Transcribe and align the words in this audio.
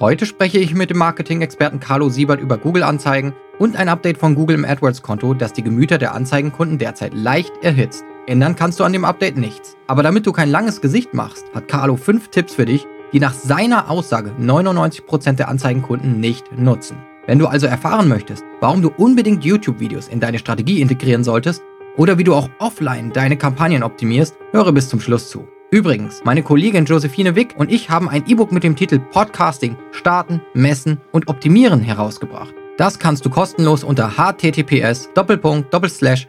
Heute 0.00 0.26
spreche 0.26 0.58
ich 0.58 0.74
mit 0.74 0.90
dem 0.90 0.98
Marketing-Experten 0.98 1.80
Carlo 1.80 2.08
Siebert 2.08 2.40
über 2.40 2.56
Google-Anzeigen 2.56 3.32
und 3.58 3.74
ein 3.74 3.88
Update 3.88 4.16
von 4.18 4.36
Google 4.36 4.54
im 4.54 4.64
AdWords-Konto, 4.64 5.34
das 5.34 5.52
die 5.52 5.64
Gemüter 5.64 5.98
der 5.98 6.14
Anzeigenkunden 6.14 6.78
derzeit 6.78 7.14
leicht 7.14 7.52
erhitzt. 7.62 8.04
Ändern 8.28 8.54
kannst 8.54 8.78
du 8.78 8.84
an 8.84 8.92
dem 8.92 9.04
Update 9.04 9.36
nichts. 9.36 9.76
Aber 9.88 10.04
damit 10.04 10.24
du 10.24 10.30
kein 10.30 10.50
langes 10.50 10.80
Gesicht 10.80 11.14
machst, 11.14 11.46
hat 11.52 11.66
Carlo 11.66 11.96
fünf 11.96 12.28
Tipps 12.28 12.54
für 12.54 12.64
dich, 12.64 12.86
die 13.12 13.18
nach 13.18 13.32
seiner 13.32 13.90
Aussage 13.90 14.30
99% 14.38 15.32
der 15.32 15.48
Anzeigenkunden 15.48 16.20
nicht 16.20 16.56
nutzen. 16.56 16.98
Wenn 17.26 17.40
du 17.40 17.48
also 17.48 17.66
erfahren 17.66 18.06
möchtest, 18.08 18.44
warum 18.60 18.82
du 18.82 18.90
unbedingt 18.96 19.44
YouTube-Videos 19.44 20.06
in 20.06 20.20
deine 20.20 20.38
Strategie 20.38 20.80
integrieren 20.80 21.24
solltest 21.24 21.64
oder 21.96 22.18
wie 22.18 22.24
du 22.24 22.36
auch 22.36 22.48
offline 22.60 23.12
deine 23.12 23.36
Kampagnen 23.36 23.82
optimierst, 23.82 24.36
höre 24.52 24.70
bis 24.70 24.88
zum 24.88 25.00
Schluss 25.00 25.28
zu. 25.28 25.48
Übrigens, 25.70 26.22
meine 26.24 26.42
Kollegin 26.42 26.86
Josephine 26.86 27.36
Wick 27.36 27.54
und 27.58 27.70
ich 27.70 27.90
haben 27.90 28.08
ein 28.08 28.24
E-Book 28.26 28.52
mit 28.52 28.64
dem 28.64 28.74
Titel 28.74 28.98
Podcasting 28.98 29.76
starten, 29.92 30.40
messen 30.54 30.98
und 31.12 31.28
optimieren 31.28 31.82
herausgebracht. 31.82 32.54
Das 32.78 32.98
kannst 32.98 33.26
du 33.26 33.30
kostenlos 33.30 33.84
unter 33.84 34.10
https 34.16 35.10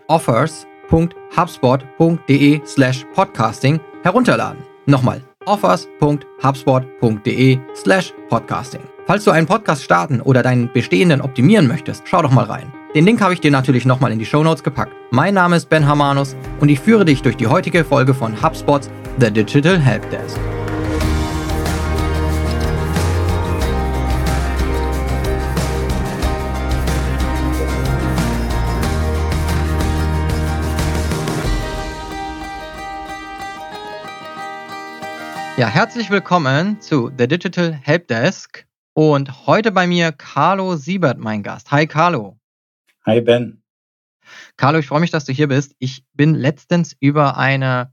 offers.hubspot.de 0.07 2.61
slash 2.65 3.05
podcasting 3.13 3.79
herunterladen. 4.03 4.61
Nochmal 4.85 5.21
offers.hubspot.de 5.45 7.59
slash 7.75 8.13
podcasting. 8.27 8.81
Falls 9.05 9.23
du 9.23 9.31
einen 9.31 9.47
Podcast 9.47 9.83
starten 9.83 10.19
oder 10.21 10.43
deinen 10.43 10.69
bestehenden 10.73 11.21
optimieren 11.21 11.67
möchtest, 11.67 12.03
schau 12.05 12.21
doch 12.21 12.31
mal 12.31 12.43
rein. 12.45 12.73
Den 12.95 13.05
Link 13.05 13.21
habe 13.21 13.35
ich 13.35 13.39
dir 13.39 13.51
natürlich 13.51 13.85
nochmal 13.85 14.11
in 14.11 14.17
die 14.17 14.25
Show 14.25 14.43
Notes 14.43 14.63
gepackt. 14.63 14.95
Mein 15.11 15.35
Name 15.35 15.55
ist 15.55 15.69
Ben 15.69 15.85
Hamanus 15.85 16.35
und 16.59 16.69
ich 16.69 16.79
führe 16.79 17.05
dich 17.05 17.21
durch 17.21 17.37
die 17.37 17.45
heutige 17.45 17.85
Folge 17.85 18.15
von 18.15 18.41
HubSpots 18.41 18.89
The 19.19 19.29
Digital 19.29 19.77
Helpdesk. 19.77 20.39
Ja, 35.57 35.67
herzlich 35.67 36.09
willkommen 36.09 36.81
zu 36.81 37.11
The 37.15 37.27
Digital 37.27 37.71
Helpdesk 37.71 38.65
und 38.93 39.45
heute 39.45 39.71
bei 39.71 39.85
mir 39.85 40.11
Carlo 40.11 40.75
Siebert, 40.75 41.19
mein 41.19 41.43
Gast. 41.43 41.69
Hi 41.69 41.85
Carlo. 41.85 42.38
Hi 43.09 43.21
Ben. 43.21 43.63
Carlo, 44.55 44.77
ich 44.77 44.85
freue 44.85 44.99
mich, 44.99 45.09
dass 45.09 45.25
du 45.25 45.33
hier 45.33 45.47
bist. 45.47 45.75
Ich 45.79 46.03
bin 46.13 46.35
letztens 46.35 46.95
über 46.99 47.37
eine 47.37 47.91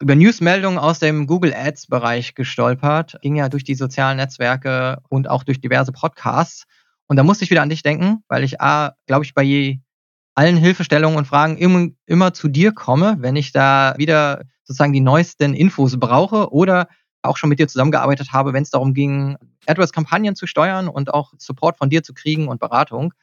über 0.00 0.16
Newsmeldungen 0.16 0.76
aus 0.76 0.98
dem 0.98 1.28
Google 1.28 1.54
Ads 1.54 1.86
Bereich 1.86 2.34
gestolpert, 2.34 3.16
ging 3.22 3.36
ja 3.36 3.48
durch 3.48 3.62
die 3.62 3.76
sozialen 3.76 4.16
Netzwerke 4.16 4.98
und 5.08 5.30
auch 5.30 5.44
durch 5.44 5.60
diverse 5.60 5.92
Podcasts. 5.92 6.64
Und 7.06 7.16
da 7.16 7.22
musste 7.22 7.44
ich 7.44 7.50
wieder 7.52 7.62
an 7.62 7.68
dich 7.68 7.84
denken, 7.84 8.24
weil 8.26 8.42
ich 8.42 8.60
A, 8.60 8.96
glaube 9.06 9.24
ich, 9.24 9.34
bei 9.34 9.44
je 9.44 9.78
allen 10.34 10.56
Hilfestellungen 10.56 11.16
und 11.16 11.28
Fragen 11.28 11.58
immer, 11.58 11.86
immer 12.06 12.34
zu 12.34 12.48
dir 12.48 12.72
komme, 12.72 13.18
wenn 13.20 13.36
ich 13.36 13.52
da 13.52 13.94
wieder 13.98 14.42
sozusagen 14.64 14.92
die 14.92 15.00
neuesten 15.00 15.54
Infos 15.54 15.96
brauche 15.96 16.52
oder 16.52 16.88
auch 17.22 17.36
schon 17.36 17.50
mit 17.50 17.60
dir 17.60 17.68
zusammengearbeitet 17.68 18.32
habe, 18.32 18.52
wenn 18.52 18.64
es 18.64 18.70
darum 18.70 18.94
ging, 18.94 19.36
AdWords-Kampagnen 19.66 20.34
zu 20.34 20.48
steuern 20.48 20.88
und 20.88 21.14
auch 21.14 21.34
Support 21.38 21.78
von 21.78 21.88
dir 21.88 22.02
zu 22.02 22.14
kriegen 22.14 22.48
und 22.48 22.58
Beratung. 22.58 23.14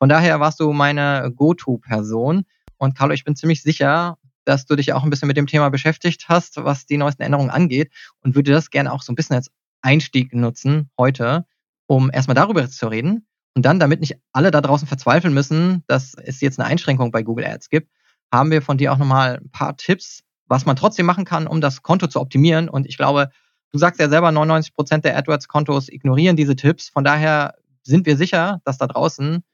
Von 0.00 0.08
daher 0.08 0.40
warst 0.40 0.58
du 0.60 0.72
meine 0.72 1.30
Go-To-Person. 1.36 2.44
Und 2.78 2.96
Carlo, 2.96 3.12
ich 3.12 3.24
bin 3.24 3.36
ziemlich 3.36 3.62
sicher, 3.62 4.16
dass 4.46 4.64
du 4.64 4.74
dich 4.74 4.94
auch 4.94 5.04
ein 5.04 5.10
bisschen 5.10 5.28
mit 5.28 5.36
dem 5.36 5.46
Thema 5.46 5.68
beschäftigt 5.68 6.28
hast, 6.28 6.56
was 6.56 6.86
die 6.86 6.96
neuesten 6.96 7.22
Änderungen 7.22 7.50
angeht 7.50 7.92
und 8.22 8.34
würde 8.34 8.50
das 8.50 8.70
gerne 8.70 8.92
auch 8.92 9.02
so 9.02 9.12
ein 9.12 9.14
bisschen 9.14 9.36
als 9.36 9.50
Einstieg 9.82 10.34
nutzen 10.34 10.90
heute, 10.98 11.44
um 11.86 12.10
erstmal 12.10 12.34
darüber 12.34 12.66
zu 12.68 12.88
reden 12.88 13.26
und 13.54 13.66
dann, 13.66 13.78
damit 13.78 14.00
nicht 14.00 14.16
alle 14.32 14.50
da 14.50 14.62
draußen 14.62 14.88
verzweifeln 14.88 15.34
müssen, 15.34 15.84
dass 15.86 16.14
es 16.14 16.40
jetzt 16.40 16.58
eine 16.58 16.68
Einschränkung 16.68 17.10
bei 17.10 17.22
Google 17.22 17.44
Ads 17.44 17.68
gibt, 17.68 17.90
haben 18.32 18.50
wir 18.50 18.62
von 18.62 18.78
dir 18.78 18.94
auch 18.94 18.98
nochmal 18.98 19.40
ein 19.42 19.50
paar 19.50 19.76
Tipps, 19.76 20.22
was 20.46 20.64
man 20.64 20.76
trotzdem 20.76 21.04
machen 21.04 21.26
kann, 21.26 21.46
um 21.46 21.60
das 21.60 21.82
Konto 21.82 22.06
zu 22.06 22.20
optimieren. 22.20 22.70
Und 22.70 22.86
ich 22.86 22.96
glaube, 22.96 23.28
du 23.70 23.78
sagst 23.78 24.00
ja 24.00 24.08
selber, 24.08 24.32
99 24.32 24.74
Prozent 24.74 25.04
der 25.04 25.18
AdWords-Kontos 25.18 25.90
ignorieren 25.90 26.36
diese 26.36 26.56
Tipps. 26.56 26.88
Von 26.88 27.04
daher 27.04 27.54
sind 27.82 28.06
wir 28.06 28.16
sicher, 28.16 28.62
dass 28.64 28.78
da 28.78 28.86
draußen 28.86 29.44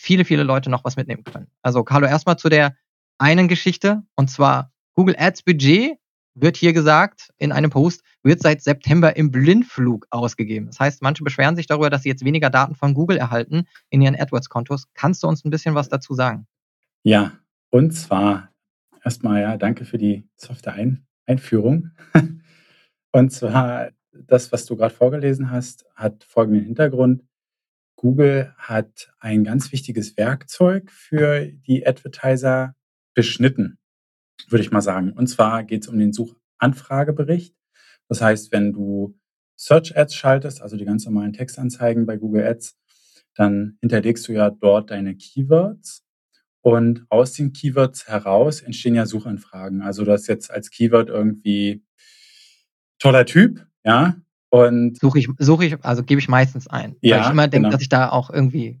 viele, 0.00 0.24
viele 0.24 0.42
Leute 0.42 0.70
noch 0.70 0.84
was 0.84 0.96
mitnehmen 0.96 1.24
können. 1.24 1.48
Also, 1.62 1.84
Carlo, 1.84 2.06
erstmal 2.06 2.38
zu 2.38 2.48
der 2.48 2.74
einen 3.18 3.48
Geschichte 3.48 4.02
und 4.16 4.30
zwar 4.30 4.72
Google 4.94 5.14
Ads 5.18 5.42
Budget 5.42 5.98
wird 6.34 6.56
hier 6.56 6.72
gesagt 6.72 7.30
in 7.38 7.52
einem 7.52 7.70
Post, 7.70 8.02
wird 8.22 8.40
seit 8.40 8.62
September 8.62 9.16
im 9.16 9.30
Blindflug 9.30 10.06
ausgegeben. 10.10 10.66
Das 10.66 10.80
heißt, 10.80 11.02
manche 11.02 11.22
beschweren 11.22 11.56
sich 11.56 11.66
darüber, 11.66 11.90
dass 11.90 12.02
sie 12.02 12.08
jetzt 12.08 12.24
weniger 12.24 12.48
Daten 12.50 12.74
von 12.74 12.94
Google 12.94 13.18
erhalten 13.18 13.66
in 13.90 14.00
ihren 14.00 14.16
AdWords-Kontos. 14.18 14.86
Kannst 14.94 15.22
du 15.22 15.28
uns 15.28 15.44
ein 15.44 15.50
bisschen 15.50 15.74
was 15.74 15.88
dazu 15.88 16.14
sagen? 16.14 16.46
Ja, 17.02 17.32
und 17.70 17.92
zwar 17.92 18.50
erstmal 19.04 19.42
ja, 19.42 19.56
danke 19.56 19.84
für 19.84 19.98
die 19.98 20.28
softe 20.36 20.72
Ein 20.72 21.06
Einführung. 21.26 21.90
und 23.12 23.32
zwar 23.32 23.90
das, 24.12 24.50
was 24.52 24.66
du 24.66 24.76
gerade 24.76 24.94
vorgelesen 24.94 25.50
hast, 25.50 25.84
hat 25.94 26.24
folgenden 26.24 26.64
Hintergrund. 26.64 27.22
Google 28.00 28.54
hat 28.56 29.12
ein 29.18 29.44
ganz 29.44 29.72
wichtiges 29.72 30.16
Werkzeug 30.16 30.90
für 30.90 31.44
die 31.44 31.86
Advertiser 31.86 32.74
beschnitten, 33.12 33.78
würde 34.48 34.62
ich 34.62 34.70
mal 34.70 34.80
sagen. 34.80 35.12
Und 35.12 35.26
zwar 35.26 35.64
geht 35.64 35.82
es 35.82 35.88
um 35.88 35.98
den 35.98 36.14
Suchanfragebericht. 36.14 37.54
Das 38.08 38.22
heißt, 38.22 38.52
wenn 38.52 38.72
du 38.72 39.18
Search 39.54 39.98
Ads 39.98 40.14
schaltest, 40.14 40.62
also 40.62 40.78
die 40.78 40.86
ganz 40.86 41.04
normalen 41.04 41.34
Textanzeigen 41.34 42.06
bei 42.06 42.16
Google 42.16 42.46
Ads, 42.46 42.78
dann 43.34 43.76
hinterlegst 43.82 44.26
du 44.28 44.32
ja 44.32 44.48
dort 44.48 44.90
deine 44.90 45.14
Keywords. 45.14 46.02
Und 46.62 47.04
aus 47.10 47.34
den 47.34 47.52
Keywords 47.52 48.08
heraus 48.08 48.62
entstehen 48.62 48.94
ja 48.94 49.04
Suchanfragen. 49.04 49.82
Also 49.82 50.06
das 50.06 50.26
jetzt 50.26 50.50
als 50.50 50.70
Keyword 50.70 51.10
irgendwie 51.10 51.84
toller 52.98 53.26
Typ, 53.26 53.66
ja. 53.84 54.16
Und 54.50 54.98
suche 54.98 55.20
ich, 55.20 55.28
suche 55.38 55.64
ich, 55.64 55.84
also 55.84 56.02
gebe 56.02 56.20
ich 56.20 56.28
meistens 56.28 56.66
ein. 56.66 56.96
Ja, 57.00 57.16
weil 57.16 57.24
ich 57.24 57.30
immer 57.30 57.48
denke, 57.48 57.68
genau. 57.68 57.70
dass 57.70 57.82
ich 57.82 57.88
da 57.88 58.10
auch 58.10 58.30
irgendwie 58.30 58.80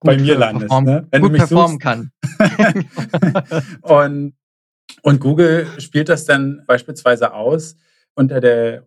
bei 0.00 0.16
mir 0.16 0.38
landest, 0.38 0.70
ne? 0.70 1.06
wenn 1.10 1.22
gut 1.22 1.28
du 1.28 1.32
mich 1.32 1.40
performen 1.40 1.78
suchst. 1.78 1.82
kann. 1.82 2.12
und, 3.82 4.34
und 5.02 5.20
Google 5.20 5.66
spielt 5.78 6.08
das 6.08 6.24
dann 6.24 6.64
beispielsweise 6.66 7.34
aus 7.34 7.76
unter 8.14 8.40
der, 8.40 8.86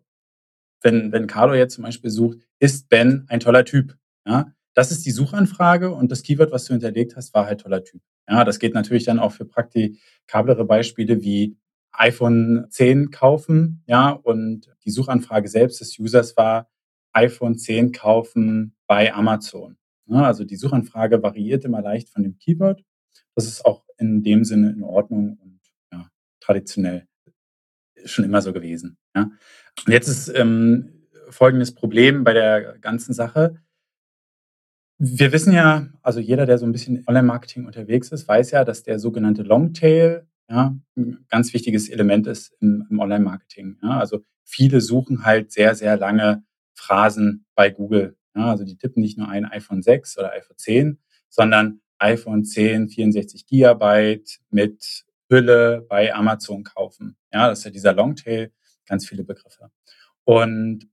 wenn, 0.81 1.11
wenn 1.11 1.27
Carlo 1.27 1.53
jetzt 1.53 1.75
zum 1.75 1.83
Beispiel 1.83 2.09
sucht, 2.09 2.39
ist 2.59 2.89
Ben 2.89 3.25
ein 3.29 3.39
toller 3.39 3.65
Typ? 3.65 3.95
Ja, 4.27 4.53
das 4.73 4.91
ist 4.91 5.05
die 5.05 5.11
Suchanfrage 5.11 5.93
und 5.93 6.11
das 6.11 6.23
Keyword, 6.23 6.51
was 6.51 6.65
du 6.65 6.73
hinterlegt 6.73 7.15
hast, 7.15 7.33
war 7.33 7.45
halt 7.45 7.61
toller 7.61 7.83
Typ. 7.83 8.01
Ja, 8.27 8.43
das 8.43 8.59
geht 8.59 8.73
natürlich 8.73 9.03
dann 9.03 9.19
auch 9.19 9.31
für 9.31 9.45
praktikablere 9.45 10.65
Beispiele 10.65 11.21
wie 11.21 11.57
iPhone 11.93 12.65
10 12.69 13.11
kaufen, 13.11 13.83
ja, 13.87 14.09
und 14.11 14.71
die 14.85 14.91
Suchanfrage 14.91 15.47
selbst 15.47 15.79
des 15.79 15.97
Users 15.99 16.35
war 16.37 16.69
iPhone 17.13 17.57
10 17.57 17.91
kaufen 17.91 18.75
bei 18.87 19.13
Amazon. 19.13 19.77
Ne? 20.05 20.25
Also 20.25 20.43
die 20.43 20.55
Suchanfrage 20.55 21.21
variiert 21.21 21.65
immer 21.65 21.81
leicht 21.81 22.09
von 22.09 22.23
dem 22.23 22.37
Keyword. 22.37 22.83
Das 23.35 23.45
ist 23.45 23.65
auch 23.65 23.85
in 23.97 24.23
dem 24.23 24.43
Sinne 24.43 24.71
in 24.71 24.83
Ordnung 24.83 25.37
und 25.41 25.59
ja, 25.91 26.09
traditionell 26.39 27.07
schon 28.05 28.25
immer 28.25 28.41
so 28.41 28.51
gewesen. 28.51 28.97
Ja. 29.15 29.31
Und 29.85 29.93
jetzt 29.93 30.07
ist 30.07 30.29
ähm, 30.29 31.07
folgendes 31.29 31.73
Problem 31.73 32.23
bei 32.23 32.33
der 32.33 32.77
ganzen 32.79 33.13
Sache. 33.13 33.61
Wir 34.97 35.31
wissen 35.31 35.53
ja, 35.53 35.89
also 36.01 36.19
jeder, 36.19 36.45
der 36.45 36.57
so 36.57 36.65
ein 36.65 36.71
bisschen 36.71 37.03
Online-Marketing 37.07 37.65
unterwegs 37.65 38.11
ist, 38.11 38.27
weiß 38.27 38.51
ja, 38.51 38.63
dass 38.63 38.83
der 38.83 38.99
sogenannte 38.99 39.43
Longtail 39.43 40.27
ja, 40.49 40.75
ein 40.95 41.25
ganz 41.29 41.53
wichtiges 41.53 41.89
Element 41.89 42.27
ist 42.27 42.53
im, 42.59 42.85
im 42.89 42.99
Online-Marketing. 42.99 43.77
Ja. 43.81 43.99
Also 43.99 44.23
viele 44.43 44.81
suchen 44.81 45.25
halt 45.25 45.51
sehr, 45.51 45.75
sehr 45.75 45.97
lange 45.97 46.43
Phrasen 46.73 47.45
bei 47.55 47.69
Google 47.69 48.17
ja, 48.35 48.49
also 48.49 48.63
die 48.63 48.77
tippen 48.77 49.01
nicht 49.01 49.17
nur 49.17 49.29
ein 49.29 49.45
iPhone 49.45 49.81
6 49.81 50.17
oder 50.17 50.31
iPhone 50.33 50.57
10, 50.57 50.99
sondern 51.29 51.81
iPhone 51.99 52.43
10, 52.43 52.89
64 52.89 53.45
Gigabyte 53.45 54.39
mit 54.49 55.05
Hülle 55.29 55.85
bei 55.87 56.13
Amazon 56.13 56.63
kaufen. 56.63 57.15
Ja, 57.31 57.49
das 57.49 57.59
ist 57.59 57.65
ja 57.65 57.71
dieser 57.71 57.93
Longtail, 57.93 58.51
ganz 58.87 59.07
viele 59.07 59.23
Begriffe. 59.23 59.71
Und 60.25 60.89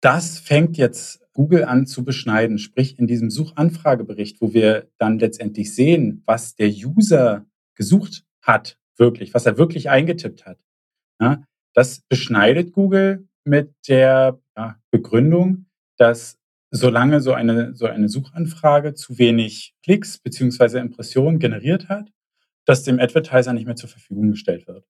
das 0.00 0.38
fängt 0.38 0.76
jetzt 0.76 1.20
Google 1.32 1.64
an 1.64 1.86
zu 1.86 2.04
beschneiden, 2.04 2.58
sprich 2.58 2.98
in 2.98 3.06
diesem 3.06 3.30
Suchanfragebericht, 3.30 4.40
wo 4.40 4.52
wir 4.52 4.90
dann 4.98 5.18
letztendlich 5.18 5.74
sehen, 5.74 6.22
was 6.26 6.54
der 6.54 6.68
User 6.68 7.46
gesucht 7.74 8.24
hat, 8.46 8.78
wirklich, 8.96 9.34
was 9.34 9.46
er 9.46 9.58
wirklich 9.58 9.90
eingetippt 9.90 10.46
hat. 10.46 10.58
Ja, 11.20 11.42
das 11.74 12.00
beschneidet 12.08 12.72
Google 12.72 13.28
mit 13.44 13.74
der 13.88 14.40
ja, 14.56 14.80
Begründung, 14.90 15.66
dass 15.98 16.38
solange 16.70 17.20
so 17.20 17.32
eine, 17.32 17.74
so 17.74 17.86
eine 17.86 18.08
Suchanfrage 18.08 18.94
zu 18.94 19.18
wenig 19.18 19.74
Klicks 19.82 20.18
beziehungsweise 20.18 20.78
Impressionen 20.78 21.38
generiert 21.38 21.88
hat, 21.88 22.10
dass 22.64 22.82
dem 22.82 22.98
Advertiser 22.98 23.52
nicht 23.52 23.66
mehr 23.66 23.76
zur 23.76 23.88
Verfügung 23.88 24.30
gestellt 24.32 24.66
wird. 24.66 24.84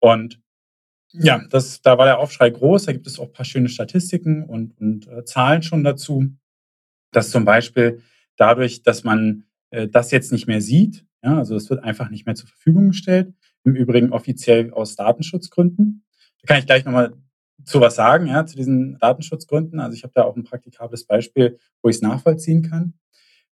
Und 0.00 0.40
Ja, 1.12 1.46
das, 1.50 1.80
da 1.82 1.96
war 1.98 2.06
der 2.06 2.18
Aufschrei 2.18 2.50
groß. 2.50 2.86
Da 2.86 2.92
gibt 2.92 3.06
es 3.06 3.18
auch 3.18 3.32
paar 3.32 3.44
schöne 3.44 3.68
Statistiken 3.68 4.44
und, 4.44 4.76
und 4.80 5.06
äh, 5.06 5.24
Zahlen 5.24 5.62
schon 5.62 5.84
dazu, 5.84 6.28
dass 7.12 7.30
zum 7.30 7.44
Beispiel 7.44 8.02
dadurch, 8.36 8.82
dass 8.82 9.04
man 9.04 9.44
äh, 9.70 9.88
das 9.88 10.10
jetzt 10.10 10.32
nicht 10.32 10.48
mehr 10.48 10.60
sieht, 10.60 11.04
ja, 11.24 11.38
also 11.38 11.56
es 11.56 11.70
wird 11.70 11.82
einfach 11.82 12.10
nicht 12.10 12.26
mehr 12.26 12.34
zur 12.34 12.48
Verfügung 12.48 12.88
gestellt, 12.88 13.32
im 13.64 13.74
Übrigen 13.74 14.12
offiziell 14.12 14.70
aus 14.72 14.94
Datenschutzgründen. 14.94 16.04
Da 16.42 16.46
kann 16.46 16.58
ich 16.58 16.66
gleich 16.66 16.84
nochmal 16.84 17.14
zu 17.64 17.80
was 17.80 17.94
sagen, 17.94 18.26
ja, 18.26 18.44
zu 18.44 18.56
diesen 18.56 18.98
Datenschutzgründen. 18.98 19.80
Also 19.80 19.96
ich 19.96 20.02
habe 20.02 20.12
da 20.14 20.24
auch 20.24 20.36
ein 20.36 20.44
praktikables 20.44 21.06
Beispiel, 21.06 21.58
wo 21.82 21.88
ich 21.88 21.96
es 21.96 22.02
nachvollziehen 22.02 22.62
kann. 22.62 22.94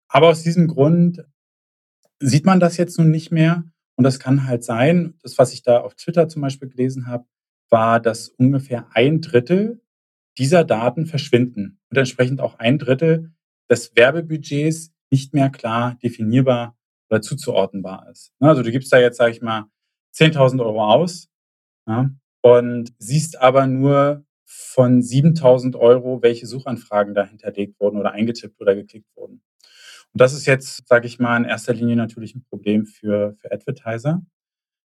Aber 0.06 0.28
aus 0.28 0.42
diesem 0.42 0.68
Grund 0.68 1.24
sieht 2.20 2.44
man 2.44 2.60
das 2.60 2.76
jetzt 2.76 2.98
nun 2.98 3.10
nicht 3.10 3.32
mehr. 3.32 3.64
Und 3.96 4.04
das 4.04 4.18
kann 4.18 4.46
halt 4.46 4.64
sein, 4.64 5.14
das, 5.22 5.38
was 5.38 5.54
ich 5.54 5.62
da 5.62 5.80
auf 5.80 5.94
Twitter 5.94 6.28
zum 6.28 6.42
Beispiel 6.42 6.68
gelesen 6.68 7.06
habe, 7.06 7.24
war, 7.70 8.00
dass 8.00 8.28
ungefähr 8.28 8.88
ein 8.92 9.22
Drittel 9.22 9.80
dieser 10.36 10.64
Daten 10.64 11.06
verschwinden 11.06 11.78
und 11.90 11.96
entsprechend 11.96 12.40
auch 12.40 12.58
ein 12.58 12.78
Drittel 12.78 13.32
des 13.70 13.96
Werbebudgets 13.96 14.92
nicht 15.10 15.32
mehr 15.32 15.48
klar 15.48 15.96
definierbar 16.02 16.76
oder 17.12 17.20
zuzuordnenbar 17.20 18.08
ist. 18.10 18.32
Ne, 18.40 18.48
also 18.48 18.62
du 18.62 18.72
gibst 18.72 18.92
da 18.92 18.98
jetzt, 18.98 19.18
sage 19.18 19.32
ich 19.32 19.42
mal, 19.42 19.66
10.000 20.16 20.64
Euro 20.64 20.84
aus 20.84 21.28
ja, 21.86 22.10
und 22.40 22.92
siehst 22.98 23.38
aber 23.40 23.66
nur 23.66 24.24
von 24.44 25.02
7.000 25.02 25.76
Euro, 25.76 26.22
welche 26.22 26.46
Suchanfragen 26.46 27.14
da 27.14 27.24
hinterlegt 27.24 27.78
wurden 27.80 27.98
oder 27.98 28.12
eingetippt 28.12 28.60
oder 28.60 28.74
geklickt 28.74 29.08
wurden. 29.14 29.42
Und 30.12 30.20
das 30.20 30.32
ist 30.34 30.46
jetzt, 30.46 30.86
sage 30.88 31.06
ich 31.06 31.18
mal, 31.18 31.36
in 31.36 31.44
erster 31.44 31.74
Linie 31.74 31.96
natürlich 31.96 32.34
ein 32.34 32.44
Problem 32.44 32.86
für, 32.86 33.34
für 33.38 33.52
Advertiser. 33.52 34.22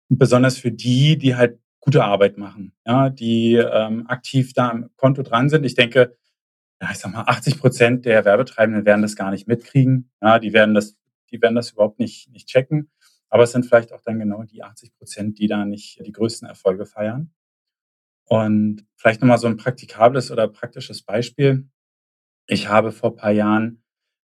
Und 0.09 0.19
besonders 0.19 0.59
für 0.59 0.73
die, 0.73 1.19
die 1.19 1.35
halt 1.37 1.59
gute 1.81 2.05
Arbeit 2.05 2.39
machen, 2.39 2.73
ja, 2.87 3.11
die 3.11 3.55
ähm, 3.55 4.07
aktiv 4.07 4.53
da 4.53 4.71
am 4.71 4.91
Konto 4.97 5.23
dran 5.23 5.49
sind. 5.49 5.65
Ich 5.65 5.75
denke, 5.75 6.17
ja, 6.81 6.91
ich 6.91 6.99
sag 6.99 7.13
mal, 7.13 7.25
80 7.27 7.59
Prozent 7.59 8.05
der 8.05 8.25
Werbetreibenden 8.25 8.85
werden 8.85 9.03
das 9.03 9.17
gar 9.17 9.31
nicht 9.31 9.49
mitkriegen. 9.49 10.11
Ja, 10.21 10.39
die 10.39 10.53
werden 10.53 10.75
das, 10.75 10.97
die 11.33 11.43
werden 11.43 11.55
das 11.55 11.71
überhaupt 11.71 11.99
nicht, 11.99 12.31
nicht 12.31 12.49
checken. 12.49 12.91
Aber 13.29 13.45
es 13.45 13.53
sind 13.53 13.65
vielleicht 13.65 13.93
auch 13.93 14.03
dann 14.03 14.19
genau 14.19 14.43
die 14.43 14.63
80 14.63 14.95
Prozent, 14.95 15.39
die 15.39 15.49
da 15.49 15.65
nicht 15.65 16.05
die 16.05 16.13
größten 16.13 16.47
Erfolge 16.47 16.85
feiern. 16.85 17.33
Und 18.27 18.87
vielleicht 18.97 19.21
nochmal 19.21 19.39
so 19.39 19.47
ein 19.47 19.57
praktikables 19.57 20.31
oder 20.31 20.49
praktisches 20.49 21.03
Beispiel. 21.03 21.69
Ich 22.47 22.69
habe 22.69 22.93
vor 22.93 23.17
paar 23.17 23.31
Jahren 23.31 23.83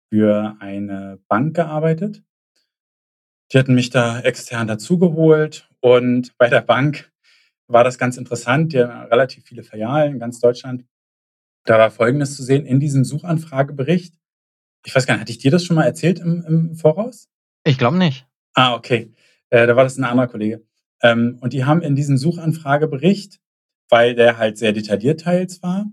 für 0.09 0.57
eine 0.59 1.19
Bank 1.27 1.55
gearbeitet. 1.55 2.23
Die 3.51 3.57
hatten 3.57 3.75
mich 3.75 3.89
da 3.89 4.19
extern 4.19 4.67
dazugeholt 4.67 5.69
und 5.79 6.33
bei 6.37 6.49
der 6.49 6.61
Bank 6.61 7.11
war 7.67 7.83
das 7.83 7.97
ganz 7.97 8.17
interessant. 8.17 8.73
Die 8.73 8.79
haben 8.79 9.07
relativ 9.09 9.45
viele 9.45 9.63
Filialen 9.63 10.13
in 10.13 10.19
ganz 10.19 10.39
Deutschland. 10.39 10.85
Da 11.65 11.77
war 11.77 11.91
Folgendes 11.91 12.35
zu 12.35 12.43
sehen 12.43 12.65
in 12.65 12.79
diesem 12.79 13.03
Suchanfragebericht. 13.03 14.15
Ich 14.85 14.95
weiß 14.95 15.05
gar 15.05 15.15
nicht, 15.15 15.21
hatte 15.21 15.31
ich 15.31 15.39
dir 15.39 15.51
das 15.51 15.63
schon 15.63 15.75
mal 15.75 15.85
erzählt 15.85 16.19
im, 16.19 16.43
im 16.47 16.75
Voraus? 16.75 17.29
Ich 17.63 17.77
glaube 17.77 17.97
nicht. 17.97 18.25
Ah, 18.53 18.73
okay. 18.75 19.13
Äh, 19.49 19.67
da 19.67 19.75
war 19.75 19.83
das 19.83 19.97
ein 19.97 20.03
anderer 20.03 20.27
Kollege. 20.27 20.65
Ähm, 21.01 21.37
und 21.41 21.53
die 21.53 21.65
haben 21.65 21.81
in 21.81 21.95
diesem 21.95 22.17
Suchanfragebericht, 22.17 23.39
weil 23.89 24.15
der 24.15 24.37
halt 24.37 24.57
sehr 24.57 24.73
detailliert 24.73 25.21
teils 25.21 25.61
war, 25.61 25.85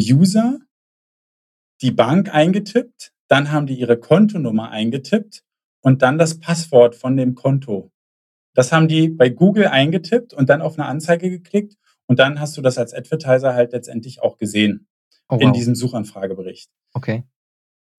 User, 0.00 0.58
die 1.80 1.90
Bank 1.90 2.32
eingetippt, 2.32 3.12
dann 3.28 3.50
haben 3.50 3.66
die 3.66 3.78
ihre 3.78 3.98
Kontonummer 3.98 4.70
eingetippt 4.70 5.42
und 5.80 6.02
dann 6.02 6.18
das 6.18 6.38
Passwort 6.38 6.94
von 6.94 7.16
dem 7.16 7.34
Konto. 7.34 7.90
Das 8.54 8.72
haben 8.72 8.88
die 8.88 9.08
bei 9.08 9.30
Google 9.30 9.66
eingetippt 9.66 10.34
und 10.34 10.50
dann 10.50 10.62
auf 10.62 10.78
eine 10.78 10.86
Anzeige 10.86 11.30
geklickt 11.30 11.76
und 12.06 12.18
dann 12.18 12.40
hast 12.40 12.56
du 12.56 12.62
das 12.62 12.78
als 12.78 12.92
Advertiser 12.92 13.54
halt 13.54 13.72
letztendlich 13.72 14.22
auch 14.22 14.36
gesehen 14.36 14.88
oh, 15.28 15.36
wow. 15.36 15.42
in 15.42 15.52
diesem 15.52 15.74
Suchanfragebericht. 15.74 16.70
Okay. 16.92 17.24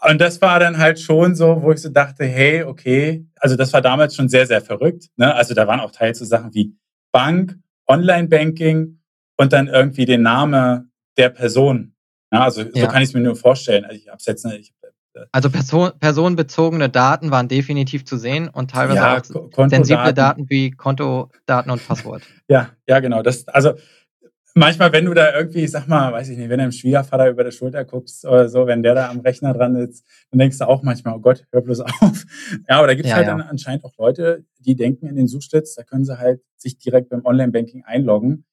Und 0.01 0.19
das 0.19 0.41
war 0.41 0.59
dann 0.59 0.77
halt 0.77 0.99
schon 0.99 1.35
so, 1.35 1.61
wo 1.61 1.71
ich 1.71 1.81
so 1.81 1.89
dachte, 1.89 2.25
hey, 2.25 2.63
okay, 2.63 3.25
also 3.37 3.55
das 3.55 3.71
war 3.73 3.81
damals 3.81 4.15
schon 4.15 4.27
sehr, 4.27 4.45
sehr 4.45 4.61
verrückt. 4.61 5.05
Ne? 5.15 5.33
Also 5.33 5.53
da 5.53 5.67
waren 5.67 5.79
auch 5.79 5.91
Teile 5.91 6.13
zu 6.13 6.25
Sachen 6.25 6.53
wie 6.53 6.75
Bank, 7.11 7.57
Online-Banking 7.87 8.99
und 9.37 9.53
dann 9.53 9.67
irgendwie 9.67 10.05
den 10.05 10.21
Name 10.21 10.87
der 11.17 11.29
Person. 11.29 11.95
Ja, 12.31 12.43
also 12.43 12.61
ja. 12.61 12.69
so 12.73 12.87
kann 12.87 13.01
ich 13.01 13.09
es 13.09 13.13
mir 13.13 13.21
nur 13.21 13.35
vorstellen. 13.35 13.85
Also 13.85 13.97
ich 13.97 14.07
habe 14.07 14.17
jetzt, 14.25 14.45
ich 14.45 14.73
also 15.31 15.49
Person, 15.49 15.91
personenbezogene 15.99 16.89
Daten 16.89 17.31
waren 17.31 17.47
definitiv 17.47 18.05
zu 18.05 18.17
sehen 18.17 18.49
und 18.49 18.71
teilweise 18.71 18.99
ja, 18.99 19.17
auch 19.17 19.69
sensible 19.69 20.13
Daten 20.13 20.49
wie 20.49 20.71
Kontodaten 20.71 21.71
und 21.71 21.87
Passwort. 21.87 22.23
Ja, 22.47 22.69
ja, 22.87 22.99
genau. 22.99 23.21
Das, 23.21 23.47
also 23.47 23.73
manchmal, 24.53 24.91
wenn 24.91 25.05
du 25.05 25.13
da 25.13 25.35
irgendwie, 25.35 25.63
ich 25.63 25.71
sag 25.71 25.87
mal, 25.87 26.11
weiß 26.11 26.29
ich 26.29 26.37
nicht, 26.37 26.49
wenn 26.49 26.59
du 26.59 26.65
dem 26.65 26.71
Schwiegervater 26.71 27.29
über 27.29 27.43
die 27.43 27.51
Schulter 27.51 27.85
guckst 27.85 28.25
oder 28.25 28.49
so, 28.49 28.67
wenn 28.67 28.83
der 28.83 28.95
da 28.95 29.09
am 29.09 29.19
Rechner 29.19 29.53
dran 29.53 29.75
sitzt, 29.75 30.05
dann 30.31 30.39
denkst 30.39 30.57
du 30.57 30.67
auch 30.67 30.83
manchmal, 30.83 31.15
oh 31.15 31.19
Gott, 31.19 31.45
hör 31.51 31.61
bloß 31.61 31.79
auf. 32.01 32.25
Ja, 32.69 32.77
aber 32.77 32.87
da 32.87 32.93
gibt 32.93 33.05
es 33.05 33.11
ja, 33.11 33.17
halt 33.17 33.27
ja. 33.27 33.37
dann 33.37 33.47
anscheinend 33.47 33.83
auch 33.85 33.97
Leute, 33.97 34.45
die 34.59 34.75
denken 34.75 35.07
in 35.07 35.15
den 35.15 35.27
Suchstitz, 35.27 35.75
da 35.75 35.83
können 35.83 36.05
sie 36.05 36.17
halt 36.17 36.41
sich 36.57 36.77
direkt 36.77 37.09
beim 37.09 37.25
Online-Banking 37.25 37.83
einloggen. 37.83 38.45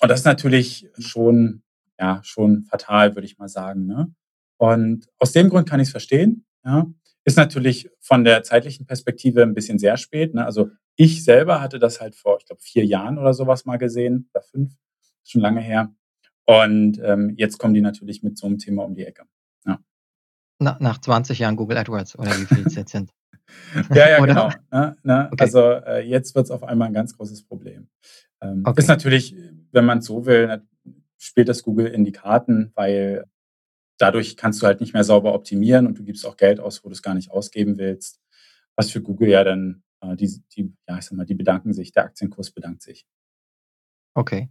Und 0.00 0.08
das 0.08 0.20
ist 0.20 0.26
natürlich 0.26 0.88
schon, 0.98 1.62
ja, 1.98 2.20
schon 2.24 2.64
fatal, 2.64 3.14
würde 3.14 3.26
ich 3.26 3.38
mal 3.38 3.48
sagen. 3.48 3.86
Ne? 3.86 4.12
Und 4.56 5.06
aus 5.18 5.32
dem 5.32 5.48
Grund 5.48 5.68
kann 5.68 5.80
ich 5.80 5.88
es 5.88 5.92
verstehen. 5.92 6.44
Ja. 6.64 6.86
Ist 7.24 7.36
natürlich 7.36 7.88
von 8.00 8.24
der 8.24 8.42
zeitlichen 8.42 8.86
Perspektive 8.86 9.42
ein 9.42 9.54
bisschen 9.54 9.78
sehr 9.78 9.96
spät. 9.96 10.34
Ne? 10.34 10.44
Also 10.44 10.70
ich 10.96 11.24
selber 11.24 11.60
hatte 11.60 11.78
das 11.78 12.00
halt 12.00 12.14
vor, 12.14 12.36
ich 12.38 12.46
glaube, 12.46 12.60
vier 12.60 12.84
Jahren 12.84 13.18
oder 13.18 13.32
sowas 13.32 13.64
mal 13.64 13.78
gesehen, 13.78 14.28
oder 14.34 14.42
fünf, 14.42 14.74
schon 15.24 15.40
lange 15.40 15.60
her. 15.60 15.94
Und 16.46 17.00
ähm, 17.02 17.34
jetzt 17.36 17.58
kommen 17.58 17.74
die 17.74 17.80
natürlich 17.80 18.22
mit 18.22 18.36
so 18.36 18.46
einem 18.46 18.58
Thema 18.58 18.84
um 18.84 18.94
die 18.94 19.04
Ecke. 19.04 19.24
Ja. 19.66 19.78
Na, 20.58 20.76
nach 20.80 21.00
20 21.00 21.38
Jahren 21.38 21.56
Google 21.56 21.78
AdWords 21.78 22.18
oder 22.18 22.30
wie 22.32 22.46
viel 22.46 22.66
es 22.66 22.74
jetzt 22.74 22.92
sind. 22.92 23.10
ja, 23.94 24.10
ja, 24.10 24.20
genau. 24.26 24.50
Ne, 24.70 24.96
ne? 25.02 25.28
Okay. 25.32 25.42
Also 25.42 25.60
äh, 25.60 26.06
jetzt 26.06 26.34
wird 26.34 26.44
es 26.44 26.50
auf 26.50 26.62
einmal 26.62 26.88
ein 26.88 26.94
ganz 26.94 27.16
großes 27.16 27.44
Problem. 27.44 27.88
Ähm, 28.40 28.62
okay. 28.64 28.80
Ist 28.80 28.88
natürlich, 28.88 29.34
wenn 29.72 29.84
man 29.84 29.98
es 29.98 30.06
so 30.06 30.26
will, 30.26 30.62
spielt 31.16 31.48
das 31.48 31.62
Google 31.62 31.86
in 31.86 32.04
die 32.04 32.12
Karten, 32.12 32.72
weil 32.74 33.24
dadurch 33.98 34.36
kannst 34.36 34.62
du 34.62 34.66
halt 34.66 34.80
nicht 34.80 34.92
mehr 34.92 35.04
sauber 35.04 35.34
optimieren 35.34 35.86
und 35.86 35.98
du 35.98 36.04
gibst 36.04 36.26
auch 36.26 36.36
Geld 36.36 36.60
aus, 36.60 36.84
wo 36.84 36.88
du 36.88 36.92
es 36.92 37.02
gar 37.02 37.14
nicht 37.14 37.30
ausgeben 37.30 37.78
willst. 37.78 38.20
Was 38.76 38.90
für 38.90 39.00
Google 39.00 39.28
ja 39.28 39.44
dann, 39.44 39.82
äh, 40.00 40.16
die, 40.16 40.42
die, 40.54 40.74
ja, 40.88 40.98
ich 40.98 41.04
sag 41.04 41.12
mal, 41.12 41.24
die 41.24 41.34
bedanken 41.34 41.72
sich, 41.72 41.92
der 41.92 42.04
Aktienkurs 42.04 42.50
bedankt 42.50 42.82
sich. 42.82 43.06
Okay. 44.14 44.50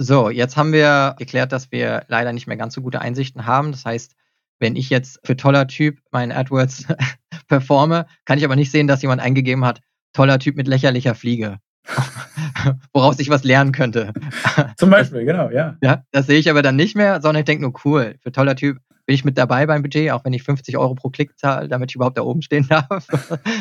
So, 0.00 0.30
jetzt 0.30 0.56
haben 0.56 0.72
wir 0.72 1.16
geklärt, 1.18 1.50
dass 1.50 1.72
wir 1.72 2.04
leider 2.06 2.32
nicht 2.32 2.46
mehr 2.46 2.56
ganz 2.56 2.74
so 2.74 2.82
gute 2.82 3.00
Einsichten 3.00 3.46
haben. 3.46 3.72
Das 3.72 3.84
heißt, 3.84 4.14
wenn 4.60 4.76
ich 4.76 4.90
jetzt 4.90 5.18
für 5.24 5.36
toller 5.36 5.66
Typ 5.66 5.98
meinen 6.12 6.30
AdWords 6.30 6.86
performe, 7.48 8.06
kann 8.24 8.38
ich 8.38 8.44
aber 8.44 8.56
nicht 8.56 8.70
sehen, 8.70 8.86
dass 8.86 9.02
jemand 9.02 9.20
eingegeben 9.20 9.64
hat, 9.64 9.80
toller 10.12 10.38
Typ 10.38 10.56
mit 10.56 10.68
lächerlicher 10.68 11.16
Fliege. 11.16 11.58
woraus 12.92 13.18
ich 13.18 13.30
was 13.30 13.44
lernen 13.44 13.72
könnte. 13.72 14.12
Zum 14.76 14.90
Beispiel, 14.90 15.24
genau, 15.24 15.50
ja. 15.50 15.76
Ja, 15.82 16.04
das 16.12 16.26
sehe 16.26 16.38
ich 16.38 16.50
aber 16.50 16.62
dann 16.62 16.76
nicht 16.76 16.96
mehr, 16.96 17.20
sondern 17.20 17.40
ich 17.40 17.46
denke 17.46 17.62
nur, 17.62 17.72
cool, 17.84 18.16
für 18.22 18.32
toller 18.32 18.56
Typ 18.56 18.78
bin 19.06 19.14
ich 19.14 19.24
mit 19.24 19.38
dabei 19.38 19.66
beim 19.66 19.82
Budget, 19.82 20.10
auch 20.10 20.24
wenn 20.24 20.32
ich 20.32 20.42
50 20.42 20.76
Euro 20.76 20.94
pro 20.94 21.08
Klick 21.08 21.38
zahle, 21.38 21.68
damit 21.68 21.90
ich 21.90 21.96
überhaupt 21.96 22.18
da 22.18 22.22
oben 22.22 22.42
stehen 22.42 22.66
darf, 22.68 23.06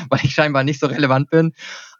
weil 0.10 0.20
ich 0.24 0.32
scheinbar 0.32 0.64
nicht 0.64 0.80
so 0.80 0.88
relevant 0.88 1.30
bin. 1.30 1.54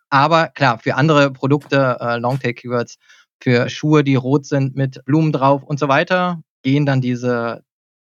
Aber 0.10 0.48
klar, 0.48 0.80
für 0.80 0.96
andere 0.96 1.32
Produkte, 1.32 1.98
äh, 2.00 2.18
Longtail-Keywords, 2.18 2.98
für 3.42 3.70
Schuhe, 3.70 4.04
die 4.04 4.16
rot 4.16 4.46
sind 4.46 4.76
mit 4.76 5.04
Blumen 5.06 5.32
drauf 5.32 5.64
und 5.64 5.80
so 5.80 5.88
weiter, 5.88 6.42
gehen 6.64 6.86
dann 6.86 7.02
diese, 7.02 7.64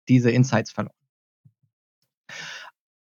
diese 0.07 0.31
Insights 0.31 0.71
verloren. 0.71 0.95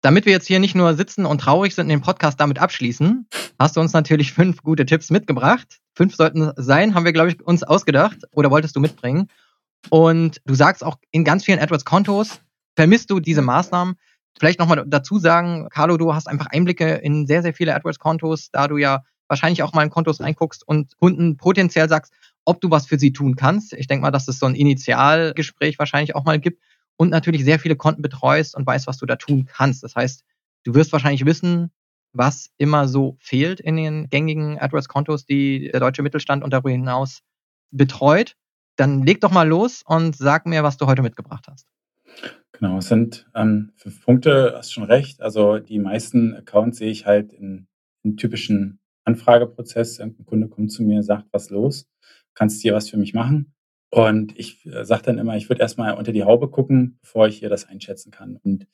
Damit 0.00 0.26
wir 0.26 0.32
jetzt 0.32 0.46
hier 0.46 0.60
nicht 0.60 0.76
nur 0.76 0.94
sitzen 0.94 1.26
und 1.26 1.40
traurig 1.40 1.74
sind 1.74 1.86
und 1.86 1.90
den 1.90 2.00
Podcast 2.00 2.38
damit 2.40 2.60
abschließen, 2.60 3.26
hast 3.58 3.76
du 3.76 3.80
uns 3.80 3.92
natürlich 3.92 4.32
fünf 4.32 4.62
gute 4.62 4.86
Tipps 4.86 5.10
mitgebracht. 5.10 5.80
Fünf 5.96 6.14
sollten 6.14 6.52
sein, 6.56 6.94
haben 6.94 7.04
wir, 7.04 7.12
glaube 7.12 7.30
ich, 7.30 7.42
uns 7.44 7.64
ausgedacht 7.64 8.18
oder 8.30 8.50
wolltest 8.50 8.76
du 8.76 8.80
mitbringen. 8.80 9.28
Und 9.90 10.40
du 10.44 10.54
sagst 10.54 10.84
auch 10.84 10.98
in 11.10 11.24
ganz 11.24 11.44
vielen 11.44 11.58
AdWords-Kontos 11.58 12.40
vermisst 12.76 13.10
du 13.10 13.18
diese 13.18 13.42
Maßnahmen. 13.42 13.96
Vielleicht 14.38 14.60
nochmal 14.60 14.84
dazu 14.86 15.18
sagen, 15.18 15.68
Carlo, 15.70 15.96
du 15.96 16.14
hast 16.14 16.28
einfach 16.28 16.46
Einblicke 16.46 16.94
in 16.94 17.26
sehr, 17.26 17.42
sehr 17.42 17.54
viele 17.54 17.74
AdWords-Kontos, 17.74 18.50
da 18.52 18.68
du 18.68 18.76
ja 18.76 19.02
wahrscheinlich 19.28 19.62
auch 19.62 19.72
mal 19.74 19.84
in 19.84 19.90
Kontos 19.90 20.20
reinguckst 20.20 20.66
und 20.66 20.96
Kunden 20.98 21.36
potenziell 21.36 21.88
sagst, 21.88 22.12
ob 22.44 22.60
du 22.60 22.70
was 22.70 22.86
für 22.86 22.98
sie 22.98 23.12
tun 23.12 23.36
kannst. 23.36 23.74
Ich 23.74 23.86
denke 23.86 24.02
mal, 24.02 24.10
dass 24.10 24.26
es 24.26 24.38
so 24.38 24.46
ein 24.46 24.54
Initialgespräch 24.54 25.78
wahrscheinlich 25.78 26.14
auch 26.14 26.24
mal 26.24 26.38
gibt 26.38 26.62
und 26.96 27.10
natürlich 27.10 27.44
sehr 27.44 27.58
viele 27.58 27.76
Konten 27.76 28.02
betreust 28.02 28.56
und 28.56 28.66
weißt, 28.66 28.86
was 28.86 28.98
du 28.98 29.06
da 29.06 29.16
tun 29.16 29.46
kannst. 29.46 29.82
Das 29.82 29.94
heißt, 29.94 30.24
du 30.64 30.74
wirst 30.74 30.92
wahrscheinlich 30.92 31.24
wissen, 31.24 31.70
was 32.12 32.50
immer 32.56 32.88
so 32.88 33.16
fehlt 33.20 33.60
in 33.60 33.76
den 33.76 34.08
gängigen 34.08 34.58
AdWords-Kontos, 34.58 35.26
die 35.26 35.70
der 35.70 35.80
deutsche 35.80 36.02
Mittelstand 36.02 36.42
und 36.42 36.52
darüber 36.52 36.70
hinaus 36.70 37.20
betreut. 37.70 38.34
Dann 38.76 39.04
leg 39.04 39.20
doch 39.20 39.30
mal 39.30 39.46
los 39.46 39.82
und 39.84 40.16
sag 40.16 40.46
mir, 40.46 40.62
was 40.62 40.76
du 40.76 40.86
heute 40.86 41.02
mitgebracht 41.02 41.46
hast. 41.48 41.66
Genau, 42.52 42.78
es 42.78 42.88
sind 42.88 43.26
ähm, 43.34 43.72
fünf 43.76 44.04
Punkte, 44.04 44.54
hast 44.56 44.72
schon 44.72 44.84
recht. 44.84 45.20
Also 45.20 45.58
die 45.58 45.78
meisten 45.78 46.34
Accounts 46.34 46.78
sehe 46.78 46.90
ich 46.90 47.06
halt 47.06 47.32
in, 47.32 47.68
in 48.02 48.16
typischen 48.16 48.80
Anfrageprozess. 49.08 50.00
Ein 50.00 50.16
Kunde 50.24 50.48
kommt 50.48 50.70
zu 50.70 50.82
mir, 50.82 51.02
sagt, 51.02 51.28
was 51.32 51.50
los. 51.50 51.88
kannst 52.34 52.58
du 52.58 52.62
hier 52.62 52.74
was 52.74 52.88
für 52.88 52.98
mich 52.98 53.14
machen? 53.14 53.54
Und 53.90 54.38
ich 54.38 54.64
äh, 54.66 54.84
sage 54.84 55.02
dann 55.04 55.18
immer, 55.18 55.36
ich 55.36 55.48
würde 55.48 55.62
erstmal 55.62 55.94
unter 55.94 56.12
die 56.12 56.24
Haube 56.24 56.50
gucken, 56.50 56.98
bevor 57.00 57.26
ich 57.26 57.38
hier 57.38 57.48
das 57.48 57.66
einschätzen 57.66 58.10
kann. 58.10 58.36
Und 58.36 58.66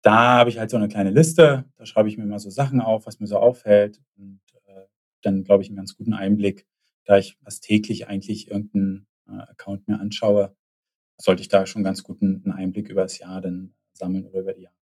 da 0.00 0.38
habe 0.38 0.50
ich 0.50 0.58
halt 0.58 0.70
so 0.70 0.76
eine 0.76 0.88
kleine 0.88 1.10
Liste, 1.10 1.64
da 1.76 1.86
schreibe 1.86 2.08
ich 2.08 2.16
mir 2.16 2.26
mal 2.26 2.38
so 2.38 2.50
Sachen 2.50 2.80
auf, 2.80 3.06
was 3.06 3.20
mir 3.20 3.26
so 3.26 3.36
auffällt. 3.36 4.00
Und 4.16 4.40
äh, 4.66 4.86
dann, 5.20 5.44
glaube 5.44 5.62
ich, 5.62 5.68
einen 5.68 5.76
ganz 5.76 5.96
guten 5.96 6.14
Einblick, 6.14 6.66
da 7.04 7.18
ich 7.18 7.36
fast 7.44 7.62
täglich 7.62 8.08
eigentlich 8.08 8.50
irgendeinen 8.50 9.06
äh, 9.28 9.32
Account 9.32 9.86
mir 9.86 10.00
anschaue, 10.00 10.56
sollte 11.18 11.42
ich 11.42 11.48
da 11.48 11.66
schon 11.66 11.84
ganz 11.84 12.02
guten 12.02 12.50
Einblick 12.50 12.88
über 12.88 13.02
das 13.02 13.18
Jahr 13.18 13.40
dann 13.40 13.74
sammeln 13.92 14.26
oder 14.26 14.40
über 14.40 14.54
die 14.54 14.62
Jahre. 14.62 14.76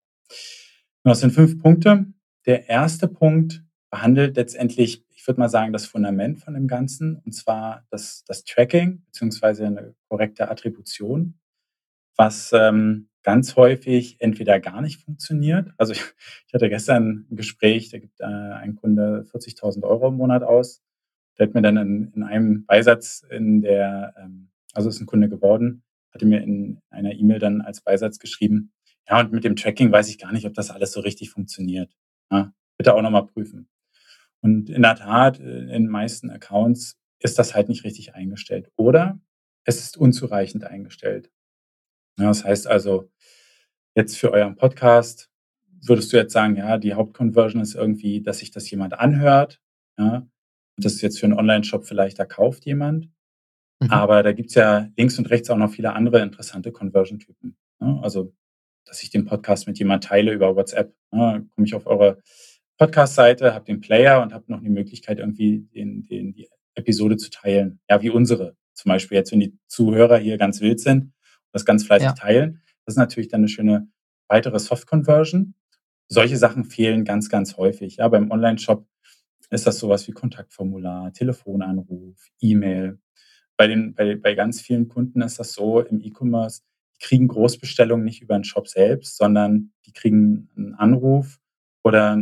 Und 1.03 1.11
das 1.11 1.21
sind 1.21 1.33
fünf 1.33 1.61
Punkte. 1.61 2.07
Der 2.47 2.69
erste 2.69 3.09
Punkt 3.09 3.65
behandelt 3.91 4.37
letztendlich, 4.37 5.05
ich 5.11 5.27
würde 5.27 5.41
mal 5.41 5.49
sagen, 5.49 5.73
das 5.73 5.87
Fundament 5.87 6.41
von 6.41 6.55
dem 6.55 6.69
Ganzen, 6.69 7.17
und 7.25 7.33
zwar 7.33 7.85
das, 7.91 8.25
das 8.27 8.45
Tracking 8.45 9.03
beziehungsweise 9.07 9.67
eine 9.67 9.95
korrekte 10.09 10.51
Attribution, 10.51 11.39
was 12.17 12.53
ähm, 12.53 13.09
ganz 13.23 13.57
häufig 13.57 14.17
entweder 14.21 14.61
gar 14.61 14.81
nicht 14.81 15.03
funktioniert. 15.03 15.71
Also 15.77 15.93
ich, 15.93 16.03
ich 16.47 16.55
hatte 16.55 16.69
gestern 16.69 17.27
ein 17.31 17.37
Gespräch, 17.37 17.91
da 17.91 17.99
gibt 17.99 18.21
äh, 18.21 18.25
ein 18.25 18.77
Kunde 18.77 19.27
40.000 19.33 19.83
Euro 19.83 20.09
im 20.09 20.17
Monat 20.17 20.43
aus. 20.43 20.83
Der 21.39 21.47
hat 21.47 21.55
mir 21.55 21.63
dann 21.63 21.77
in, 21.77 22.13
in 22.15 22.23
einem 22.23 22.67
Beisatz 22.67 23.25
in 23.29 23.63
der, 23.63 24.15
ähm, 24.19 24.51
also 24.73 24.89
ist 24.89 25.01
ein 25.01 25.07
Kunde 25.07 25.29
geworden, 25.29 25.83
hatte 26.13 26.27
mir 26.27 26.43
in 26.43 26.81
einer 26.91 27.13
E-Mail 27.13 27.39
dann 27.39 27.61
als 27.61 27.81
Beisatz 27.81 28.19
geschrieben, 28.19 28.73
ja, 29.09 29.19
und 29.19 29.33
mit 29.33 29.43
dem 29.43 29.57
Tracking 29.57 29.91
weiß 29.91 30.09
ich 30.09 30.19
gar 30.19 30.33
nicht, 30.33 30.47
ob 30.47 30.55
das 30.55 30.71
alles 30.71 30.93
so 30.93 31.01
richtig 31.01 31.31
funktioniert. 31.31 31.91
Ja, 32.31 32.53
bitte 32.77 32.95
auch 32.95 33.03
nochmal 33.03 33.27
prüfen. 33.27 33.69
Und 34.43 34.71
in 34.71 34.83
der 34.83 34.97
Tat, 34.97 35.39
äh, 35.41 35.61
in 35.61 35.85
den 35.85 35.89
meisten 35.89 36.31
Accounts 36.31 36.99
ist 37.19 37.39
das 37.39 37.55
halt 37.55 37.69
nicht 37.69 37.85
richtig 37.85 38.15
eingestellt. 38.15 38.71
Oder 38.77 39.21
es 39.65 39.81
ist 39.81 39.97
unzureichend 39.97 40.65
eingestellt. 40.65 41.31
Ja, 42.19 42.27
das 42.29 42.45
heißt 42.45 42.67
also, 42.67 43.11
jetzt 43.95 44.17
für 44.17 44.33
euren 44.33 44.57
Podcast 44.57 45.31
würdest 45.83 46.13
du 46.13 46.17
jetzt 46.17 46.33
sagen, 46.33 46.57
ja, 46.57 46.79
die 46.79 46.95
Hauptconversion 46.95 47.63
ist 47.63 47.75
irgendwie, 47.75 48.23
dass 48.23 48.39
sich 48.39 48.51
das 48.51 48.71
jemand 48.71 48.95
anhört. 48.95 49.61
Ja, 49.99 50.27
das 50.77 50.95
ist 50.95 51.03
jetzt 51.03 51.19
für 51.19 51.27
einen 51.27 51.39
Online-Shop 51.39 51.85
vielleicht, 51.85 52.19
da 52.19 52.25
kauft 52.25 52.65
jemand. 52.67 53.09
Mhm. 53.81 53.91
Aber 53.91 54.23
da 54.23 54.33
gibt's 54.33 54.55
ja 54.55 54.89
links 54.97 55.19
und 55.19 55.31
rechts 55.31 55.51
auch 55.51 55.57
noch 55.57 55.71
viele 55.71 55.93
andere 55.95 56.21
interessante 56.21 56.73
Conversion-Typen. 56.73 57.57
Ja, 57.81 58.01
also, 58.03 58.35
dass 58.85 59.03
ich 59.03 59.11
den 59.11 59.25
Podcast 59.25 59.67
mit 59.67 59.79
jemand 59.79 60.05
teile 60.05 60.33
über 60.33 60.57
WhatsApp. 60.57 60.95
Ja, 61.13 61.41
komme 61.55 61.67
ich 61.67 61.75
auf 61.75 61.87
eure 61.87 62.23
Podcast-Seite, 62.81 63.53
habe 63.53 63.67
den 63.67 63.83
Player 63.83 64.23
und 64.23 64.33
habe 64.33 64.47
noch 64.49 64.63
die 64.63 64.71
Möglichkeit, 64.71 65.19
irgendwie 65.19 65.69
den, 65.75 66.03
den, 66.05 66.33
die 66.33 66.49
Episode 66.75 67.19
zu 67.19 67.29
teilen. 67.29 67.79
Ja, 67.91 68.01
wie 68.01 68.09
unsere. 68.09 68.57
Zum 68.73 68.89
Beispiel 68.89 69.19
jetzt, 69.19 69.33
wenn 69.33 69.41
die 69.41 69.55
Zuhörer 69.67 70.17
hier 70.17 70.39
ganz 70.39 70.63
wild 70.63 70.81
sind 70.81 71.05
und 71.05 71.13
das 71.53 71.67
ganz 71.67 71.85
fleißig 71.85 72.09
ja. 72.09 72.15
teilen. 72.15 72.63
Das 72.87 72.95
ist 72.95 72.99
natürlich 72.99 73.29
dann 73.29 73.41
eine 73.41 73.49
schöne 73.49 73.89
weitere 74.29 74.59
Soft-Conversion. 74.59 75.55
Solche 76.09 76.39
Sachen 76.39 76.65
fehlen 76.65 77.05
ganz, 77.05 77.29
ganz 77.29 77.59
häufig. 77.59 77.97
Ja, 77.97 78.09
beim 78.09 78.31
Online-Shop 78.31 78.87
ist 79.51 79.67
das 79.67 79.79
sowas 79.79 80.09
wie 80.09 80.13
Kontaktformular, 80.13 81.13
Telefonanruf, 81.13 82.31
E-Mail. 82.41 82.99
Bei, 83.59 83.67
den, 83.67 83.95
bei, 83.95 84.17
bei 84.17 84.35
ganz 84.35 84.63
vielen 84.63 84.89
Kunden 84.89 85.21
ist 85.21 85.39
das 85.39 85.53
so 85.53 85.81
im 85.81 86.01
E-Commerce, 86.01 86.63
die 86.95 87.07
kriegen 87.07 87.29
Großbestellungen 87.29 88.07
nicht 88.07 88.23
über 88.23 88.39
den 88.39 88.45
Shop 88.45 88.69
selbst, 88.69 89.19
sondern 89.19 89.73
die 89.85 89.93
kriegen 89.93 90.49
einen 90.57 90.75
Anruf 90.77 91.41
oder 91.83 92.17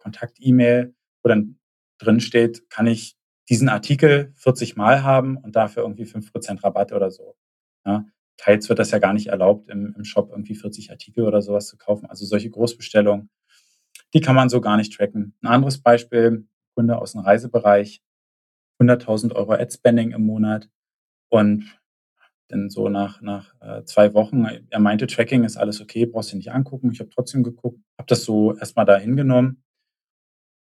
Kontakt-E-Mail, 0.00 0.94
wo 1.22 1.28
dann 1.28 1.58
drin 1.98 2.20
steht, 2.20 2.68
kann 2.70 2.86
ich 2.86 3.16
diesen 3.48 3.68
Artikel 3.68 4.32
40 4.36 4.76
Mal 4.76 5.02
haben 5.02 5.36
und 5.36 5.56
dafür 5.56 5.82
irgendwie 5.82 6.04
5% 6.04 6.62
Rabatt 6.64 6.92
oder 6.92 7.10
so. 7.10 7.36
Ja, 7.84 8.04
teils 8.36 8.68
wird 8.68 8.78
das 8.78 8.90
ja 8.90 8.98
gar 8.98 9.12
nicht 9.12 9.28
erlaubt, 9.28 9.68
im, 9.68 9.94
im 9.96 10.04
Shop 10.04 10.30
irgendwie 10.30 10.54
40 10.54 10.90
Artikel 10.90 11.26
oder 11.26 11.42
sowas 11.42 11.66
zu 11.66 11.76
kaufen. 11.76 12.06
Also 12.06 12.24
solche 12.24 12.50
Großbestellungen, 12.50 13.30
die 14.14 14.20
kann 14.20 14.36
man 14.36 14.48
so 14.48 14.60
gar 14.60 14.76
nicht 14.76 14.92
tracken. 14.92 15.34
Ein 15.42 15.48
anderes 15.48 15.82
Beispiel, 15.82 16.46
Kunde 16.74 16.98
aus 16.98 17.12
dem 17.12 17.22
Reisebereich, 17.22 18.02
100.000 18.80 19.34
Euro 19.34 19.52
Ad-Spending 19.52 20.12
im 20.12 20.22
Monat 20.22 20.70
und 21.28 21.78
dann 22.48 22.70
so 22.70 22.88
nach, 22.88 23.20
nach 23.20 23.54
äh, 23.60 23.84
zwei 23.84 24.14
Wochen, 24.14 24.44
er 24.44 24.80
meinte, 24.80 25.06
Tracking 25.06 25.44
ist 25.44 25.56
alles 25.56 25.80
okay, 25.80 26.06
brauchst 26.06 26.32
du 26.32 26.36
nicht 26.36 26.50
angucken. 26.50 26.90
Ich 26.92 26.98
habe 26.98 27.10
trotzdem 27.10 27.42
geguckt, 27.42 27.80
habe 27.98 28.06
das 28.08 28.24
so 28.24 28.56
erstmal 28.56 28.86
da 28.86 28.96
hingenommen 28.96 29.62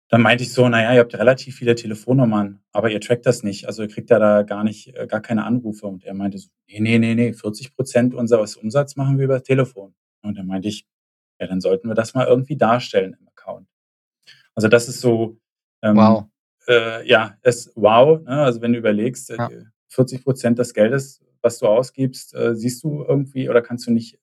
dann 0.10 0.22
meinte 0.24 0.44
ich 0.44 0.52
so, 0.52 0.68
naja, 0.68 0.94
ihr 0.94 1.00
habt 1.02 1.14
relativ 1.14 1.56
viele 1.56 1.76
Telefonnummern, 1.76 2.60
aber 2.72 2.90
ihr 2.90 3.00
trackt 3.00 3.28
das 3.28 3.44
nicht. 3.44 3.68
Also 3.68 3.84
ihr 3.84 3.90
kriegt 3.90 4.10
ja 4.10 4.18
da 4.18 4.42
gar 4.42 4.64
nicht, 4.64 4.96
äh, 4.98 5.06
gar 5.06 5.22
keine 5.22 5.46
Anrufe. 5.46 5.86
Und 5.86 6.04
er 6.04 6.16
meinte 6.16 6.40
so, 6.40 6.50
nee, 6.68 6.80
nee, 6.80 6.98
nee, 6.98 7.14
nee, 7.14 7.34
40 7.34 7.76
Prozent 7.76 8.16
unseres 8.16 8.56
Umsatz 8.56 8.96
machen 8.96 9.20
wir 9.20 9.26
über 9.26 9.44
Telefon. 9.44 9.94
Und 10.24 10.38
dann 10.38 10.48
meinte 10.48 10.68
ich, 10.68 10.88
ja, 11.40 11.46
dann 11.46 11.62
sollten 11.62 11.88
wir 11.88 11.94
das 11.94 12.16
mal 12.16 12.26
irgendwie 12.26 12.58
darstellen 12.58 13.16
im 13.20 13.28
Account. 13.28 13.68
Also 14.56 14.68
das 14.68 14.90
ist 14.90 15.00
so, 15.00 15.38
ähm, 15.84 15.96
wow. 15.96 16.26
Äh, 16.68 17.08
ja, 17.08 17.38
es 17.42 17.72
wow. 17.76 18.20
Ne? 18.22 18.42
Also 18.42 18.62
wenn 18.62 18.74
du 18.74 18.80
überlegst, 18.80 19.30
äh, 19.30 19.38
ja. 19.38 19.50
40 19.90 20.24
Prozent 20.24 20.60
des 20.60 20.74
Geldes, 20.74 21.24
was 21.42 21.60
du 21.60 21.68
ausgibst, 21.68 22.34
äh, 22.34 22.56
siehst 22.56 22.84
du 22.84 23.06
irgendwie 23.08 23.48
oder 23.48 23.62
kannst 23.62 23.86
du 23.88 23.92
nicht 23.92 24.20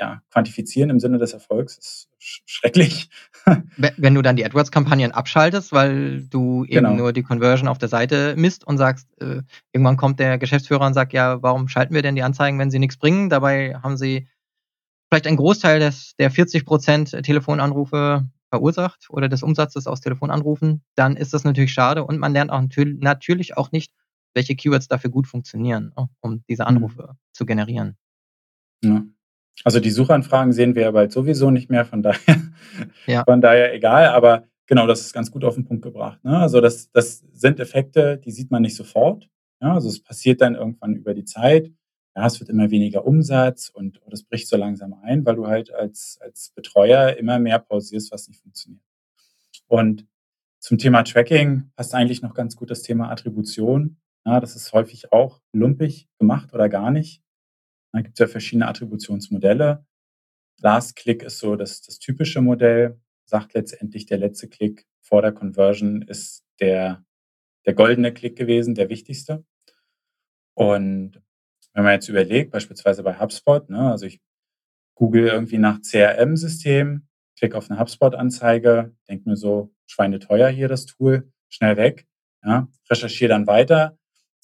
ja, 0.00 0.22
quantifizieren 0.30 0.88
im 0.88 0.98
Sinne 0.98 1.18
des 1.18 1.34
Erfolgs 1.34 1.76
ist 1.76 2.08
schrecklich. 2.18 3.10
Wenn 3.76 4.14
du 4.14 4.22
dann 4.22 4.36
die 4.36 4.44
AdWords-Kampagnen 4.44 5.12
abschaltest, 5.12 5.72
weil 5.72 6.22
du 6.22 6.64
eben 6.64 6.86
genau. 6.86 6.94
nur 6.94 7.12
die 7.12 7.22
Conversion 7.22 7.68
auf 7.68 7.78
der 7.78 7.88
Seite 7.88 8.34
misst 8.36 8.66
und 8.66 8.78
sagst, 8.78 9.08
äh, 9.20 9.42
irgendwann 9.72 9.98
kommt 9.98 10.18
der 10.18 10.38
Geschäftsführer 10.38 10.86
und 10.86 10.94
sagt, 10.94 11.12
ja, 11.12 11.42
warum 11.42 11.68
schalten 11.68 11.94
wir 11.94 12.02
denn 12.02 12.16
die 12.16 12.22
Anzeigen, 12.22 12.58
wenn 12.58 12.70
sie 12.70 12.78
nichts 12.78 12.96
bringen? 12.96 13.28
Dabei 13.28 13.74
haben 13.82 13.98
sie 13.98 14.26
vielleicht 15.10 15.26
einen 15.26 15.36
Großteil 15.36 15.80
des, 15.80 16.14
der 16.18 16.30
40 16.30 16.64
Prozent 16.64 17.10
Telefonanrufe 17.22 18.26
verursacht 18.48 19.08
oder 19.10 19.28
des 19.28 19.42
Umsatzes 19.42 19.86
aus 19.86 20.00
Telefonanrufen, 20.00 20.82
dann 20.94 21.16
ist 21.16 21.34
das 21.34 21.44
natürlich 21.44 21.72
schade 21.72 22.04
und 22.04 22.18
man 22.18 22.32
lernt 22.32 22.50
auch 22.50 22.62
natürlich 22.62 23.56
auch 23.56 23.70
nicht, 23.70 23.92
welche 24.34 24.56
Keywords 24.56 24.88
dafür 24.88 25.10
gut 25.10 25.26
funktionieren, 25.26 25.92
um 26.20 26.42
diese 26.48 26.62
mhm. 26.62 26.68
Anrufe 26.68 27.02
mhm. 27.02 27.16
zu 27.32 27.46
generieren. 27.46 27.96
Ja. 28.82 29.04
Also 29.64 29.80
die 29.80 29.90
Suchanfragen 29.90 30.52
sehen 30.52 30.74
wir 30.74 30.82
ja 30.82 30.90
bald 30.90 31.12
sowieso 31.12 31.50
nicht 31.50 31.70
mehr, 31.70 31.84
von 31.84 32.02
daher, 32.02 32.36
ja. 33.06 33.24
von 33.28 33.40
daher 33.40 33.74
egal, 33.74 34.06
aber 34.06 34.44
genau, 34.66 34.86
das 34.86 35.00
ist 35.00 35.12
ganz 35.12 35.30
gut 35.30 35.44
auf 35.44 35.54
den 35.54 35.64
Punkt 35.64 35.82
gebracht. 35.82 36.22
Ne? 36.24 36.38
Also 36.38 36.60
das, 36.60 36.90
das 36.92 37.24
sind 37.32 37.60
Effekte, 37.60 38.18
die 38.18 38.30
sieht 38.30 38.50
man 38.50 38.62
nicht 38.62 38.76
sofort. 38.76 39.28
Ja? 39.60 39.74
Also 39.74 39.88
es 39.88 40.02
passiert 40.02 40.40
dann 40.40 40.54
irgendwann 40.54 40.94
über 40.94 41.14
die 41.14 41.24
Zeit. 41.24 41.70
Ja, 42.16 42.26
es 42.26 42.40
wird 42.40 42.50
immer 42.50 42.70
weniger 42.70 43.06
Umsatz 43.06 43.68
und 43.68 44.00
das 44.08 44.24
bricht 44.24 44.48
so 44.48 44.56
langsam 44.56 44.94
ein, 44.94 45.24
weil 45.24 45.36
du 45.36 45.46
halt 45.46 45.72
als, 45.72 46.18
als 46.20 46.50
Betreuer 46.56 47.16
immer 47.16 47.38
mehr 47.38 47.60
pausierst, 47.60 48.10
was 48.10 48.26
nicht 48.26 48.40
funktioniert. 48.40 48.82
Und 49.68 50.06
zum 50.58 50.76
Thema 50.76 51.04
Tracking 51.04 51.70
passt 51.76 51.94
eigentlich 51.94 52.20
noch 52.20 52.34
ganz 52.34 52.56
gut 52.56 52.70
das 52.70 52.82
Thema 52.82 53.10
Attribution. 53.10 53.96
Ja, 54.26 54.40
das 54.40 54.56
ist 54.56 54.72
häufig 54.72 55.12
auch 55.12 55.40
lumpig 55.52 56.08
gemacht 56.18 56.52
oder 56.52 56.68
gar 56.68 56.90
nicht. 56.90 57.22
Da 57.92 58.00
gibt 58.00 58.14
es 58.14 58.18
ja 58.20 58.26
verschiedene 58.26 58.68
Attributionsmodelle. 58.68 59.84
Last 60.58 60.96
Click 60.96 61.22
ist 61.22 61.38
so 61.38 61.56
das, 61.56 61.82
das 61.82 61.98
typische 61.98 62.40
Modell, 62.40 63.00
sagt 63.24 63.54
letztendlich, 63.54 64.06
der 64.06 64.18
letzte 64.18 64.48
Klick 64.48 64.86
vor 65.00 65.22
der 65.22 65.32
Conversion 65.32 66.02
ist 66.02 66.44
der, 66.60 67.04
der 67.66 67.74
goldene 67.74 68.12
Klick 68.12 68.36
gewesen, 68.36 68.74
der 68.74 68.88
wichtigste. 68.88 69.44
Und 70.54 71.22
wenn 71.72 71.84
man 71.84 71.94
jetzt 71.94 72.08
überlegt, 72.08 72.50
beispielsweise 72.50 73.02
bei 73.02 73.18
HubSpot, 73.18 73.68
ne, 73.70 73.90
also 73.90 74.06
ich 74.06 74.20
google 74.94 75.26
irgendwie 75.26 75.58
nach 75.58 75.80
CRM-System, 75.80 77.08
klicke 77.38 77.56
auf 77.56 77.70
eine 77.70 77.80
HubSpot-Anzeige, 77.80 78.94
denke 79.08 79.28
mir 79.28 79.36
so, 79.36 79.74
schweineteuer 79.86 80.48
hier 80.48 80.68
das 80.68 80.84
Tool, 80.86 81.32
schnell 81.48 81.76
weg, 81.76 82.06
ja, 82.44 82.68
recherchiere 82.90 83.30
dann 83.30 83.46
weiter, 83.46 83.98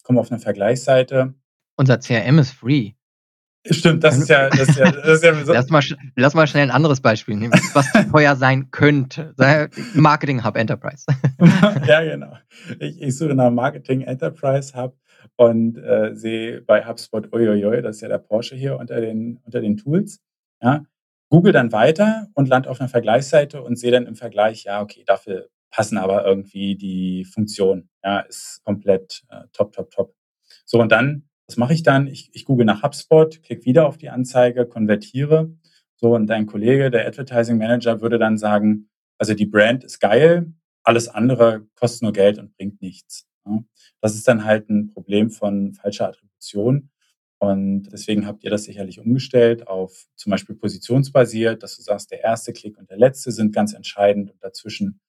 komme 0.06 0.20
auf 0.20 0.30
eine 0.30 0.40
Vergleichsseite. 0.40 1.34
Unser 1.76 1.98
CRM 1.98 2.38
ist 2.38 2.52
free. 2.52 2.92
Stimmt, 3.70 4.04
das 4.04 4.18
ist 4.18 4.28
ja, 4.28 4.48
das 4.48 4.68
ist 4.68 4.78
ja, 4.78 4.90
das 4.90 5.18
ist 5.18 5.24
ja 5.24 5.44
so. 5.44 5.52
lass, 5.52 5.68
mal, 5.70 5.82
lass 6.14 6.34
mal 6.34 6.46
schnell 6.46 6.64
ein 6.64 6.70
anderes 6.70 7.00
Beispiel 7.00 7.36
nehmen, 7.36 7.52
was 7.74 7.86
teuer 8.10 8.36
sein 8.36 8.70
könnte. 8.70 9.34
Marketing 9.94 10.44
Hub 10.44 10.56
Enterprise. 10.56 11.04
ja, 11.86 12.02
genau. 12.02 12.36
Ich, 12.78 13.00
ich 13.00 13.16
suche 13.16 13.34
nach 13.34 13.50
Marketing 13.50 14.02
Enterprise 14.02 14.74
Hub 14.80 14.96
und 15.36 15.76
äh, 15.78 16.14
sehe 16.14 16.62
bei 16.62 16.86
HubSpot, 16.86 17.32
uiuiui, 17.32 17.82
das 17.82 17.96
ist 17.96 18.02
ja 18.02 18.08
der 18.08 18.18
Porsche 18.18 18.56
hier 18.56 18.78
unter 18.78 19.00
den, 19.00 19.40
unter 19.44 19.60
den 19.60 19.76
Tools. 19.76 20.20
Ja. 20.62 20.84
Google 21.28 21.52
dann 21.52 21.72
weiter 21.72 22.28
und 22.34 22.48
land 22.48 22.68
auf 22.68 22.80
einer 22.80 22.88
Vergleichsseite 22.88 23.62
und 23.62 23.76
sehe 23.78 23.90
dann 23.90 24.06
im 24.06 24.14
Vergleich, 24.14 24.64
ja, 24.64 24.80
okay, 24.80 25.02
dafür 25.06 25.48
passen 25.70 25.98
aber 25.98 26.24
irgendwie 26.24 26.76
die 26.76 27.24
Funktionen. 27.24 27.90
Ja, 28.04 28.20
ist 28.20 28.62
komplett 28.64 29.24
äh, 29.28 29.42
top, 29.52 29.72
top, 29.72 29.90
top. 29.90 30.14
So, 30.64 30.80
und 30.80 30.92
dann 30.92 31.28
was 31.48 31.56
mache 31.56 31.74
ich 31.74 31.82
dann? 31.82 32.06
Ich, 32.06 32.30
ich 32.32 32.44
google 32.44 32.66
nach 32.66 32.82
HubSpot, 32.82 33.42
klicke 33.42 33.64
wieder 33.64 33.86
auf 33.86 33.96
die 33.96 34.10
Anzeige, 34.10 34.66
konvertiere. 34.66 35.50
So, 35.96 36.14
und 36.14 36.26
dein 36.26 36.46
Kollege, 36.46 36.90
der 36.90 37.06
Advertising 37.06 37.56
Manager, 37.58 38.00
würde 38.00 38.18
dann 38.18 38.36
sagen, 38.36 38.88
also 39.18 39.34
die 39.34 39.46
Brand 39.46 39.84
ist 39.84 40.00
geil, 40.00 40.52
alles 40.82 41.08
andere 41.08 41.66
kostet 41.74 42.02
nur 42.02 42.12
Geld 42.12 42.38
und 42.38 42.54
bringt 42.56 42.82
nichts. 42.82 43.26
Das 44.00 44.14
ist 44.14 44.28
dann 44.28 44.44
halt 44.44 44.68
ein 44.68 44.92
Problem 44.92 45.30
von 45.30 45.72
falscher 45.72 46.08
Attribution. 46.08 46.90
Und 47.38 47.84
deswegen 47.92 48.26
habt 48.26 48.44
ihr 48.44 48.50
das 48.50 48.64
sicherlich 48.64 48.98
umgestellt 48.98 49.68
auf 49.68 50.06
zum 50.16 50.30
Beispiel 50.30 50.56
positionsbasiert, 50.56 51.62
dass 51.62 51.76
du 51.76 51.82
sagst, 51.82 52.10
der 52.10 52.22
erste 52.22 52.52
Klick 52.52 52.78
und 52.78 52.90
der 52.90 52.96
letzte 52.96 53.30
sind 53.30 53.54
ganz 53.54 53.74
entscheidend 53.74 54.30
und 54.30 54.42
dazwischen 54.42 55.00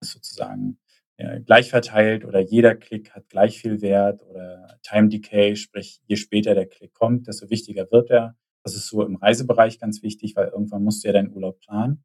ist 0.00 0.12
sozusagen 0.12 0.78
gleich 1.16 1.70
verteilt 1.70 2.24
oder 2.24 2.40
jeder 2.40 2.74
Klick 2.74 3.12
hat 3.14 3.28
gleich 3.28 3.58
viel 3.58 3.80
Wert 3.80 4.22
oder 4.22 4.78
Time 4.82 5.08
Decay, 5.08 5.56
sprich 5.56 6.00
je 6.06 6.16
später 6.16 6.54
der 6.54 6.66
Klick 6.66 6.92
kommt, 6.92 7.26
desto 7.26 7.48
wichtiger 7.48 7.90
wird 7.90 8.10
er. 8.10 8.36
Das 8.62 8.74
ist 8.74 8.88
so 8.88 9.04
im 9.04 9.16
Reisebereich 9.16 9.78
ganz 9.78 10.02
wichtig, 10.02 10.36
weil 10.36 10.48
irgendwann 10.48 10.82
musst 10.82 11.02
du 11.04 11.08
ja 11.08 11.12
deinen 11.12 11.32
Urlaub 11.32 11.60
planen. 11.60 12.04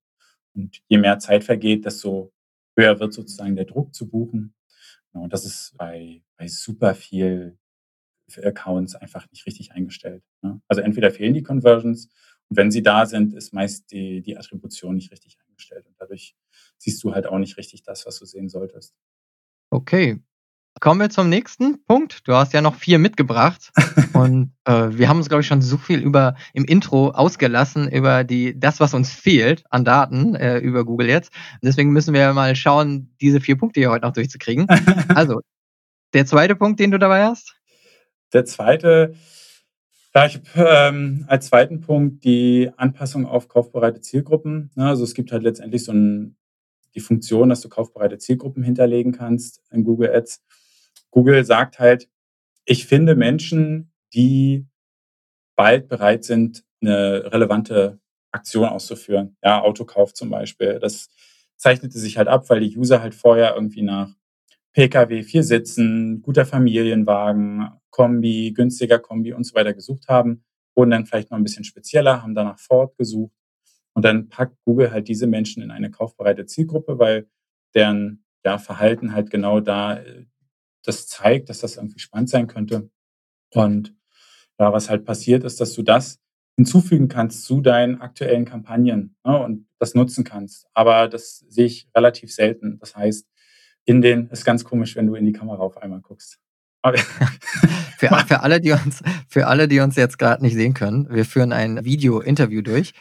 Und 0.53 0.81
je 0.87 0.97
mehr 0.97 1.19
Zeit 1.19 1.43
vergeht, 1.43 1.85
desto 1.85 2.31
höher 2.77 2.99
wird 2.99 3.13
sozusagen 3.13 3.55
der 3.55 3.65
Druck 3.65 3.93
zu 3.93 4.09
buchen. 4.09 4.53
Und 5.13 5.33
das 5.33 5.45
ist 5.45 5.75
bei, 5.77 6.23
bei 6.37 6.47
super 6.47 6.95
viel 6.95 7.57
Accounts 8.37 8.95
einfach 8.95 9.29
nicht 9.31 9.45
richtig 9.45 9.73
eingestellt. 9.73 10.23
Ne? 10.41 10.61
Also 10.67 10.81
entweder 10.81 11.11
fehlen 11.11 11.33
die 11.33 11.43
Conversions 11.43 12.09
und 12.49 12.57
wenn 12.57 12.71
sie 12.71 12.83
da 12.83 13.05
sind, 13.05 13.33
ist 13.33 13.53
meist 13.53 13.91
die, 13.91 14.21
die 14.21 14.37
Attribution 14.37 14.95
nicht 14.95 15.11
richtig 15.11 15.37
eingestellt 15.61 15.85
und 15.87 15.95
dadurch 15.99 16.35
siehst 16.77 17.03
du 17.03 17.13
halt 17.13 17.27
auch 17.27 17.37
nicht 17.37 17.57
richtig 17.57 17.83
das, 17.83 18.05
was 18.05 18.19
du 18.19 18.25
sehen 18.25 18.49
solltest. 18.49 18.95
Okay. 19.69 20.19
Kommen 20.79 21.01
wir 21.01 21.09
zum 21.09 21.27
nächsten 21.27 21.83
Punkt. 21.83 22.25
Du 22.27 22.33
hast 22.33 22.53
ja 22.53 22.61
noch 22.61 22.75
vier 22.75 22.97
mitgebracht 22.97 23.71
und 24.13 24.53
äh, 24.63 24.87
wir 24.91 25.09
haben 25.09 25.17
uns, 25.17 25.27
glaube 25.27 25.41
ich, 25.41 25.47
schon 25.47 25.61
so 25.61 25.77
viel 25.77 25.99
über 25.99 26.35
im 26.53 26.63
Intro 26.63 27.09
ausgelassen 27.09 27.91
über 27.91 28.23
die 28.23 28.57
das, 28.57 28.79
was 28.79 28.93
uns 28.93 29.11
fehlt 29.11 29.65
an 29.69 29.83
Daten 29.83 30.33
äh, 30.35 30.59
über 30.59 30.85
Google 30.85 31.09
jetzt. 31.09 31.33
Deswegen 31.61 31.91
müssen 31.91 32.13
wir 32.13 32.33
mal 32.33 32.55
schauen, 32.55 33.13
diese 33.19 33.41
vier 33.41 33.57
Punkte 33.57 33.81
hier 33.81 33.91
heute 33.91 34.05
noch 34.05 34.13
durchzukriegen. 34.13 34.67
Also 35.13 35.41
der 36.13 36.25
zweite 36.25 36.55
Punkt, 36.55 36.79
den 36.79 36.91
du 36.91 36.99
dabei 36.99 37.25
hast. 37.25 37.55
Der 38.33 38.45
zweite, 38.45 39.13
ja, 40.13 40.25
ich 40.25 40.35
habe 40.35 40.47
ähm, 40.55 41.25
als 41.27 41.47
zweiten 41.47 41.81
Punkt 41.81 42.23
die 42.23 42.69
Anpassung 42.75 43.25
auf 43.25 43.47
kaufbereite 43.47 44.01
Zielgruppen. 44.01 44.71
Ja, 44.75 44.89
also 44.89 45.03
es 45.03 45.13
gibt 45.13 45.31
halt 45.31 45.43
letztendlich 45.43 45.83
so 45.85 45.93
ein, 45.93 46.35
die 46.95 46.99
Funktion, 46.99 47.49
dass 47.49 47.61
du 47.61 47.69
kaufbereite 47.69 48.17
Zielgruppen 48.17 48.63
hinterlegen 48.63 49.13
kannst 49.13 49.61
in 49.71 49.83
Google 49.83 50.13
Ads. 50.13 50.43
Google 51.11 51.45
sagt 51.45 51.79
halt, 51.79 52.09
ich 52.65 52.85
finde 52.85 53.15
Menschen, 53.15 53.91
die 54.13 54.67
bald 55.55 55.87
bereit 55.87 56.23
sind, 56.25 56.63
eine 56.81 57.31
relevante 57.31 57.99
Aktion 58.31 58.67
auszuführen. 58.67 59.37
Ja, 59.43 59.61
Autokauf 59.61 60.13
zum 60.13 60.29
Beispiel. 60.29 60.79
Das 60.79 61.09
zeichnete 61.57 61.99
sich 61.99 62.17
halt 62.17 62.27
ab, 62.27 62.49
weil 62.49 62.59
die 62.59 62.77
User 62.77 63.01
halt 63.01 63.13
vorher 63.15 63.53
irgendwie 63.55 63.83
nach 63.83 64.09
Pkw, 64.73 65.23
vier 65.23 65.43
Sitzen, 65.43 66.21
guter 66.21 66.45
Familienwagen, 66.45 67.69
Kombi, 67.89 68.53
günstiger 68.55 68.99
Kombi 68.99 69.33
und 69.33 69.43
so 69.43 69.55
weiter 69.55 69.73
gesucht 69.73 70.07
haben, 70.07 70.43
wurden 70.75 70.91
dann 70.91 71.05
vielleicht 71.05 71.31
noch 71.31 71.37
ein 71.37 71.43
bisschen 71.43 71.65
spezieller, 71.65 72.21
haben 72.21 72.35
danach 72.35 72.59
Ford 72.59 72.97
gesucht 72.97 73.35
und 73.93 74.05
dann 74.05 74.29
packt 74.29 74.55
Google 74.63 74.91
halt 74.91 75.07
diese 75.07 75.27
Menschen 75.27 75.61
in 75.61 75.71
eine 75.71 75.91
kaufbereite 75.91 76.45
Zielgruppe, 76.45 76.99
weil 76.99 77.27
deren 77.75 78.23
ja, 78.43 78.57
Verhalten 78.57 79.13
halt 79.13 79.29
genau 79.29 79.59
da 79.59 79.97
äh, 79.97 80.25
das 80.83 81.07
zeigt, 81.07 81.49
dass 81.49 81.59
das 81.59 81.77
irgendwie 81.77 81.99
spannend 81.99 82.29
sein 82.29 82.47
könnte. 82.47 82.89
Und 83.53 83.95
ja, 84.59 84.73
was 84.73 84.89
halt 84.89 85.05
passiert 85.05 85.43
ist, 85.43 85.61
dass 85.61 85.73
du 85.73 85.83
das 85.83 86.19
hinzufügen 86.55 87.07
kannst 87.07 87.45
zu 87.45 87.61
deinen 87.61 88.01
aktuellen 88.01 88.45
Kampagnen 88.45 89.15
ne, 89.23 89.43
und 89.43 89.67
das 89.79 89.95
nutzen 89.95 90.23
kannst. 90.23 90.67
Aber 90.73 91.07
das 91.07 91.39
sehe 91.49 91.65
ich 91.65 91.89
relativ 91.95 92.33
selten. 92.33 92.77
Das 92.79 92.95
heißt, 92.95 93.27
in 93.85 94.01
den, 94.01 94.29
ist 94.29 94.45
ganz 94.45 94.63
komisch, 94.63 94.95
wenn 94.95 95.07
du 95.07 95.15
in 95.15 95.25
die 95.25 95.31
Kamera 95.31 95.59
auf 95.59 95.77
einmal 95.77 96.01
guckst. 96.01 96.39
für, 97.97 98.07
für, 98.07 98.41
alle, 98.41 98.59
die 98.59 98.71
uns, 98.71 99.03
für 99.27 99.47
alle, 99.47 99.67
die 99.67 99.79
uns 99.79 99.95
jetzt 99.95 100.17
gerade 100.17 100.41
nicht 100.41 100.55
sehen 100.55 100.73
können, 100.73 101.07
wir 101.11 101.25
führen 101.25 101.53
ein 101.53 101.85
Video-Interview 101.85 102.61
durch. 102.61 102.93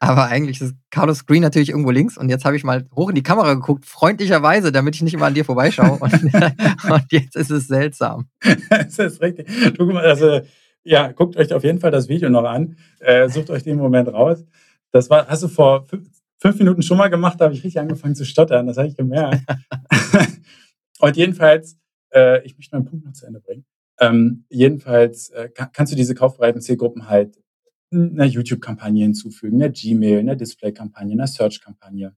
Aber 0.00 0.26
eigentlich 0.26 0.60
ist 0.60 0.74
Carlos 0.90 1.26
Green 1.26 1.42
natürlich 1.42 1.70
irgendwo 1.70 1.90
links 1.90 2.16
und 2.16 2.28
jetzt 2.28 2.44
habe 2.44 2.56
ich 2.56 2.62
mal 2.62 2.86
hoch 2.94 3.08
in 3.08 3.16
die 3.16 3.22
Kamera 3.22 3.54
geguckt, 3.54 3.84
freundlicherweise, 3.84 4.70
damit 4.70 4.94
ich 4.94 5.02
nicht 5.02 5.14
immer 5.14 5.26
an 5.26 5.34
dir 5.34 5.44
vorbeischaue. 5.44 5.98
Und, 5.98 6.12
und 6.90 7.04
jetzt 7.10 7.34
ist 7.34 7.50
es 7.50 7.66
seltsam. 7.66 8.28
das 8.70 8.98
ist 8.98 9.20
richtig. 9.20 9.48
Also, 9.80 10.40
ja, 10.84 11.10
guckt 11.12 11.36
euch 11.36 11.52
auf 11.52 11.64
jeden 11.64 11.80
Fall 11.80 11.90
das 11.90 12.08
Video 12.08 12.30
noch 12.30 12.44
an. 12.44 12.76
Äh, 13.00 13.28
sucht 13.28 13.50
euch 13.50 13.64
den 13.64 13.76
Moment 13.76 14.08
raus. 14.08 14.44
Das 14.92 15.10
war, 15.10 15.26
hast 15.26 15.42
du 15.42 15.48
vor 15.48 15.86
fünf 16.38 16.58
Minuten 16.58 16.82
schon 16.82 16.98
mal 16.98 17.08
gemacht, 17.08 17.40
da 17.40 17.46
habe 17.46 17.54
ich 17.54 17.64
richtig 17.64 17.80
angefangen 17.80 18.14
zu 18.14 18.24
stottern, 18.24 18.66
das 18.66 18.76
habe 18.76 18.88
ich 18.88 18.96
gemerkt. 18.96 19.42
und 21.00 21.16
jedenfalls, 21.16 21.78
äh, 22.12 22.44
ich 22.46 22.56
möchte 22.56 22.76
meinen 22.76 22.86
Punkt 22.86 23.04
noch 23.04 23.12
zu 23.12 23.26
Ende 23.26 23.40
bringen. 23.40 23.64
Ähm, 24.00 24.44
jedenfalls 24.48 25.30
äh, 25.30 25.48
kann, 25.48 25.70
kannst 25.72 25.92
du 25.92 25.96
diese 25.96 26.14
kaufbereiten 26.14 26.60
Zielgruppen 26.60 27.08
halt 27.08 27.38
einer 27.90 28.26
YouTube-Kampagne 28.26 29.02
hinzufügen, 29.02 29.62
einer 29.62 29.72
Gmail, 29.72 30.18
einer 30.18 30.36
Display-Kampagne, 30.36 31.14
einer 31.14 31.26
Search-Kampagne. 31.26 32.14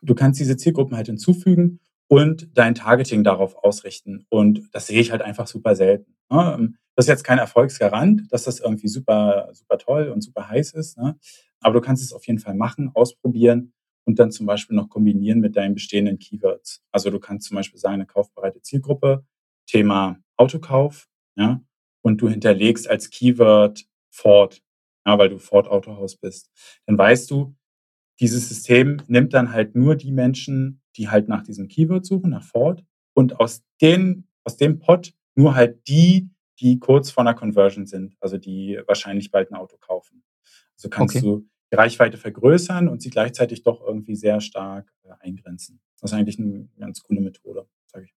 Du 0.00 0.14
kannst 0.14 0.40
diese 0.40 0.56
Zielgruppen 0.56 0.96
halt 0.96 1.06
hinzufügen 1.06 1.80
und 2.08 2.48
dein 2.56 2.74
Targeting 2.74 3.24
darauf 3.24 3.56
ausrichten. 3.56 4.26
Und 4.28 4.68
das 4.72 4.86
sehe 4.86 5.00
ich 5.00 5.10
halt 5.10 5.22
einfach 5.22 5.46
super 5.46 5.74
selten. 5.74 6.14
Ne? 6.30 6.56
Ähm, 6.58 6.76
das 6.94 7.06
ist 7.06 7.10
jetzt 7.10 7.24
kein 7.24 7.38
Erfolgsgarant, 7.38 8.30
dass 8.30 8.44
das 8.44 8.60
irgendwie 8.60 8.88
super, 8.88 9.48
super 9.52 9.78
toll 9.78 10.08
und 10.08 10.20
super 10.20 10.48
heiß 10.48 10.72
ist. 10.74 10.98
Ne? 10.98 11.16
Aber 11.62 11.74
du 11.74 11.80
kannst 11.80 12.02
es 12.02 12.12
auf 12.12 12.26
jeden 12.26 12.38
Fall 12.38 12.54
machen, 12.54 12.90
ausprobieren 12.94 13.72
und 14.04 14.18
dann 14.18 14.32
zum 14.32 14.46
Beispiel 14.46 14.76
noch 14.76 14.88
kombinieren 14.88 15.40
mit 15.40 15.56
deinen 15.56 15.74
bestehenden 15.74 16.18
Keywords. 16.18 16.82
Also 16.90 17.10
du 17.10 17.18
kannst 17.18 17.48
zum 17.48 17.56
Beispiel 17.56 17.78
sagen, 17.78 17.94
eine 17.94 18.06
kaufbereite 18.06 18.60
Zielgruppe, 18.60 19.24
Thema 19.66 20.18
Autokauf, 20.36 21.08
ja, 21.36 21.62
und 22.02 22.20
du 22.20 22.28
hinterlegst 22.28 22.88
als 22.88 23.10
Keyword 23.10 23.86
Ford, 24.10 24.62
ja, 25.06 25.18
weil 25.18 25.28
du 25.28 25.38
Ford 25.38 25.68
Autohaus 25.68 26.16
bist. 26.16 26.50
Dann 26.86 26.98
weißt 26.98 27.30
du, 27.30 27.54
dieses 28.20 28.48
System 28.48 28.98
nimmt 29.06 29.34
dann 29.34 29.52
halt 29.52 29.74
nur 29.74 29.96
die 29.96 30.12
Menschen, 30.12 30.82
die 30.96 31.08
halt 31.08 31.28
nach 31.28 31.42
diesem 31.42 31.68
Keyword 31.68 32.04
suchen, 32.04 32.30
nach 32.30 32.44
Ford, 32.44 32.84
und 33.14 33.40
aus 33.40 33.62
den, 33.80 34.28
aus 34.44 34.56
dem 34.56 34.78
Pot 34.78 35.14
nur 35.34 35.54
halt 35.54 35.86
die, 35.88 36.30
die 36.60 36.78
kurz 36.78 37.10
vor 37.10 37.22
einer 37.22 37.34
Conversion 37.34 37.86
sind, 37.86 38.16
also 38.20 38.38
die 38.38 38.80
wahrscheinlich 38.86 39.30
bald 39.30 39.50
ein 39.50 39.56
Auto 39.56 39.76
kaufen. 39.78 40.22
Also 40.76 40.88
kannst 40.88 41.16
okay. 41.16 41.24
du 41.24 41.48
die 41.72 41.76
Reichweite 41.76 42.18
vergrößern 42.18 42.86
und 42.86 43.00
sie 43.00 43.10
gleichzeitig 43.10 43.62
doch 43.62 43.80
irgendwie 43.80 44.14
sehr 44.14 44.40
stark 44.40 44.92
äh, 45.04 45.12
eingrenzen. 45.20 45.80
Das 46.00 46.12
ist 46.12 46.18
eigentlich 46.18 46.38
eine 46.38 46.68
ganz 46.78 47.02
coole 47.02 47.20
Methode, 47.20 47.66
sage 47.86 48.04
ich 48.04 48.14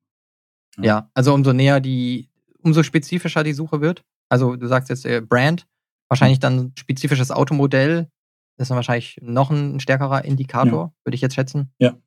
mal. 0.77 0.85
Ja. 0.85 0.99
ja. 0.99 1.11
also 1.13 1.33
umso 1.33 1.53
näher 1.53 1.79
die, 1.79 2.29
umso 2.61 2.83
spezifischer 2.83 3.43
die 3.43 3.53
Suche 3.53 3.79
wird. 3.79 4.03
Also 4.29 4.57
du 4.57 4.67
sagst 4.67 4.89
jetzt 4.89 5.05
äh, 5.05 5.21
Brand, 5.21 5.67
wahrscheinlich 6.09 6.39
dann 6.39 6.73
spezifisches 6.77 7.31
Automodell. 7.31 8.09
Das 8.57 8.65
ist 8.65 8.69
dann 8.69 8.75
wahrscheinlich 8.75 9.19
noch 9.21 9.51
ein 9.51 9.79
stärkerer 9.79 10.25
Indikator, 10.25 10.85
ja. 10.87 10.93
würde 11.05 11.15
ich 11.15 11.21
jetzt 11.21 11.35
schätzen. 11.35 11.71
Ja, 11.79 11.97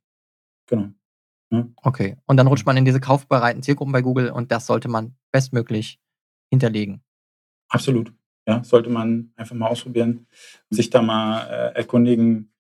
genau. 0.67 0.89
Ja. 1.51 1.67
Okay, 1.83 2.19
und 2.27 2.37
dann 2.37 2.47
rutscht 2.47 2.67
man 2.67 2.77
in 2.77 2.85
diese 2.85 3.01
kaufbereiten 3.01 3.63
Zielgruppen 3.63 3.93
bei 3.93 4.03
Google 4.03 4.31
und 4.31 4.53
das 4.53 4.67
sollte 4.67 4.89
man 4.89 5.17
bestmöglich 5.33 5.99
hinterlegen. 6.51 7.03
Absolut. 7.71 8.13
Ja, 8.49 8.65
sollte 8.65 8.89
man 8.89 9.31
einfach 9.37 9.55
mal 9.55 9.69
ausprobieren, 9.69 10.27
sich 10.71 10.89
da 10.89 11.03
mal 11.03 11.43
äh, 11.43 11.77
erkundigen, 11.77 12.51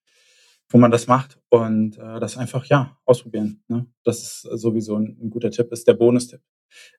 wo 0.68 0.77
man 0.77 0.90
das 0.90 1.07
macht 1.07 1.40
und 1.48 1.96
äh, 1.96 2.20
das 2.20 2.37
einfach, 2.37 2.66
ja, 2.66 2.98
ausprobieren. 3.07 3.62
Ne? 3.68 3.87
Das 4.05 4.20
ist 4.20 4.42
sowieso 4.42 4.96
ein, 4.96 5.16
ein 5.18 5.31
guter 5.31 5.51
Tipp, 5.51 5.72
ist 5.72 5.88
der 5.88 5.94
Bonustipp. 5.94 6.42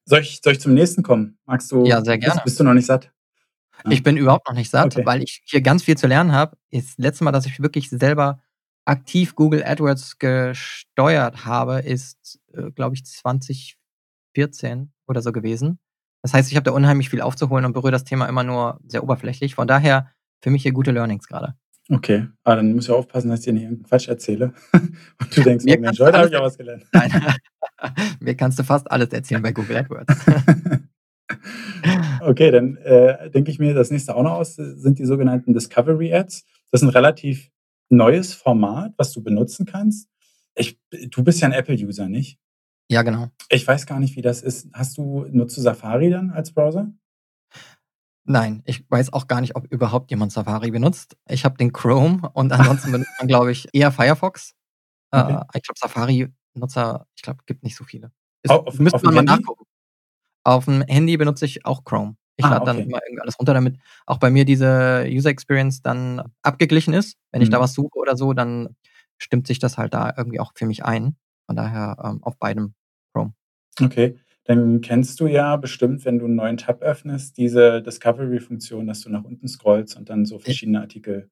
Soll 0.05 0.21
ich, 0.21 0.41
soll 0.43 0.53
ich 0.53 0.59
zum 0.59 0.73
nächsten 0.73 1.03
kommen? 1.03 1.37
Magst 1.45 1.71
du? 1.71 1.85
Ja, 1.85 2.03
sehr 2.03 2.17
gerne. 2.17 2.33
Bist, 2.33 2.45
bist 2.45 2.59
du 2.59 2.63
noch 2.63 2.73
nicht 2.73 2.87
satt? 2.87 3.11
Ja. 3.85 3.91
Ich 3.91 4.01
bin 4.01 4.17
überhaupt 4.17 4.47
noch 4.47 4.55
nicht 4.55 4.71
satt, 4.71 4.95
okay. 4.95 5.05
weil 5.05 5.21
ich 5.21 5.43
hier 5.45 5.61
ganz 5.61 5.83
viel 5.83 5.95
zu 5.95 6.07
lernen 6.07 6.31
habe. 6.31 6.57
Das 6.71 6.97
letzte 6.97 7.23
Mal, 7.23 7.31
dass 7.31 7.45
ich 7.45 7.59
wirklich 7.59 7.91
selber 7.91 8.41
aktiv 8.85 9.35
Google 9.35 9.63
AdWords 9.63 10.17
gesteuert 10.17 11.45
habe, 11.45 11.81
ist, 11.81 12.39
äh, 12.53 12.71
glaube 12.71 12.95
ich, 12.95 13.05
2014 13.05 14.91
oder 15.05 15.21
so 15.21 15.31
gewesen. 15.31 15.79
Das 16.21 16.33
heißt, 16.33 16.49
ich 16.49 16.55
habe 16.55 16.65
da 16.65 16.71
unheimlich 16.71 17.09
viel 17.09 17.21
aufzuholen 17.21 17.65
und 17.65 17.73
berühre 17.73 17.91
das 17.91 18.03
Thema 18.03 18.25
immer 18.27 18.43
nur 18.43 18.79
sehr 18.85 19.03
oberflächlich. 19.03 19.55
Von 19.55 19.67
daher 19.67 20.11
für 20.41 20.49
mich 20.49 20.63
hier 20.63 20.73
gute 20.73 20.91
Learnings 20.91 21.27
gerade. 21.27 21.55
Okay, 21.91 22.27
aber 22.43 22.57
dann 22.57 22.73
muss 22.73 22.85
ich 22.85 22.91
aufpassen, 22.91 23.29
dass 23.29 23.39
ich 23.39 23.45
dir 23.45 23.53
nicht 23.53 23.63
irgendeinen 23.63 23.89
Quatsch 23.89 24.07
erzähle. 24.07 24.53
Und 24.73 25.37
du 25.37 25.41
denkst, 25.43 25.65
mir 25.65 25.79
Mensch, 25.79 25.99
heute 25.99 26.17
habe 26.17 26.29
ich 26.29 26.35
auch 26.35 26.43
was 26.43 26.57
gelernt. 26.57 26.85
Nein, 26.93 27.11
mir 28.19 28.35
kannst 28.35 28.59
du 28.59 28.63
fast 28.63 28.89
alles 28.91 29.09
erzählen 29.09 29.41
bei 29.41 29.51
Google 29.51 29.77
AdWords. 29.77 30.13
okay, 32.21 32.51
dann 32.51 32.77
äh, 32.77 33.31
denke 33.31 33.49
ich 33.49 33.57
mir 33.57 33.73
das 33.73 33.89
nächste 33.89 34.15
auch 34.15 34.23
noch 34.23 34.33
aus, 34.33 34.55
sind 34.55 34.99
die 34.99 35.05
sogenannten 35.05 35.53
Discovery 35.53 36.13
Ads. 36.13 36.45
Das 36.71 36.81
ist 36.81 36.87
ein 36.87 36.91
relativ 36.91 37.49
neues 37.89 38.35
Format, 38.35 38.93
was 38.97 39.11
du 39.11 39.23
benutzen 39.23 39.65
kannst. 39.65 40.09
Ich, 40.55 40.79
du 40.91 41.23
bist 41.23 41.41
ja 41.41 41.47
ein 41.47 41.53
Apple-User, 41.53 42.07
nicht? 42.07 42.37
Ja, 42.89 43.03
genau. 43.03 43.29
Ich 43.49 43.67
weiß 43.67 43.85
gar 43.85 43.99
nicht, 43.99 44.15
wie 44.15 44.21
das 44.21 44.41
ist. 44.41 44.67
Hast 44.73 44.97
du, 44.97 45.25
nutzt 45.29 45.55
du 45.57 45.61
Safari 45.61 46.09
dann 46.09 46.31
als 46.31 46.51
Browser? 46.51 46.91
Nein, 48.25 48.61
ich 48.65 48.85
weiß 48.89 49.13
auch 49.13 49.27
gar 49.27 49.41
nicht, 49.41 49.55
ob 49.55 49.65
überhaupt 49.71 50.11
jemand 50.11 50.31
Safari 50.31 50.71
benutzt. 50.71 51.17
Ich 51.27 51.45
habe 51.45 51.57
den 51.57 51.73
Chrome 51.73 52.29
und 52.33 52.51
ansonsten 52.51 52.91
benutzt 52.91 53.11
man, 53.19 53.27
glaube 53.27 53.51
ich, 53.51 53.67
eher 53.73 53.91
Firefox. 53.91 54.53
Äh, 55.11 55.21
okay. 55.21 55.33
Äh, 55.33 55.57
ich 55.57 55.63
glaube, 55.63 55.79
Safari-Nutzer, 55.79 57.07
ich 57.15 57.21
glaube, 57.21 57.39
gibt 57.45 57.63
nicht 57.63 57.75
so 57.75 57.83
viele. 57.83 58.11
Ist, 58.43 58.51
auf, 58.51 58.77
müsste 58.79 58.97
auf 58.97 59.03
man 59.03 59.13
mal 59.13 59.19
Handy? 59.21 59.33
nachgucken. 59.33 59.65
Auf 60.43 60.65
dem 60.65 60.81
Handy 60.83 61.17
benutze 61.17 61.45
ich 61.45 61.65
auch 61.65 61.83
Chrome. 61.83 62.15
Ich 62.37 62.45
ah, 62.45 62.49
lade 62.49 62.65
dann 62.65 62.77
okay. 62.77 62.85
immer 62.85 62.99
irgendwie 63.05 63.21
alles 63.21 63.37
runter, 63.37 63.53
damit 63.53 63.77
auch 64.05 64.17
bei 64.17 64.29
mir 64.29 64.45
diese 64.45 65.05
User 65.09 65.29
Experience 65.29 65.81
dann 65.81 66.31
abgeglichen 66.41 66.93
ist. 66.93 67.17
Wenn 67.31 67.39
mhm. 67.39 67.43
ich 67.43 67.49
da 67.49 67.57
mhm. 67.57 67.63
was 67.63 67.73
suche 67.73 67.97
oder 67.97 68.15
so, 68.15 68.33
dann 68.33 68.75
stimmt 69.17 69.47
sich 69.47 69.59
das 69.59 69.77
halt 69.77 69.93
da 69.93 70.13
irgendwie 70.15 70.39
auch 70.39 70.53
für 70.55 70.65
mich 70.65 70.85
ein. 70.85 71.17
Von 71.47 71.55
daher 71.55 71.97
ähm, 72.03 72.23
auf 72.23 72.37
beidem. 72.37 72.75
Okay. 73.81 74.17
Dann 74.45 74.81
kennst 74.81 75.19
du 75.19 75.27
ja 75.27 75.57
bestimmt, 75.57 76.05
wenn 76.05 76.17
du 76.17 76.25
einen 76.25 76.35
neuen 76.35 76.57
Tab 76.57 76.81
öffnest, 76.81 77.37
diese 77.37 77.83
Discovery-Funktion, 77.83 78.87
dass 78.87 79.01
du 79.01 79.09
nach 79.09 79.23
unten 79.23 79.47
scrollst 79.47 79.95
und 79.95 80.09
dann 80.09 80.25
so 80.25 80.39
verschiedene 80.39 80.81
Artikel 80.81 81.29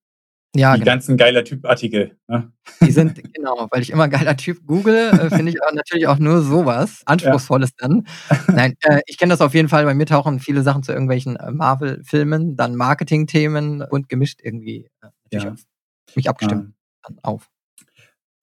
ja, 0.55 0.73
die 0.73 0.79
genau. 0.79 0.91
ganzen 0.91 1.17
geiler 1.17 1.43
Typ-Artikel. 1.43 2.17
Ne? 2.27 2.51
Die 2.81 2.91
sind, 2.91 3.21
genau, 3.33 3.67
weil 3.69 3.81
ich 3.81 3.91
immer 3.91 4.07
geiler 4.07 4.36
Typ 4.38 4.65
google, 4.65 5.10
äh, 5.12 5.29
finde 5.29 5.51
ich 5.51 5.57
natürlich 5.73 6.07
auch 6.07 6.17
nur 6.17 6.41
sowas. 6.41 7.03
Anspruchsvolles 7.05 7.71
ja. 7.79 7.88
dann. 7.88 8.07
Nein, 8.47 8.73
äh, 8.81 9.01
ich 9.05 9.17
kenne 9.17 9.31
das 9.31 9.41
auf 9.41 9.53
jeden 9.53 9.69
Fall. 9.69 9.86
Bei 9.86 9.93
mir 9.93 10.05
tauchen 10.05 10.39
viele 10.39 10.63
Sachen 10.63 10.83
zu 10.83 10.93
irgendwelchen 10.93 11.36
äh, 11.36 11.51
Marvel-Filmen, 11.51 12.55
dann 12.55 12.75
Marketing-Themen 12.75 13.83
und 13.83 14.10
gemischt 14.10 14.39
irgendwie 14.41 14.89
äh, 15.01 15.38
ja. 15.38 15.51
auf 15.51 16.15
mich 16.15 16.29
abgestimmt 16.29 16.73
ja. 17.07 17.15
auf. 17.23 17.49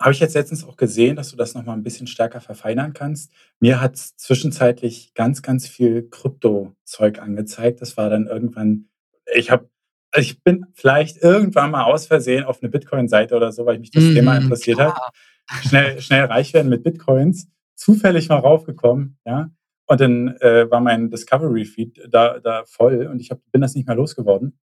Habe 0.04 0.12
ich 0.12 0.20
jetzt 0.20 0.34
letztens 0.34 0.64
auch 0.64 0.76
gesehen, 0.76 1.16
dass 1.16 1.30
du 1.30 1.36
das 1.38 1.54
nochmal 1.54 1.74
ein 1.74 1.82
bisschen 1.82 2.06
stärker 2.06 2.42
verfeinern 2.42 2.92
kannst. 2.92 3.32
Mir 3.58 3.80
hat 3.80 3.96
zwischenzeitlich 3.96 5.14
ganz, 5.14 5.40
ganz 5.40 5.66
viel 5.66 6.10
Krypto-Zeug 6.10 7.20
angezeigt. 7.20 7.80
Das 7.80 7.96
war 7.96 8.10
dann 8.10 8.26
irgendwann, 8.26 8.90
ich 9.34 9.50
habe 9.50 9.70
also 10.10 10.30
ich 10.30 10.42
bin 10.42 10.66
vielleicht 10.74 11.22
irgendwann 11.22 11.70
mal 11.70 11.84
aus 11.84 12.06
Versehen 12.06 12.44
auf 12.44 12.62
eine 12.62 12.70
Bitcoin-Seite 12.70 13.34
oder 13.34 13.50
so, 13.50 13.64
weil 13.64 13.78
mich 13.78 13.92
das 13.92 14.04
mm, 14.04 14.12
Thema 14.12 14.36
interessiert 14.36 14.76
klar. 14.76 14.94
hat. 14.94 15.64
Schnell, 15.66 15.98
schnell 16.02 16.26
reich 16.26 16.52
werden 16.52 16.68
mit 16.68 16.82
Bitcoins. 16.82 17.48
Zufällig 17.74 18.28
mal 18.28 18.40
raufgekommen, 18.40 19.16
ja. 19.24 19.50
Und 19.86 20.00
dann 20.02 20.36
äh, 20.36 20.70
war 20.70 20.80
mein 20.80 21.10
Discovery-Feed 21.10 22.08
da, 22.10 22.40
da 22.40 22.64
voll 22.66 23.06
und 23.06 23.20
ich 23.20 23.30
hab, 23.30 23.40
bin 23.52 23.62
das 23.62 23.74
nicht 23.74 23.86
mehr 23.86 23.96
losgeworden. 23.96 24.58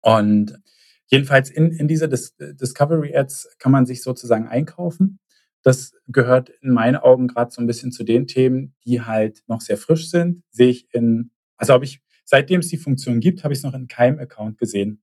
Und 0.00 0.60
jedenfalls 1.12 1.50
in, 1.50 1.70
in 1.70 1.86
diese 1.86 2.08
Dis 2.08 2.34
Discovery-Ads 2.36 3.56
kann 3.58 3.70
man 3.70 3.86
sich 3.86 4.02
sozusagen 4.02 4.48
einkaufen. 4.48 5.20
Das 5.62 5.92
gehört 6.08 6.50
in 6.60 6.72
meinen 6.72 6.96
Augen 6.96 7.28
gerade 7.28 7.52
so 7.52 7.60
ein 7.60 7.68
bisschen 7.68 7.92
zu 7.92 8.02
den 8.02 8.26
Themen, 8.26 8.74
die 8.84 9.02
halt 9.02 9.44
noch 9.46 9.60
sehr 9.60 9.76
frisch 9.76 10.10
sind. 10.10 10.42
Sehe 10.50 10.70
ich 10.70 10.92
in, 10.92 11.30
also 11.56 11.72
habe 11.72 11.84
ich 11.84 12.02
Seitdem 12.24 12.60
es 12.60 12.68
die 12.68 12.78
Funktion 12.78 13.20
gibt, 13.20 13.44
habe 13.44 13.52
ich 13.52 13.58
es 13.58 13.62
noch 13.62 13.74
in 13.74 13.88
keinem 13.88 14.18
Account 14.18 14.58
gesehen. 14.58 15.02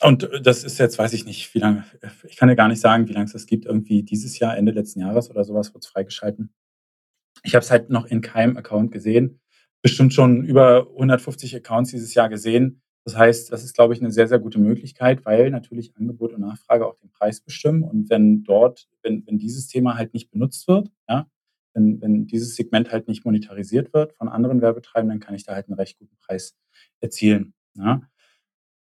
Und 0.00 0.28
das 0.42 0.64
ist 0.64 0.78
jetzt, 0.78 0.98
weiß 0.98 1.12
ich 1.12 1.24
nicht, 1.24 1.54
wie 1.54 1.60
lange, 1.60 1.84
ich 2.24 2.36
kann 2.36 2.48
ja 2.48 2.56
gar 2.56 2.66
nicht 2.66 2.80
sagen, 2.80 3.08
wie 3.08 3.12
lange 3.12 3.26
es 3.26 3.32
das 3.32 3.46
gibt. 3.46 3.66
Irgendwie 3.66 4.02
dieses 4.02 4.38
Jahr, 4.40 4.56
Ende 4.56 4.72
letzten 4.72 4.98
Jahres 5.00 5.30
oder 5.30 5.44
sowas, 5.44 5.72
wird 5.72 5.84
es 5.84 5.90
freigeschalten. 5.90 6.52
Ich 7.44 7.54
habe 7.54 7.62
es 7.62 7.70
halt 7.70 7.90
noch 7.90 8.06
in 8.06 8.20
keinem 8.22 8.56
Account 8.56 8.90
gesehen. 8.90 9.40
Bestimmt 9.82 10.12
schon 10.12 10.44
über 10.44 10.88
150 10.90 11.54
Accounts 11.54 11.90
dieses 11.90 12.14
Jahr 12.14 12.28
gesehen. 12.28 12.81
Das 13.04 13.16
heißt, 13.16 13.52
das 13.52 13.64
ist, 13.64 13.74
glaube 13.74 13.94
ich, 13.94 14.00
eine 14.00 14.12
sehr, 14.12 14.28
sehr 14.28 14.38
gute 14.38 14.60
Möglichkeit, 14.60 15.24
weil 15.24 15.50
natürlich 15.50 15.96
Angebot 15.96 16.32
und 16.34 16.40
Nachfrage 16.40 16.86
auch 16.86 16.94
den 16.96 17.10
Preis 17.10 17.40
bestimmen. 17.40 17.82
Und 17.82 18.10
wenn 18.10 18.44
dort, 18.44 18.88
wenn, 19.02 19.26
wenn 19.26 19.38
dieses 19.38 19.66
Thema 19.66 19.96
halt 19.96 20.14
nicht 20.14 20.30
benutzt 20.30 20.68
wird, 20.68 20.90
ja, 21.08 21.26
wenn, 21.74 22.00
wenn 22.00 22.26
dieses 22.26 22.54
Segment 22.54 22.92
halt 22.92 23.08
nicht 23.08 23.24
monetarisiert 23.24 23.92
wird 23.92 24.12
von 24.12 24.28
anderen 24.28 24.60
Werbetreibenden, 24.60 25.20
kann 25.20 25.34
ich 25.34 25.44
da 25.44 25.54
halt 25.54 25.68
einen 25.68 25.78
recht 25.78 25.98
guten 25.98 26.16
Preis 26.18 26.56
erzielen. 27.00 27.54
Ja. 27.74 28.02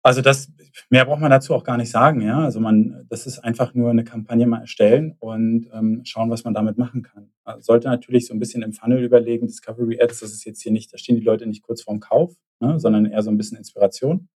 Also 0.05 0.21
das, 0.21 0.51
mehr 0.91 1.05
braucht 1.05 1.21
man 1.21 1.31
dazu 1.31 1.55
auch 1.55 1.63
gar 1.63 1.77
nicht 1.77 1.91
sagen, 1.91 2.21
ja. 2.23 2.41
Also 2.41 2.59
man, 2.59 3.07
das 3.09 3.27
ist 3.27 3.39
einfach 3.39 3.73
nur 3.75 3.91
eine 3.91 4.03
Kampagne 4.03 4.47
mal 4.47 4.63
erstellen 4.63 5.17
und 5.21 5.69
ähm, 5.73 6.01
schauen, 6.05 6.29
was 6.29 6.43
man 6.43 6.55
damit 6.55 6.77
machen 6.77 7.03
kann. 7.03 7.31
Man 7.45 7.63
sollte 7.63 7.89
natürlich 7.89 8.27
so 8.27 8.35
ein 8.35 8.41
bisschen 8.41 8.63
im 8.63 8.73
Funnel 8.73 9.05
überlegen, 9.05 9.47
Discovery 9.47 10.01
Ads, 10.01 10.21
das 10.21 10.33
ist 10.33 10.45
jetzt 10.45 10.61
hier 10.61 10.73
nicht, 10.73 10.93
da 10.93 10.99
stehen 10.99 11.17
die 11.17 11.25
Leute 11.25 11.47
nicht 11.47 11.63
kurz 11.63 11.83
vorm 11.83 12.01
Kauf, 12.01 12.35
ne, 12.59 12.81
sondern 12.81 13.07
eher 13.07 13.23
so 13.23 13.31
ein 13.31 13.37
bisschen 13.37 13.59
Inspiration. 13.59 14.29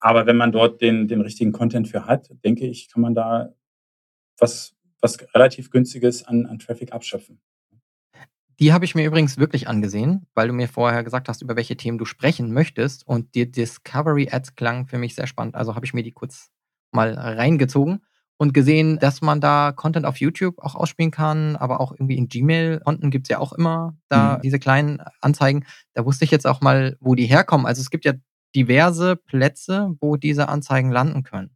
Aber 0.00 0.26
wenn 0.26 0.36
man 0.36 0.52
dort 0.52 0.82
den, 0.82 1.06
den 1.08 1.20
richtigen 1.20 1.52
Content 1.52 1.88
für 1.88 2.06
hat, 2.06 2.28
denke 2.44 2.66
ich, 2.66 2.90
kann 2.90 3.02
man 3.02 3.14
da 3.14 3.54
was, 4.38 4.74
was 5.00 5.18
relativ 5.34 5.70
günstiges 5.70 6.24
an, 6.24 6.46
an 6.46 6.58
Traffic 6.58 6.92
abschöpfen. 6.92 7.40
Die 8.58 8.72
habe 8.72 8.84
ich 8.86 8.94
mir 8.94 9.06
übrigens 9.06 9.36
wirklich 9.36 9.68
angesehen, 9.68 10.26
weil 10.34 10.48
du 10.48 10.54
mir 10.54 10.68
vorher 10.68 11.04
gesagt 11.04 11.28
hast, 11.28 11.42
über 11.42 11.56
welche 11.56 11.76
Themen 11.76 11.98
du 11.98 12.06
sprechen 12.06 12.52
möchtest. 12.52 13.06
Und 13.06 13.34
die 13.34 13.50
Discovery 13.50 14.28
Ads 14.30 14.54
klang 14.54 14.86
für 14.86 14.98
mich 14.98 15.14
sehr 15.14 15.26
spannend. 15.26 15.56
Also 15.56 15.74
habe 15.74 15.84
ich 15.84 15.92
mir 15.92 16.02
die 16.02 16.12
kurz 16.12 16.50
mal 16.90 17.12
reingezogen 17.14 18.00
und 18.38 18.54
gesehen, 18.54 18.98
dass 18.98 19.22
man 19.22 19.40
da 19.40 19.72
Content 19.72 20.06
auf 20.06 20.18
YouTube 20.18 20.58
auch 20.58 20.74
ausspielen 20.74 21.10
kann, 21.10 21.56
aber 21.56 21.80
auch 21.80 21.92
irgendwie 21.92 22.16
in 22.16 22.28
Gmail-Konten 22.28 23.10
gibt 23.10 23.26
es 23.26 23.30
ja 23.30 23.38
auch 23.38 23.52
immer 23.52 23.96
da 24.08 24.36
mhm. 24.36 24.42
diese 24.42 24.58
kleinen 24.58 25.00
Anzeigen. 25.20 25.64
Da 25.94 26.04
wusste 26.04 26.24
ich 26.24 26.30
jetzt 26.30 26.46
auch 26.46 26.60
mal, 26.60 26.96
wo 27.00 27.14
die 27.14 27.26
herkommen. 27.26 27.66
Also 27.66 27.80
es 27.80 27.90
gibt 27.90 28.04
ja 28.04 28.12
diverse 28.54 29.16
Plätze, 29.16 29.94
wo 30.00 30.16
diese 30.16 30.48
Anzeigen 30.48 30.90
landen 30.90 31.22
können. 31.22 31.50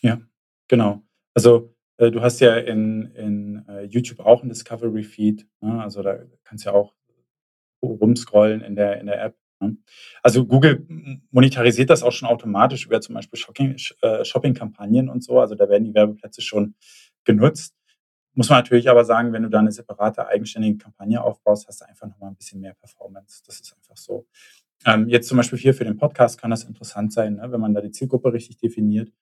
Ja, 0.00 0.20
genau. 0.68 1.02
Also 1.34 1.74
äh, 1.96 2.10
du 2.10 2.20
hast 2.22 2.40
ja 2.40 2.56
in, 2.56 3.10
in 3.14 3.64
äh, 3.68 3.73
YouTube 3.86 4.20
auch 4.20 4.42
ein 4.42 4.48
Discovery-Feed. 4.48 5.46
Ne? 5.60 5.82
Also 5.82 6.02
da 6.02 6.18
kannst 6.44 6.64
du 6.64 6.70
ja 6.70 6.74
auch 6.74 6.94
rumscrollen 7.82 8.60
in 8.62 8.76
der, 8.76 9.00
in 9.00 9.06
der 9.06 9.22
App. 9.22 9.36
Ne? 9.60 9.76
Also 10.22 10.46
Google 10.46 10.86
monetarisiert 11.30 11.90
das 11.90 12.02
auch 12.02 12.12
schon 12.12 12.28
automatisch 12.28 12.86
über 12.86 13.00
zum 13.00 13.14
Beispiel 13.14 13.76
äh, 14.02 14.24
Shopping-Kampagnen 14.24 15.08
und 15.08 15.22
so. 15.22 15.40
Also 15.40 15.54
da 15.54 15.68
werden 15.68 15.84
die 15.84 15.94
Werbeplätze 15.94 16.42
schon 16.42 16.74
genutzt. 17.24 17.74
Muss 18.36 18.48
man 18.48 18.58
natürlich 18.58 18.90
aber 18.90 19.04
sagen, 19.04 19.32
wenn 19.32 19.44
du 19.44 19.48
da 19.48 19.60
eine 19.60 19.70
separate, 19.70 20.26
eigenständige 20.26 20.78
Kampagne 20.78 21.22
aufbaust, 21.22 21.68
hast 21.68 21.80
du 21.80 21.88
einfach 21.88 22.08
nochmal 22.08 22.30
ein 22.30 22.36
bisschen 22.36 22.60
mehr 22.60 22.74
Performance. 22.74 23.42
Das 23.46 23.60
ist 23.60 23.74
einfach 23.76 23.96
so. 23.96 24.26
Ähm, 24.84 25.08
jetzt 25.08 25.28
zum 25.28 25.36
Beispiel 25.36 25.58
hier 25.58 25.72
für 25.72 25.84
den 25.84 25.96
Podcast 25.96 26.38
kann 26.38 26.50
das 26.50 26.64
interessant 26.64 27.12
sein, 27.12 27.36
ne? 27.36 27.52
wenn 27.52 27.60
man 27.60 27.74
da 27.74 27.80
die 27.80 27.92
Zielgruppe 27.92 28.32
richtig 28.32 28.58
definiert. 28.58 29.12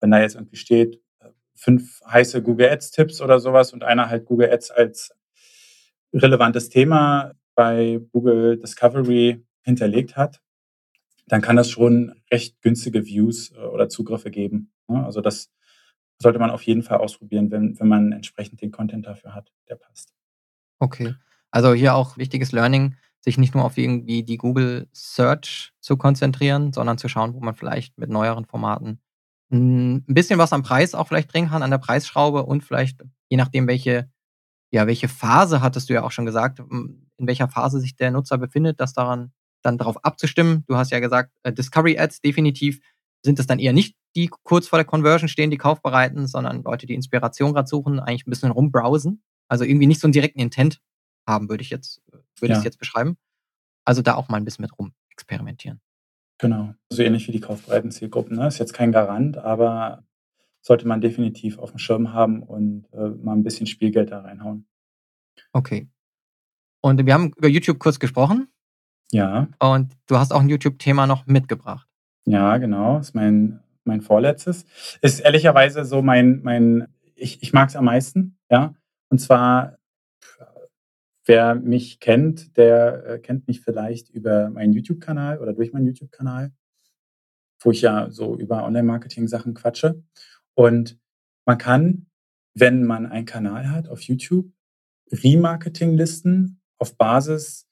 Wenn 0.00 0.10
da 0.10 0.20
jetzt 0.20 0.36
irgendwie 0.36 0.56
steht, 0.56 1.02
fünf 1.56 2.00
heiße 2.06 2.42
Google 2.42 2.70
Ads 2.70 2.90
Tipps 2.92 3.20
oder 3.20 3.40
sowas 3.40 3.72
und 3.72 3.82
einer 3.82 4.08
halt 4.08 4.26
Google 4.26 4.50
Ads 4.50 4.70
als 4.70 5.12
relevantes 6.12 6.68
Thema 6.68 7.32
bei 7.54 8.00
Google 8.12 8.58
Discovery 8.58 9.44
hinterlegt 9.62 10.16
hat, 10.16 10.40
dann 11.26 11.40
kann 11.40 11.56
das 11.56 11.70
schon 11.70 12.14
recht 12.30 12.60
günstige 12.62 13.04
Views 13.04 13.52
äh, 13.52 13.58
oder 13.58 13.88
Zugriffe 13.88 14.30
geben. 14.30 14.72
Ne? 14.88 15.04
Also 15.04 15.20
das 15.20 15.50
sollte 16.18 16.38
man 16.38 16.50
auf 16.50 16.62
jeden 16.62 16.82
Fall 16.82 16.98
ausprobieren, 16.98 17.50
wenn, 17.50 17.78
wenn 17.78 17.88
man 17.88 18.12
entsprechend 18.12 18.62
den 18.62 18.70
Content 18.70 19.06
dafür 19.06 19.34
hat, 19.34 19.52
der 19.68 19.76
passt. 19.76 20.14
Okay. 20.78 21.14
Also 21.50 21.74
hier 21.74 21.94
auch 21.94 22.16
wichtiges 22.16 22.52
Learning, 22.52 22.96
sich 23.20 23.38
nicht 23.38 23.54
nur 23.54 23.64
auf 23.64 23.76
irgendwie 23.76 24.22
die 24.22 24.36
Google 24.36 24.88
Search 24.92 25.72
zu 25.80 25.96
konzentrieren, 25.96 26.72
sondern 26.72 26.98
zu 26.98 27.08
schauen, 27.08 27.34
wo 27.34 27.40
man 27.40 27.54
vielleicht 27.54 27.98
mit 27.98 28.08
neueren 28.08 28.44
Formaten 28.44 29.00
ein 29.50 30.04
bisschen 30.06 30.38
was 30.38 30.52
am 30.52 30.62
Preis 30.62 30.94
auch 30.94 31.06
vielleicht 31.06 31.32
drehen 31.32 31.48
kann, 31.48 31.62
an 31.62 31.70
der 31.70 31.78
Preisschraube 31.78 32.44
und 32.44 32.64
vielleicht, 32.64 33.02
je 33.28 33.36
nachdem, 33.36 33.66
welche, 33.66 34.10
ja, 34.72 34.86
welche 34.86 35.08
Phase 35.08 35.60
hattest 35.60 35.88
du 35.88 35.94
ja 35.94 36.02
auch 36.02 36.10
schon 36.10 36.26
gesagt, 36.26 36.58
in 36.58 37.06
welcher 37.18 37.48
Phase 37.48 37.80
sich 37.80 37.96
der 37.96 38.10
Nutzer 38.10 38.38
befindet, 38.38 38.80
das 38.80 38.92
daran 38.92 39.32
dann 39.62 39.78
darauf 39.78 40.04
abzustimmen. 40.04 40.64
Du 40.68 40.76
hast 40.76 40.90
ja 40.90 41.00
gesagt, 41.00 41.32
äh, 41.42 41.52
Discovery 41.52 41.98
Ads 41.98 42.20
definitiv 42.20 42.80
sind 43.24 43.38
es 43.38 43.46
dann 43.46 43.58
eher 43.58 43.72
nicht 43.72 43.96
die 44.14 44.30
kurz 44.44 44.68
vor 44.68 44.78
der 44.78 44.86
Conversion 44.86 45.28
stehen, 45.28 45.50
die 45.50 45.58
kaufbereiten, 45.58 46.26
sondern 46.26 46.62
Leute, 46.62 46.86
die 46.86 46.94
Inspiration 46.94 47.52
gerade 47.52 47.68
suchen, 47.68 48.00
eigentlich 48.00 48.26
ein 48.26 48.30
bisschen 48.30 48.50
rumbrowsen. 48.50 49.22
Also 49.48 49.64
irgendwie 49.64 49.86
nicht 49.86 50.00
so 50.00 50.06
einen 50.06 50.12
direkten 50.12 50.40
Intent 50.40 50.80
haben, 51.26 51.48
würde 51.48 51.62
ich 51.62 51.70
jetzt, 51.70 52.00
würde 52.40 52.54
ja. 52.54 52.58
ich 52.58 52.64
jetzt 52.64 52.78
beschreiben. 52.78 53.16
Also 53.84 54.02
da 54.02 54.14
auch 54.14 54.28
mal 54.28 54.38
ein 54.38 54.44
bisschen 54.44 54.62
mit 54.62 54.76
rum 54.78 54.92
experimentieren. 55.10 55.80
Genau, 56.38 56.74
so 56.90 57.02
ähnlich 57.02 57.28
wie 57.28 57.32
die 57.32 57.40
kaufbereiten 57.40 57.90
Zielgruppen. 57.90 58.36
Ne? 58.36 58.46
Ist 58.46 58.58
jetzt 58.58 58.74
kein 58.74 58.92
Garant, 58.92 59.38
aber 59.38 60.04
sollte 60.60 60.86
man 60.86 61.00
definitiv 61.00 61.58
auf 61.58 61.70
dem 61.70 61.78
Schirm 61.78 62.12
haben 62.12 62.42
und 62.42 62.86
äh, 62.92 63.08
mal 63.08 63.32
ein 63.32 63.42
bisschen 63.42 63.66
Spielgeld 63.66 64.10
da 64.10 64.20
reinhauen. 64.20 64.66
Okay. 65.52 65.88
Und 66.82 67.04
wir 67.06 67.14
haben 67.14 67.32
über 67.36 67.48
YouTube 67.48 67.78
kurz 67.78 67.98
gesprochen. 67.98 68.48
Ja. 69.12 69.48
Und 69.60 69.92
du 70.06 70.18
hast 70.18 70.32
auch 70.32 70.40
ein 70.40 70.48
YouTube-Thema 70.48 71.06
noch 71.06 71.26
mitgebracht. 71.26 71.86
Ja, 72.26 72.58
genau. 72.58 72.98
Ist 72.98 73.14
mein, 73.14 73.60
mein 73.84 74.02
vorletztes. 74.02 74.66
Ist 75.00 75.20
ehrlicherweise 75.20 75.84
so 75.84 76.02
mein, 76.02 76.42
mein, 76.42 76.88
ich, 77.14 77.42
ich 77.42 77.52
mag 77.52 77.68
es 77.68 77.76
am 77.76 77.84
meisten, 77.84 78.36
ja. 78.50 78.74
Und 79.08 79.20
zwar 79.20 79.78
Wer 81.26 81.56
mich 81.56 81.98
kennt, 81.98 82.56
der 82.56 83.04
äh, 83.06 83.18
kennt 83.18 83.48
mich 83.48 83.60
vielleicht 83.60 84.10
über 84.10 84.48
meinen 84.48 84.72
YouTube-Kanal 84.72 85.40
oder 85.40 85.52
durch 85.52 85.72
meinen 85.72 85.86
YouTube-Kanal, 85.86 86.52
wo 87.60 87.72
ich 87.72 87.82
ja 87.82 88.10
so 88.10 88.38
über 88.38 88.64
Online-Marketing-Sachen 88.64 89.54
quatsche. 89.54 90.02
Und 90.54 90.98
man 91.44 91.58
kann, 91.58 92.06
wenn 92.54 92.84
man 92.84 93.06
einen 93.06 93.26
Kanal 93.26 93.70
hat 93.70 93.88
auf 93.88 94.02
YouTube, 94.02 94.52
Remarketing-Listen 95.12 96.60
auf 96.78 96.96
Basis 96.96 97.66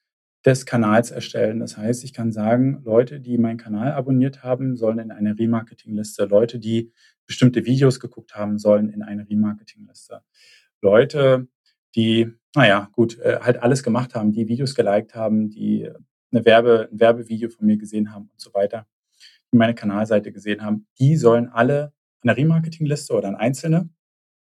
des 0.44 0.66
Kanals 0.66 1.10
erstellen. 1.10 1.60
Das 1.60 1.76
heißt, 1.76 2.04
ich 2.04 2.12
kann 2.12 2.32
sagen, 2.32 2.82
Leute, 2.84 3.20
die 3.20 3.38
meinen 3.38 3.56
Kanal 3.56 3.92
abonniert 3.92 4.42
haben, 4.42 4.76
sollen 4.76 4.98
in 4.98 5.10
eine 5.10 5.38
Remarketing-Liste. 5.38 6.26
Leute, 6.26 6.58
die 6.58 6.92
bestimmte 7.26 7.64
Videos 7.64 7.98
geguckt 8.00 8.34
haben, 8.34 8.58
sollen 8.58 8.90
in 8.90 9.02
eine 9.02 9.28
Remarketing-Liste. 9.28 10.22
Leute, 10.82 11.48
die, 11.94 12.32
naja, 12.54 12.88
gut, 12.92 13.18
äh, 13.18 13.38
halt 13.40 13.62
alles 13.62 13.82
gemacht 13.82 14.14
haben, 14.14 14.32
die 14.32 14.48
Videos 14.48 14.74
geliked 14.74 15.14
haben, 15.14 15.50
die 15.50 15.90
eine 16.32 16.44
Werbe, 16.44 16.88
ein 16.90 17.00
Werbevideo 17.00 17.48
von 17.48 17.66
mir 17.66 17.76
gesehen 17.76 18.12
haben 18.12 18.30
und 18.32 18.40
so 18.40 18.52
weiter, 18.54 18.86
die 19.52 19.56
meine 19.56 19.74
Kanalseite 19.74 20.32
gesehen 20.32 20.62
haben, 20.62 20.86
die 20.98 21.16
sollen 21.16 21.48
alle 21.48 21.92
an 22.20 22.28
der 22.28 22.36
Remarketing-Liste 22.36 23.14
oder 23.14 23.28
an 23.28 23.36
einzelne. 23.36 23.88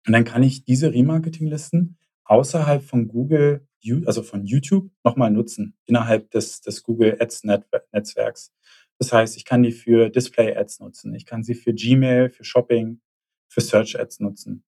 Und 0.05 0.13
dann 0.13 0.23
kann 0.23 0.43
ich 0.43 0.63
diese 0.63 0.93
Remarketing-Listen 0.93 1.97
außerhalb 2.25 2.83
von 2.83 3.07
Google, 3.07 3.67
also 4.05 4.23
von 4.23 4.45
YouTube, 4.45 4.89
nochmal 5.03 5.31
nutzen, 5.31 5.75
innerhalb 5.85 6.31
des, 6.31 6.61
des 6.61 6.83
Google 6.83 7.17
Ads-Netzwerks. 7.19 8.53
Das 8.97 9.11
heißt, 9.11 9.37
ich 9.37 9.45
kann 9.45 9.63
die 9.63 9.71
für 9.71 10.09
Display-Ads 10.09 10.79
nutzen, 10.79 11.13
ich 11.13 11.25
kann 11.25 11.43
sie 11.43 11.55
für 11.55 11.73
Gmail, 11.73 12.29
für 12.29 12.43
Shopping, 12.43 13.01
für 13.47 13.61
Search-Ads 13.61 14.21
nutzen. 14.21 14.63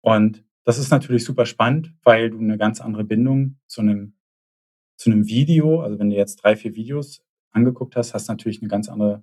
Und 0.00 0.44
das 0.66 0.78
ist 0.78 0.90
natürlich 0.90 1.24
super 1.24 1.46
spannend, 1.46 1.94
weil 2.02 2.30
du 2.30 2.38
eine 2.38 2.58
ganz 2.58 2.80
andere 2.80 3.04
Bindung 3.04 3.58
zu 3.68 3.82
einem, 3.82 4.16
zu 4.96 5.10
einem 5.10 5.26
Video, 5.26 5.80
also 5.80 5.98
wenn 5.98 6.10
du 6.10 6.16
jetzt 6.16 6.36
drei, 6.36 6.56
vier 6.56 6.74
Videos 6.74 7.24
angeguckt 7.52 7.94
hast, 7.94 8.14
hast 8.14 8.28
du 8.28 8.32
natürlich 8.32 8.60
eine 8.60 8.68
ganz 8.68 8.88
andere 8.88 9.22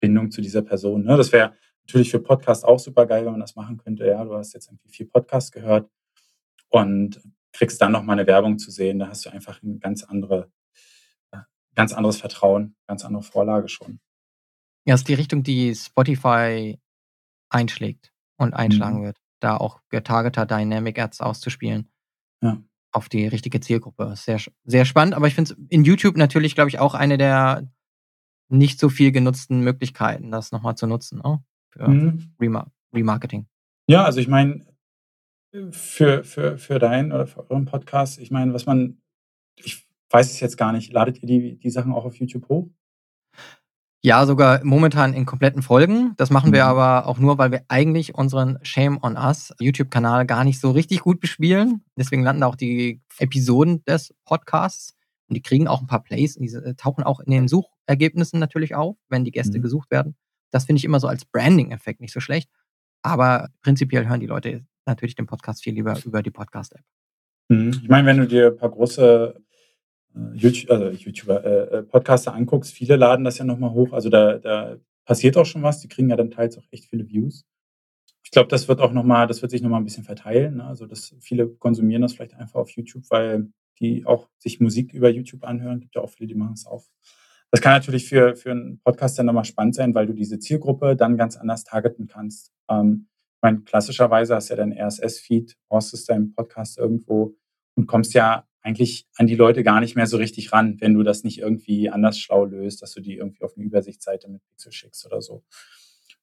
Bindung 0.00 0.30
zu 0.30 0.40
dieser 0.40 0.62
Person. 0.62 1.04
Ne? 1.04 1.16
Das 1.18 1.30
wäre 1.30 1.52
natürlich 1.86 2.10
für 2.10 2.20
Podcast 2.20 2.64
auch 2.64 2.78
super 2.78 3.04
geil, 3.04 3.26
wenn 3.26 3.32
man 3.32 3.40
das 3.40 3.54
machen 3.54 3.76
könnte. 3.76 4.06
Ja, 4.06 4.24
du 4.24 4.34
hast 4.34 4.54
jetzt 4.54 4.68
irgendwie 4.68 4.88
vier 4.88 5.08
Podcasts 5.10 5.52
gehört 5.52 5.90
und 6.70 7.20
kriegst 7.52 7.80
dann 7.82 7.92
nochmal 7.92 8.18
eine 8.18 8.26
Werbung 8.26 8.58
zu 8.58 8.70
sehen. 8.70 8.98
Da 8.98 9.08
hast 9.08 9.26
du 9.26 9.30
einfach 9.30 9.62
ein 9.62 9.80
ganz 9.80 10.04
andere, 10.04 10.50
ganz 11.74 11.92
anderes 11.92 12.18
Vertrauen, 12.18 12.76
ganz 12.86 13.04
andere 13.04 13.22
Vorlage 13.22 13.68
schon. 13.68 14.00
Ja, 14.86 14.94
ist 14.94 15.06
die 15.06 15.14
Richtung, 15.14 15.42
die 15.42 15.74
Spotify 15.74 16.80
einschlägt 17.50 18.10
und 18.38 18.54
einschlagen 18.54 19.00
mhm. 19.00 19.04
wird, 19.04 19.18
da 19.40 19.56
auch 19.56 19.80
getargeter 19.88 20.46
Dynamic 20.46 20.98
Ads 20.98 21.20
auszuspielen. 21.20 21.88
Ja. 22.42 22.62
Auf 22.92 23.08
die 23.08 23.26
richtige 23.26 23.60
Zielgruppe. 23.60 24.14
Sehr, 24.16 24.40
sehr 24.64 24.84
spannend, 24.84 25.14
aber 25.14 25.26
ich 25.26 25.34
finde 25.34 25.52
es 25.52 25.58
in 25.68 25.84
YouTube 25.84 26.16
natürlich, 26.16 26.54
glaube 26.54 26.70
ich, 26.70 26.78
auch 26.78 26.94
eine 26.94 27.18
der 27.18 27.68
nicht 28.50 28.80
so 28.80 28.88
viel 28.88 29.12
genutzten 29.12 29.60
Möglichkeiten, 29.60 30.30
das 30.30 30.52
nochmal 30.52 30.74
zu 30.74 30.86
nutzen, 30.86 31.20
ne? 31.22 31.42
für 31.70 31.88
mhm. 31.88 32.34
Remar 32.40 32.72
Remarketing. 32.94 33.46
Ja, 33.86 34.04
also 34.04 34.20
ich 34.20 34.28
meine, 34.28 34.66
für, 35.70 36.24
für, 36.24 36.58
für 36.58 36.78
deinen 36.78 37.12
oder 37.12 37.26
für 37.26 37.50
euren 37.50 37.66
Podcast, 37.66 38.18
ich 38.18 38.30
meine, 38.30 38.52
was 38.54 38.66
man, 38.66 39.00
ich 39.56 39.86
weiß 40.10 40.30
es 40.30 40.40
jetzt 40.40 40.56
gar 40.56 40.72
nicht, 40.72 40.92
ladet 40.92 41.22
ihr 41.22 41.26
die, 41.26 41.58
die 41.58 41.70
Sachen 41.70 41.92
auch 41.92 42.04
auf 42.04 42.16
YouTube 42.16 42.48
hoch? 42.48 42.70
Ja, 44.00 44.24
sogar 44.26 44.64
momentan 44.64 45.12
in 45.12 45.26
kompletten 45.26 45.60
Folgen. 45.60 46.14
Das 46.16 46.30
machen 46.30 46.52
wir 46.52 46.64
mhm. 46.64 46.70
aber 46.70 47.06
auch 47.06 47.18
nur, 47.18 47.36
weil 47.38 47.50
wir 47.50 47.64
eigentlich 47.68 48.14
unseren 48.14 48.58
Shame 48.62 48.98
on 49.02 49.16
Us 49.16 49.52
YouTube-Kanal 49.58 50.24
gar 50.24 50.44
nicht 50.44 50.60
so 50.60 50.70
richtig 50.70 51.00
gut 51.00 51.20
bespielen. 51.20 51.84
Deswegen 51.96 52.22
landen 52.22 52.44
auch 52.44 52.54
die 52.54 53.00
Episoden 53.18 53.84
des 53.86 54.14
Podcasts 54.24 54.94
und 55.28 55.34
die 55.36 55.42
kriegen 55.42 55.66
auch 55.66 55.80
ein 55.80 55.88
paar 55.88 56.02
Plays 56.02 56.36
und 56.36 56.44
die 56.44 56.74
tauchen 56.76 57.02
auch 57.02 57.18
in 57.18 57.32
den 57.32 57.48
Suchergebnissen 57.48 58.38
natürlich 58.38 58.76
auf, 58.76 58.96
wenn 59.08 59.24
die 59.24 59.32
Gäste 59.32 59.58
mhm. 59.58 59.62
gesucht 59.62 59.90
werden. 59.90 60.14
Das 60.52 60.64
finde 60.64 60.78
ich 60.78 60.84
immer 60.84 61.00
so 61.00 61.08
als 61.08 61.24
Branding-Effekt 61.24 62.00
nicht 62.00 62.12
so 62.12 62.20
schlecht. 62.20 62.48
Aber 63.02 63.48
prinzipiell 63.62 64.08
hören 64.08 64.20
die 64.20 64.26
Leute 64.26 64.64
natürlich 64.86 65.16
den 65.16 65.26
Podcast 65.26 65.62
viel 65.62 65.74
lieber 65.74 65.98
über 66.04 66.22
die 66.22 66.30
Podcast-App. 66.30 66.84
Mhm. 67.48 67.80
Ich 67.82 67.88
meine, 67.88 68.06
wenn 68.06 68.18
du 68.18 68.28
dir 68.28 68.48
ein 68.48 68.56
paar 68.56 68.70
große 68.70 69.34
YouTube, 70.34 70.70
also 70.70 70.90
YouTuber, 70.90 71.44
äh, 71.44 71.78
äh, 71.78 71.82
Podcaster 71.82 72.34
anguckst, 72.34 72.72
viele 72.72 72.96
laden 72.96 73.24
das 73.24 73.38
ja 73.38 73.44
nochmal 73.44 73.72
hoch. 73.72 73.92
Also 73.92 74.08
da, 74.08 74.38
da 74.38 74.76
passiert 75.04 75.36
auch 75.36 75.46
schon 75.46 75.62
was. 75.62 75.80
Die 75.80 75.88
kriegen 75.88 76.10
ja 76.10 76.16
dann 76.16 76.30
teils 76.30 76.58
auch 76.58 76.66
echt 76.70 76.86
viele 76.86 77.08
Views. 77.08 77.46
Ich 78.24 78.30
glaube, 78.30 78.48
das 78.48 78.68
wird 78.68 78.80
auch 78.80 78.92
nochmal, 78.92 79.26
das 79.26 79.40
wird 79.40 79.50
sich 79.50 79.62
nochmal 79.62 79.80
ein 79.80 79.84
bisschen 79.84 80.04
verteilen. 80.04 80.56
Ne? 80.56 80.64
Also, 80.64 80.86
dass 80.86 81.14
viele 81.20 81.48
konsumieren 81.48 82.02
das 82.02 82.12
vielleicht 82.12 82.34
einfach 82.34 82.60
auf 82.60 82.70
YouTube, 82.70 83.04
weil 83.10 83.50
die 83.80 84.04
auch 84.04 84.28
sich 84.38 84.60
Musik 84.60 84.92
über 84.92 85.08
YouTube 85.08 85.44
anhören. 85.44 85.80
Gibt 85.80 85.94
ja 85.94 86.02
auch 86.02 86.10
viele, 86.10 86.26
die 86.26 86.34
machen 86.34 86.54
es 86.54 86.66
auch. 86.66 86.84
Das 87.50 87.60
kann 87.60 87.72
natürlich 87.72 88.06
für, 88.06 88.36
für 88.36 88.50
einen 88.50 88.80
Podcast 88.80 89.18
dann 89.18 89.26
nochmal 89.26 89.44
spannend 89.44 89.74
sein, 89.74 89.94
weil 89.94 90.06
du 90.06 90.12
diese 90.12 90.38
Zielgruppe 90.38 90.96
dann 90.96 91.16
ganz 91.16 91.36
anders 91.36 91.64
targeten 91.64 92.06
kannst. 92.06 92.52
Ähm, 92.68 93.08
ich 93.36 93.42
meine, 93.42 93.60
klassischerweise 93.60 94.34
hast 94.34 94.50
du 94.50 94.54
ja 94.54 94.56
dein 94.58 94.72
RSS-Feed, 94.72 95.56
hostest 95.70 96.10
deinen 96.10 96.34
Podcast 96.34 96.76
irgendwo 96.76 97.36
und 97.76 97.86
kommst 97.86 98.12
ja 98.12 98.47
eigentlich 98.62 99.06
an 99.16 99.26
die 99.26 99.36
Leute 99.36 99.62
gar 99.62 99.80
nicht 99.80 99.96
mehr 99.96 100.06
so 100.06 100.16
richtig 100.16 100.52
ran, 100.52 100.80
wenn 100.80 100.94
du 100.94 101.02
das 101.02 101.24
nicht 101.24 101.38
irgendwie 101.38 101.90
anders 101.90 102.18
schlau 102.18 102.44
löst, 102.44 102.82
dass 102.82 102.92
du 102.92 103.00
die 103.00 103.16
irgendwie 103.16 103.42
auf 103.42 103.56
eine 103.56 103.64
Übersichtsseite 103.64 104.28
mit 104.28 104.44
Pixel 104.46 104.72
schickst 104.72 105.06
oder 105.06 105.22
so. 105.22 105.44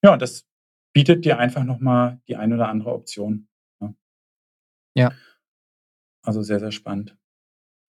Ja, 0.04 0.18
das 0.18 0.46
bietet 0.94 1.26
dir 1.26 1.40
einfach 1.40 1.64
nochmal 1.64 2.22
die 2.28 2.36
eine 2.36 2.56
oder 2.56 2.70
andere 2.70 2.94
Option. 2.94 3.48
Ne? 3.80 3.96
Ja. 4.96 5.12
Also 6.24 6.42
sehr, 6.42 6.60
sehr 6.60 6.72
spannend. 6.72 7.18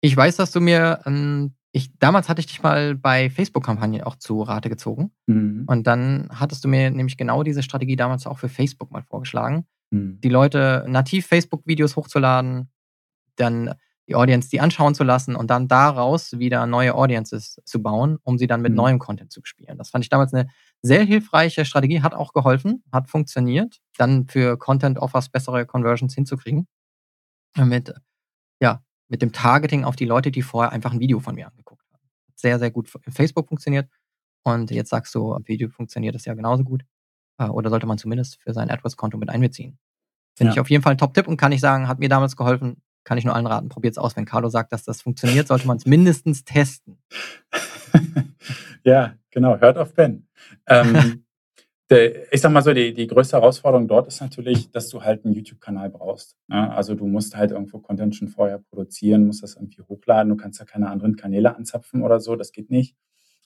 Ich 0.00 0.16
weiß, 0.16 0.36
dass 0.36 0.52
du 0.52 0.60
mir, 0.60 1.00
ähm, 1.06 1.54
ich, 1.70 1.96
damals 1.98 2.28
hatte 2.28 2.40
ich 2.40 2.46
dich 2.46 2.62
mal 2.62 2.94
bei 2.94 3.30
Facebook-Kampagnen 3.30 4.02
auch 4.02 4.16
zu 4.16 4.42
Rate 4.42 4.68
gezogen. 4.68 5.12
Mhm. 5.26 5.64
Und 5.66 5.86
dann 5.86 6.28
hattest 6.32 6.64
du 6.64 6.68
mir 6.68 6.90
nämlich 6.90 7.16
genau 7.16 7.42
diese 7.42 7.62
Strategie 7.62 7.96
damals 7.96 8.26
auch 8.26 8.38
für 8.38 8.48
Facebook 8.48 8.90
mal 8.90 9.02
vorgeschlagen. 9.02 9.66
Mhm. 9.90 10.20
Die 10.20 10.28
Leute 10.28 10.84
nativ 10.88 11.26
Facebook-Videos 11.26 11.96
hochzuladen, 11.96 12.70
dann 13.36 13.74
die 14.08 14.14
Audience 14.14 14.48
die 14.50 14.60
anschauen 14.60 14.94
zu 14.94 15.04
lassen 15.04 15.36
und 15.36 15.48
dann 15.50 15.68
daraus 15.68 16.38
wieder 16.38 16.66
neue 16.66 16.94
Audiences 16.94 17.60
zu 17.64 17.82
bauen, 17.82 18.18
um 18.22 18.38
sie 18.38 18.46
dann 18.46 18.60
mit 18.60 18.72
mhm. 18.72 18.76
neuem 18.76 18.98
Content 18.98 19.32
zu 19.32 19.40
bespielen. 19.40 19.78
Das 19.78 19.90
fand 19.90 20.04
ich 20.04 20.08
damals 20.08 20.34
eine 20.34 20.48
sehr 20.82 21.04
hilfreiche 21.04 21.64
Strategie, 21.64 22.02
hat 22.02 22.14
auch 22.14 22.32
geholfen, 22.32 22.82
hat 22.92 23.08
funktioniert, 23.08 23.80
dann 23.96 24.26
für 24.26 24.58
Content-Offers 24.58 25.28
bessere 25.28 25.66
Conversions 25.66 26.14
hinzukriegen. 26.14 26.66
Mit, 27.56 27.94
ja, 28.60 28.82
mit 29.08 29.22
dem 29.22 29.32
Targeting 29.32 29.84
auf 29.84 29.94
die 29.94 30.06
Leute, 30.06 30.30
die 30.30 30.42
vorher 30.42 30.72
einfach 30.72 30.92
ein 30.92 31.00
Video 31.00 31.20
von 31.20 31.34
mir 31.34 31.46
angeguckt 31.46 31.84
haben. 31.92 32.02
Sehr, 32.34 32.58
sehr 32.58 32.70
gut 32.70 32.92
in 33.04 33.12
Facebook 33.12 33.48
funktioniert. 33.48 33.88
Und 34.42 34.70
jetzt 34.70 34.90
sagst 34.90 35.14
du, 35.14 35.38
Video 35.44 35.68
funktioniert 35.68 36.14
das 36.14 36.24
ja 36.24 36.34
genauso 36.34 36.64
gut. 36.64 36.82
Äh, 37.38 37.44
oder 37.44 37.70
sollte 37.70 37.86
man 37.86 37.98
zumindest 37.98 38.40
für 38.42 38.52
sein 38.52 38.70
AdWords-Konto 38.70 39.18
mit 39.18 39.28
einbeziehen. 39.28 39.78
Finde 40.34 40.50
ja. 40.50 40.54
ich 40.54 40.60
auf 40.60 40.70
jeden 40.70 40.82
Fall 40.82 40.92
ein 40.92 40.98
Top-Tipp 40.98 41.28
und 41.28 41.36
kann 41.36 41.52
ich 41.52 41.60
sagen, 41.60 41.88
hat 41.88 41.98
mir 41.98 42.08
damals 42.08 42.36
geholfen, 42.36 42.82
kann 43.04 43.18
ich 43.18 43.24
nur 43.24 43.34
allen 43.34 43.46
raten, 43.46 43.68
probiert 43.68 43.92
es 43.92 43.98
aus. 43.98 44.16
Wenn 44.16 44.24
Carlo 44.24 44.48
sagt, 44.48 44.72
dass 44.72 44.84
das 44.84 45.02
funktioniert, 45.02 45.48
sollte 45.48 45.66
man 45.66 45.76
es 45.76 45.86
mindestens 45.86 46.44
testen. 46.44 46.98
ja, 48.84 49.14
genau. 49.30 49.58
Hört 49.58 49.78
auf 49.78 49.94
Ben. 49.94 50.28
Ähm, 50.66 51.24
der, 51.90 52.32
ich 52.32 52.40
sag 52.40 52.52
mal 52.52 52.62
so, 52.62 52.72
die, 52.72 52.94
die 52.94 53.06
größte 53.06 53.36
Herausforderung 53.36 53.88
dort 53.88 54.06
ist 54.06 54.20
natürlich, 54.20 54.70
dass 54.70 54.88
du 54.88 55.02
halt 55.02 55.24
einen 55.24 55.34
YouTube-Kanal 55.34 55.90
brauchst. 55.90 56.36
Ne? 56.48 56.72
Also 56.72 56.94
du 56.94 57.06
musst 57.06 57.36
halt 57.36 57.50
irgendwo 57.50 57.78
Content 57.78 58.14
schon 58.14 58.28
vorher 58.28 58.58
produzieren, 58.58 59.26
musst 59.26 59.42
das 59.42 59.56
irgendwie 59.56 59.82
hochladen. 59.82 60.30
Du 60.30 60.36
kannst 60.36 60.60
ja 60.60 60.64
keine 60.64 60.88
anderen 60.88 61.16
Kanäle 61.16 61.56
anzapfen 61.56 62.02
oder 62.02 62.20
so. 62.20 62.36
Das 62.36 62.52
geht 62.52 62.70
nicht. 62.70 62.96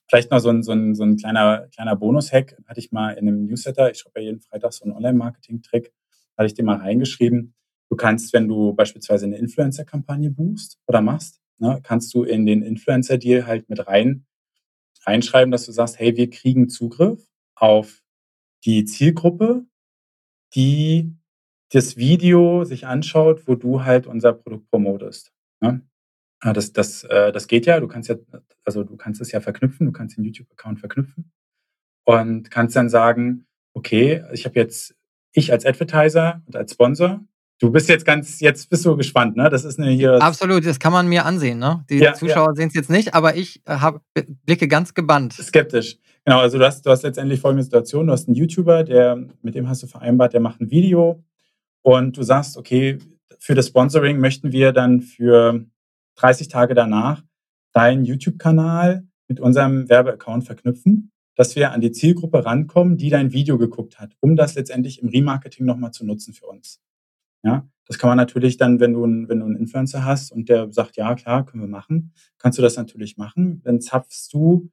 Vielleicht 0.09 0.31
noch 0.31 0.39
so 0.39 0.51
ein, 0.51 0.63
so 0.63 0.73
ein, 0.73 0.95
so 0.95 1.03
ein 1.03 1.17
kleiner, 1.17 1.67
kleiner 1.75 1.97
Bonus-Hack. 1.97 2.57
Hatte 2.67 2.79
ich 2.79 2.93
mal 2.93 3.13
in 3.13 3.27
einem 3.27 3.47
Newsletter, 3.47 3.91
ich 3.91 3.99
schreibe 3.99 4.21
ja 4.21 4.27
jeden 4.27 4.41
Freitag 4.41 4.73
so 4.73 4.85
einen 4.85 4.93
Online-Marketing-Trick, 4.93 5.93
hatte 6.37 6.47
ich 6.47 6.55
dir 6.55 6.65
mal 6.65 6.77
reingeschrieben 6.77 7.57
Du 7.89 7.97
kannst, 7.97 8.33
wenn 8.33 8.49
du 8.49 8.75
beispielsweise 8.75 9.27
eine 9.27 9.39
Influencer-Kampagne 9.39 10.31
buchst 10.31 10.79
oder 10.87 11.01
machst, 11.01 11.41
ne, 11.59 11.81
kannst 11.83 12.13
du 12.15 12.25
in 12.25 12.47
den 12.47 12.63
Influencer-Deal 12.63 13.47
halt 13.47 13.69
mit 13.69 13.87
rein 13.87 14.27
reinschreiben, 15.07 15.53
dass 15.53 15.67
du 15.67 15.73
sagst, 15.73 15.99
hey, 15.99 16.17
wir 16.17 16.29
kriegen 16.31 16.69
Zugriff 16.69 17.25
auf 17.55 18.03
die 18.65 18.85
Zielgruppe, 18.85 19.65
die 20.55 21.17
das 21.71 21.97
Video 21.97 22.65
sich 22.65 22.87
anschaut, 22.87 23.47
wo 23.47 23.55
du 23.55 23.85
halt 23.85 24.07
unser 24.07 24.33
Produkt 24.33 24.69
promotest. 24.71 25.33
Ne? 25.61 25.83
Das, 26.43 26.73
das, 26.73 27.05
äh, 27.05 27.33
das 27.33 27.49
geht 27.49 27.67
ja, 27.67 27.81
du 27.81 27.89
kannst 27.89 28.09
ja, 28.09 28.17
also 28.65 28.85
du 28.85 28.97
kannst 28.97 29.21
es 29.21 29.33
ja 29.33 29.41
verknüpfen, 29.41 29.87
du 29.87 29.93
kannst 29.93 30.17
den 30.17 30.25
YouTube-Account 30.25 30.81
verknüpfen 30.81 31.33
und 32.05 32.51
kannst 32.51 32.77
dann 32.77 32.89
sagen, 32.89 33.47
okay, 33.75 34.25
ich 34.33 34.45
habe 34.45 34.59
jetzt, 34.59 34.95
ich 35.33 35.53
als 35.53 35.65
Advertiser 35.65 36.43
und 36.47 36.57
als 36.57 36.73
Sponsor 36.73 37.25
Du 37.59 37.71
bist 37.71 37.89
jetzt 37.89 38.05
ganz, 38.05 38.41
jetzt 38.41 38.69
bist 38.69 38.85
du 38.85 38.97
gespannt, 38.97 39.37
ne? 39.37 39.49
Das 39.49 39.65
ist 39.65 39.79
eine 39.79 39.91
hier. 39.91 40.23
Absolut, 40.23 40.67
das 40.67 40.79
kann 40.79 40.93
man 40.93 41.09
mir 41.09 41.25
ansehen, 41.25 41.59
ne? 41.59 41.85
Die 41.89 41.99
ja, 41.99 42.13
Zuschauer 42.13 42.49
ja. 42.49 42.55
sehen 42.55 42.69
es 42.69 42.75
jetzt 42.75 42.91
nicht, 42.91 43.15
aber 43.15 43.37
ich 43.37 43.63
äh, 43.67 43.77
hab, 43.77 44.03
blicke 44.45 44.69
ganz 44.69 44.93
gebannt. 44.93 45.33
Skeptisch. 45.33 45.97
Genau, 46.27 46.41
also 46.41 46.59
du 46.59 46.67
hast, 46.67 46.85
du 46.85 46.91
hast 46.91 47.03
letztendlich 47.03 47.41
folgende 47.41 47.63
Situation: 47.63 48.09
Du 48.09 48.13
hast 48.13 48.29
einen 48.29 48.35
YouTuber, 48.35 48.85
der, 48.85 49.17
mit 49.41 49.55
dem 49.55 49.69
hast 49.69 49.83
du 49.83 49.87
vereinbart, 49.87 50.35
der 50.35 50.41
macht 50.41 50.61
ein 50.61 50.71
Video 50.71 51.25
und 51.81 52.17
du 52.19 52.23
sagst, 52.23 52.59
okay, 52.59 52.99
für 53.39 53.55
das 53.55 53.69
Sponsoring 53.69 54.19
möchten 54.19 54.53
wir 54.53 54.73
dann 54.73 55.01
für 55.01 55.65
30 56.17 56.49
Tage 56.49 56.75
danach 56.75 57.23
deinen 57.73 58.05
YouTube-Kanal 58.05 59.07
mit 59.29 59.41
unserem 59.41 59.89
Werbeaccount 59.89 60.45
verknüpfen, 60.45 61.11
dass 61.37 61.57
wir 61.57 61.73
an 61.73 61.81
die 61.81 61.93
Zielgruppe 61.93 62.45
rankommen, 62.45 62.97
die 62.97 63.09
dein 63.09 63.33
Video 63.33 63.57
geguckt 63.57 63.99
hat, 63.99 64.15
um 64.21 64.37
das 64.37 64.55
letztendlich 64.57 65.03
im 65.03 65.09
Remarketing 65.09 65.65
nochmal 65.65 65.93
zu 65.93 66.05
nutzen 66.05 66.35
für 66.35 66.47
uns. 66.47 66.81
Ja, 67.43 67.69
das 67.87 67.99
kann 67.99 68.09
man 68.09 68.17
natürlich 68.17 68.57
dann, 68.57 68.81
wenn 68.81 68.93
du, 68.93 69.03
wenn 69.03 69.41
du 69.41 69.47
einen 69.47 69.57
Influencer 69.57 70.05
hast 70.05 70.33
und 70.33 70.49
der 70.49 70.73
sagt, 70.73 70.97
ja, 70.97 71.15
klar, 71.15 71.47
können 71.47 71.63
wir 71.63 71.69
machen, 71.69 72.13
kannst 72.39 72.59
du 72.59 72.63
das 72.63 72.77
natürlich 72.77 73.17
machen. 73.17 73.63
Dann 73.63 73.81
zapfst 73.81 74.29
du 74.33 74.71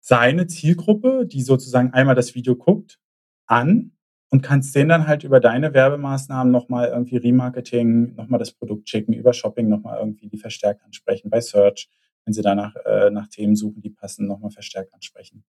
seine 0.00 0.46
Zielgruppe, 0.46 1.26
die 1.26 1.42
sozusagen 1.42 1.92
einmal 1.92 2.14
das 2.14 2.34
Video 2.34 2.56
guckt, 2.56 2.98
an 3.46 3.92
und 4.30 4.42
kannst 4.42 4.74
denen 4.74 4.88
dann 4.88 5.06
halt 5.06 5.24
über 5.24 5.40
deine 5.40 5.74
Werbemaßnahmen 5.74 6.50
nochmal 6.52 6.88
irgendwie 6.88 7.16
Remarketing, 7.16 8.14
nochmal 8.14 8.38
das 8.38 8.52
Produkt 8.52 8.88
schicken, 8.88 9.12
über 9.12 9.32
Shopping 9.32 9.68
nochmal 9.68 9.98
irgendwie 9.98 10.28
die 10.28 10.38
verstärkt 10.38 10.84
ansprechen, 10.84 11.28
bei 11.28 11.40
Search, 11.40 11.90
wenn 12.24 12.32
sie 12.32 12.42
danach 12.42 12.74
äh, 12.86 13.10
nach 13.10 13.28
Themen 13.28 13.56
suchen, 13.56 13.82
die 13.82 13.90
passen, 13.90 14.26
nochmal 14.26 14.50
verstärkt 14.50 14.94
ansprechen. 14.94 15.44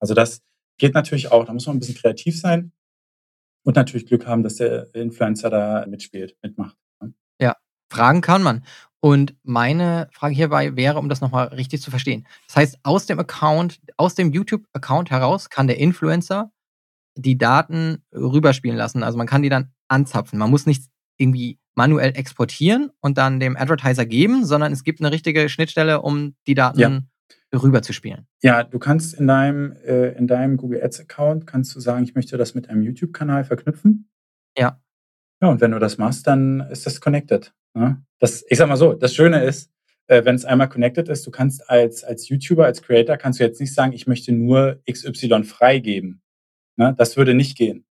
Also 0.00 0.14
das 0.14 0.42
geht 0.78 0.94
natürlich 0.94 1.30
auch, 1.30 1.44
da 1.44 1.52
muss 1.52 1.66
man 1.66 1.76
ein 1.76 1.78
bisschen 1.78 1.94
kreativ 1.94 2.40
sein 2.40 2.72
und 3.64 3.76
natürlich 3.76 4.06
Glück 4.06 4.26
haben, 4.26 4.42
dass 4.42 4.56
der 4.56 4.94
Influencer 4.94 5.50
da 5.50 5.86
mitspielt, 5.88 6.36
mitmacht. 6.42 6.76
Ne? 7.00 7.12
Ja, 7.40 7.56
fragen 7.90 8.20
kann 8.20 8.42
man. 8.42 8.64
Und 9.00 9.34
meine 9.42 10.08
Frage 10.12 10.34
hierbei 10.34 10.76
wäre, 10.76 10.98
um 10.98 11.08
das 11.08 11.20
nochmal 11.20 11.48
richtig 11.48 11.82
zu 11.82 11.90
verstehen. 11.90 12.26
Das 12.46 12.56
heißt, 12.56 12.78
aus 12.84 13.04
dem 13.06 13.18
Account, 13.18 13.80
aus 13.98 14.14
dem 14.14 14.32
YouTube-Account 14.32 15.10
heraus 15.10 15.50
kann 15.50 15.66
der 15.66 15.78
Influencer 15.78 16.50
die 17.16 17.36
Daten 17.36 18.02
rüberspielen 18.14 18.76
lassen. 18.76 19.02
Also 19.02 19.18
man 19.18 19.26
kann 19.26 19.42
die 19.42 19.50
dann 19.50 19.72
anzapfen. 19.88 20.38
Man 20.38 20.50
muss 20.50 20.66
nicht 20.66 20.84
irgendwie 21.16 21.58
manuell 21.74 22.16
exportieren 22.16 22.90
und 23.00 23.18
dann 23.18 23.40
dem 23.40 23.56
Advertiser 23.56 24.06
geben, 24.06 24.44
sondern 24.44 24.72
es 24.72 24.84
gibt 24.84 25.00
eine 25.00 25.12
richtige 25.12 25.48
Schnittstelle, 25.48 26.00
um 26.00 26.34
die 26.46 26.54
Daten 26.54 26.80
ja. 26.80 27.00
Rüberzuspielen. 27.52 28.26
Ja, 28.42 28.64
du 28.64 28.78
kannst 28.78 29.14
in 29.14 29.26
deinem, 29.26 29.72
äh, 29.84 30.12
in 30.16 30.26
deinem 30.26 30.56
Google 30.56 30.82
Ads 30.82 31.00
Account 31.00 31.46
kannst 31.46 31.74
du 31.74 31.80
sagen, 31.80 32.04
ich 32.04 32.14
möchte 32.14 32.36
das 32.36 32.54
mit 32.54 32.68
einem 32.68 32.82
YouTube-Kanal 32.82 33.44
verknüpfen. 33.44 34.08
Ja. 34.58 34.80
Ja, 35.40 35.48
und 35.48 35.60
wenn 35.60 35.72
du 35.72 35.78
das 35.78 35.98
machst, 35.98 36.26
dann 36.26 36.60
ist 36.70 36.86
das 36.86 37.00
connected. 37.00 37.54
Ne? 37.74 38.02
Das, 38.18 38.44
ich 38.48 38.58
sag 38.58 38.68
mal 38.68 38.76
so, 38.76 38.94
das 38.94 39.14
Schöne 39.14 39.44
ist, 39.44 39.70
äh, 40.06 40.24
wenn 40.24 40.34
es 40.34 40.44
einmal 40.44 40.68
connected 40.68 41.08
ist, 41.08 41.26
du 41.26 41.30
kannst 41.30 41.68
als, 41.68 42.04
als 42.04 42.28
YouTuber, 42.28 42.64
als 42.64 42.82
Creator, 42.82 43.16
kannst 43.16 43.40
du 43.40 43.44
jetzt 43.44 43.60
nicht 43.60 43.74
sagen, 43.74 43.92
ich 43.92 44.06
möchte 44.06 44.32
nur 44.32 44.80
XY 44.90 45.44
freigeben. 45.44 46.22
Ne? 46.76 46.94
Das 46.96 47.16
würde 47.16 47.34
nicht 47.34 47.56
gehen. 47.56 47.86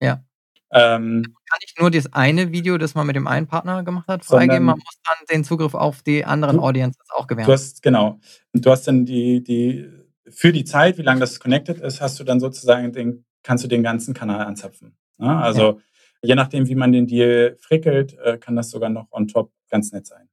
Ja. 0.00 0.24
Ähm, 0.70 1.22
kann 1.48 1.58
ich 1.64 1.74
nur 1.78 1.90
das 1.90 2.12
eine 2.12 2.52
Video, 2.52 2.76
das 2.76 2.94
man 2.94 3.06
mit 3.06 3.16
dem 3.16 3.26
einen 3.26 3.46
Partner 3.46 3.82
gemacht 3.82 4.06
hat, 4.08 4.24
freigeben. 4.24 4.64
Man 4.64 4.78
muss 4.78 5.00
dann 5.04 5.16
den 5.30 5.44
Zugriff 5.44 5.74
auf 5.74 6.02
die 6.02 6.24
anderen 6.24 6.56
du, 6.56 6.62
Audiences 6.62 7.08
auch 7.10 7.26
gewähren. 7.26 7.46
Du 7.46 7.52
hast, 7.52 7.82
genau. 7.82 8.20
Du 8.52 8.70
hast 8.70 8.86
dann 8.86 9.06
die, 9.06 9.42
die, 9.42 9.88
für 10.28 10.52
die 10.52 10.64
Zeit, 10.64 10.98
wie 10.98 11.02
lange 11.02 11.20
das 11.20 11.40
connected 11.40 11.80
ist, 11.80 12.00
hast 12.00 12.20
du 12.20 12.24
dann 12.24 12.38
sozusagen 12.38 12.92
den, 12.92 13.24
kannst 13.42 13.64
du 13.64 13.68
den 13.68 13.82
ganzen 13.82 14.12
Kanal 14.12 14.42
anzapfen. 14.42 14.94
Ne? 15.16 15.34
Also 15.36 15.62
ja. 15.62 15.76
je 16.22 16.34
nachdem, 16.34 16.68
wie 16.68 16.74
man 16.74 16.92
den 16.92 17.06
Deal 17.06 17.56
frickelt, 17.60 18.18
äh, 18.18 18.36
kann 18.36 18.54
das 18.54 18.70
sogar 18.70 18.90
noch 18.90 19.06
on 19.10 19.26
top 19.26 19.50
ganz 19.70 19.92
nett 19.92 20.06
sein. 20.06 20.28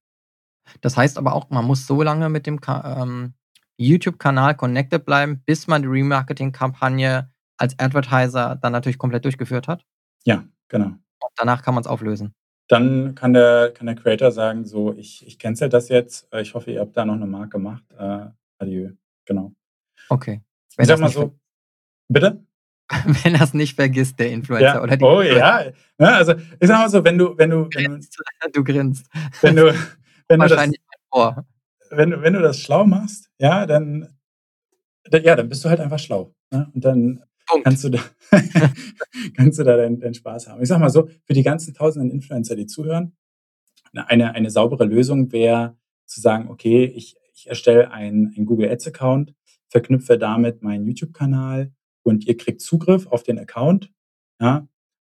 Das 0.81 0.97
heißt 0.97 1.17
aber 1.17 1.33
auch, 1.33 1.49
man 1.49 1.63
muss 1.63 1.87
so 1.87 2.01
lange 2.01 2.27
mit 2.27 2.45
dem 2.45 2.59
ähm, 2.67 3.35
YouTube-Kanal 3.77 4.55
connected 4.55 5.05
bleiben, 5.05 5.43
bis 5.45 5.67
man 5.67 5.81
die 5.81 5.87
Remarketing-Kampagne 5.87 7.29
als 7.57 7.79
Advertiser 7.79 8.57
dann 8.61 8.73
natürlich 8.73 8.97
komplett 8.97 9.23
durchgeführt 9.23 9.67
hat. 9.67 9.85
Ja, 10.25 10.43
genau. 10.67 10.87
Und 10.87 11.31
danach 11.37 11.63
kann 11.63 11.73
man 11.73 11.81
es 11.81 11.87
auflösen. 11.87 12.33
Dann 12.67 13.13
kann 13.13 13.33
der, 13.33 13.71
kann 13.71 13.85
der 13.85 13.95
Creator 13.95 14.31
sagen, 14.31 14.65
so, 14.65 14.93
ich, 14.93 15.25
ich 15.25 15.37
cancel 15.37 15.69
das 15.69 15.89
jetzt. 15.89 16.27
Äh, 16.33 16.41
ich 16.41 16.53
hoffe, 16.53 16.71
ihr 16.71 16.81
habt 16.81 16.97
da 16.97 17.05
noch 17.05 17.13
eine 17.13 17.27
Marke 17.27 17.49
gemacht. 17.49 17.83
Äh, 17.97 18.25
adieu. 18.57 18.91
Genau. 19.25 19.53
Okay. 20.09 20.41
Wenn 20.75 20.83
ich 20.83 20.87
sag 20.87 20.99
mal 20.99 21.09
so, 21.09 21.37
bitte? 22.09 22.43
wenn 23.23 23.35
es 23.35 23.53
nicht 23.53 23.75
vergisst, 23.75 24.19
der 24.19 24.31
Influencer 24.31 24.75
ja. 24.75 24.83
oder 24.83 24.97
die 24.97 25.03
Oh 25.03 25.21
ja. 25.21 25.63
ja. 25.63 25.73
Also 25.97 26.33
ich 26.33 26.67
sag 26.67 26.79
mal 26.79 26.89
so, 26.89 27.03
wenn 27.03 27.17
du, 27.17 27.37
wenn 27.37 27.49
du, 27.49 27.63
wenn 27.63 27.69
grinst, 27.69 28.17
du, 28.17 28.49
du 28.53 28.63
grinst. 28.63 29.07
Wenn 29.41 29.55
du, 29.55 29.73
wenn 30.27 30.39
du 30.39 30.47
das, 30.47 30.71
wenn 31.89 32.11
du, 32.11 32.21
wenn 32.21 32.33
du 32.33 32.41
das 32.41 32.59
schlau 32.59 32.85
machst, 32.85 33.29
ja, 33.39 33.65
dann, 33.65 34.07
ja, 35.11 35.35
dann 35.35 35.49
bist 35.49 35.63
du 35.65 35.69
halt 35.69 35.79
einfach 35.79 35.99
schlau. 35.99 36.33
Ne? 36.51 36.69
Und 36.73 36.85
dann 36.85 37.23
Punkt. 37.47 37.65
kannst 37.65 37.83
du 37.83 37.89
da, 37.89 37.99
kannst 39.35 39.59
du 39.59 39.63
da 39.63 39.77
deinen, 39.77 39.99
deinen 39.99 40.13
Spaß 40.13 40.47
haben. 40.47 40.61
Ich 40.61 40.69
sag 40.69 40.79
mal 40.79 40.89
so, 40.89 41.07
für 41.25 41.33
die 41.33 41.43
ganzen 41.43 41.73
tausenden 41.73 42.11
Influencer, 42.11 42.55
die 42.55 42.65
zuhören, 42.65 43.15
eine, 43.93 44.33
eine 44.33 44.49
saubere 44.49 44.85
Lösung 44.85 45.31
wäre 45.31 45.77
zu 46.05 46.21
sagen, 46.21 46.49
okay, 46.49 46.85
ich, 46.85 47.15
ich 47.33 47.47
erstelle 47.47 47.91
einen, 47.91 48.33
Google 48.45 48.69
Ads 48.69 48.87
Account, 48.87 49.33
verknüpfe 49.69 50.17
damit 50.17 50.61
meinen 50.61 50.85
YouTube-Kanal 50.85 51.71
und 52.03 52.25
ihr 52.25 52.37
kriegt 52.37 52.61
Zugriff 52.61 53.07
auf 53.07 53.23
den 53.23 53.39
Account. 53.39 53.91
Ja, 54.39 54.67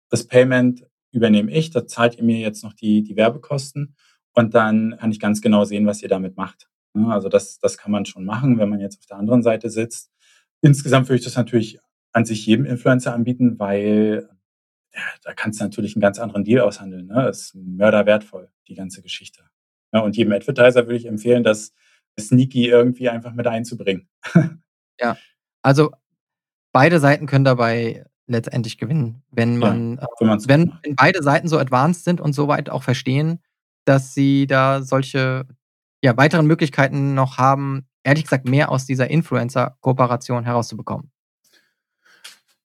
das 0.10 0.26
Payment 0.28 0.86
übernehme 1.12 1.52
ich, 1.52 1.70
da 1.70 1.88
zahlt 1.88 2.18
ihr 2.18 2.24
mir 2.24 2.40
jetzt 2.40 2.64
noch 2.64 2.74
die, 2.74 3.04
die 3.04 3.16
Werbekosten 3.16 3.96
und 4.34 4.54
dann 4.54 4.98
kann 5.00 5.12
ich 5.12 5.20
ganz 5.20 5.42
genau 5.42 5.64
sehen, 5.64 5.86
was 5.86 6.02
ihr 6.02 6.10
damit 6.10 6.38
macht. 6.38 6.68
Also 6.94 7.30
das, 7.30 7.60
das 7.60 7.78
kann 7.78 7.92
man 7.92 8.06
schon 8.06 8.26
machen, 8.26 8.60
wenn 8.60 8.70
man 8.70 8.80
jetzt 8.80 9.00
auf 9.00 9.06
der 9.06 9.18
anderen 9.18 9.42
Seite 9.42 9.70
sitzt. 9.70 10.12
Insgesamt 10.62 11.08
würde 11.10 11.20
ich 11.20 11.26
das 11.26 11.36
natürlich 11.36 11.80
an 12.14 12.26
sich 12.26 12.46
jedem 12.46 12.66
Influencer 12.66 13.14
anbieten, 13.14 13.60
weil 13.60 14.30
ja, 14.94 15.02
da 15.24 15.34
kannst 15.34 15.60
du 15.60 15.64
natürlich 15.64 15.96
einen 15.96 16.02
ganz 16.02 16.20
anderen 16.20 16.44
Deal 16.44 16.62
aushandeln. 16.62 17.08
Ne? 17.08 17.16
Das 17.16 17.42
ist 17.42 17.56
mörderwertvoll, 17.56 18.50
die 18.68 18.76
ganze 18.76 19.02
Geschichte. 19.02 19.44
Ja, 19.92 20.02
und 20.02 20.16
jedem 20.16 20.34
Advertiser 20.34 20.86
würde 20.86 20.96
ich 20.96 21.06
empfehlen, 21.06 21.44
das 21.44 21.74
sneaky 22.20 22.68
irgendwie 22.68 23.10
einfach 23.10 23.34
mit 23.34 23.48
einzubringen. 23.48 24.08
ja, 25.00 25.18
also 25.64 25.92
beide 26.72 27.00
Seiten 27.00 27.26
können 27.26 27.46
dabei 27.46 28.06
letztendlich 28.28 28.78
gewinnen, 28.78 29.24
wenn 29.32 29.58
man, 29.58 29.98
ja, 29.98 30.08
wenn, 30.20 30.30
äh, 30.30 30.48
wenn, 30.48 30.74
wenn 30.84 30.96
beide 30.96 31.24
Seiten 31.24 31.48
so 31.48 31.58
advanced 31.58 32.04
sind 32.04 32.22
und 32.22 32.34
so 32.34 32.48
weit 32.48 32.70
auch 32.70 32.84
verstehen, 32.84 33.40
dass 33.86 34.14
sie 34.14 34.48
da 34.48 34.82
solche 34.82 35.46
ja, 36.04 36.16
weiteren 36.18 36.46
Möglichkeiten 36.46 37.16
noch 37.16 37.38
haben, 37.38 37.88
ehrlich 38.04 38.24
gesagt, 38.24 38.48
mehr 38.48 38.70
aus 38.70 38.86
dieser 38.86 39.10
Influencer-Kooperation 39.10 40.44
herauszubekommen. 40.46 41.13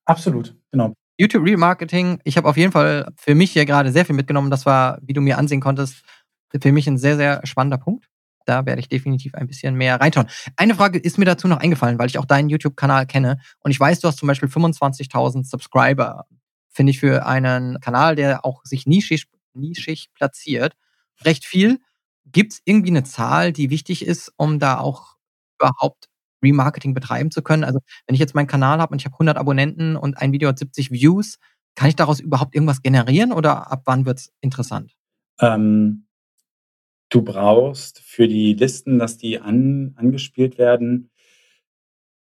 Absolut, 0.09 0.57
genau. 0.73 0.95
YouTube 1.19 1.45
Remarketing, 1.45 2.19
ich 2.25 2.37
habe 2.39 2.49
auf 2.49 2.57
jeden 2.57 2.73
Fall 2.73 3.09
für 3.17 3.35
mich 3.35 3.51
hier 3.53 3.67
gerade 3.67 3.93
sehr 3.93 4.07
viel 4.07 4.17
mitgenommen. 4.17 4.51
Das 4.51 4.65
war, 4.65 4.99
wie 5.03 5.13
du 5.13 5.21
mir 5.21 5.37
ansehen 5.37 5.61
konntest, 5.61 6.03
für 6.63 6.73
mich 6.73 6.87
ein 6.87 6.97
sehr, 6.97 7.17
sehr 7.17 7.43
spannender 7.45 7.77
Punkt. 7.77 8.07
Da 8.47 8.65
werde 8.65 8.81
ich 8.81 8.89
definitiv 8.89 9.35
ein 9.35 9.47
bisschen 9.47 9.75
mehr 9.75 10.01
reinschauen. 10.01 10.29
Eine 10.57 10.75
Frage 10.75 10.99
ist 10.99 11.19
mir 11.19 11.27
dazu 11.27 11.47
noch 11.47 11.59
eingefallen, 11.59 11.99
weil 11.99 12.07
ich 12.09 12.19
auch 12.19 12.25
deinen 12.25 12.49
YouTube-Kanal 12.49 13.05
kenne. 13.07 13.39
Und 13.61 13.71
ich 13.71 13.79
weiß, 13.79 14.01
du 14.01 14.09
hast 14.09 14.17
zum 14.19 14.29
Beispiel 14.29 14.49
25.000 14.49 15.45
Subscriber. 15.45 16.25
Finde 16.71 16.93
ich 16.93 17.01
für 17.01 17.27
einen 17.27 17.79
Kanal, 17.81 18.17
der 18.17 18.47
auch 18.47 18.65
sich 18.65 18.87
nischig, 18.87 19.27
nischig 19.53 20.09
platziert, 20.15 20.75
recht 21.25 21.45
viel. 21.45 21.81
Gibt 22.25 22.55
es 22.55 22.63
irgendwie 22.65 22.91
eine 22.91 23.05
Zahl, 23.05 23.53
die 23.53 23.69
wichtig 23.69 24.07
ist, 24.07 24.33
um 24.39 24.59
da 24.59 24.79
auch 24.79 25.17
überhaupt 25.61 26.09
Remarketing 26.43 26.95
betreiben 26.95 27.31
zu 27.31 27.43
können? 27.43 27.65
Also 27.65 27.81
wenn 28.07 28.15
ich 28.15 28.21
jetzt 28.21 28.35
meinen 28.35 28.47
Kanal 28.47 28.79
habe 28.79 28.93
und 28.93 29.01
ich 29.01 29.07
habe 29.07 29.15
100 29.15 29.37
Abonnenten 29.37 29.97
und 29.97 30.19
ein 30.19 30.33
Video 30.33 30.49
hat 30.49 30.59
70 30.59 30.91
Views, 30.91 31.39
kann 31.75 31.89
ich 31.89 31.97
daraus 31.97 32.21
überhaupt 32.21 32.55
irgendwas 32.55 32.83
generieren 32.83 33.33
oder 33.33 33.71
ab 33.71 33.83
wann 33.85 34.07
wird 34.07 34.19
es 34.19 34.33
interessant? 34.41 34.97
Ähm, 35.41 36.07
du 37.11 37.23
brauchst 37.23 38.01
für 38.01 38.29
die 38.29 38.55
Listen, 38.55 38.99
dass 38.99 39.17
die 39.17 39.41
an, 39.41 39.95
angespielt 39.97 40.59
werden, 40.59 41.11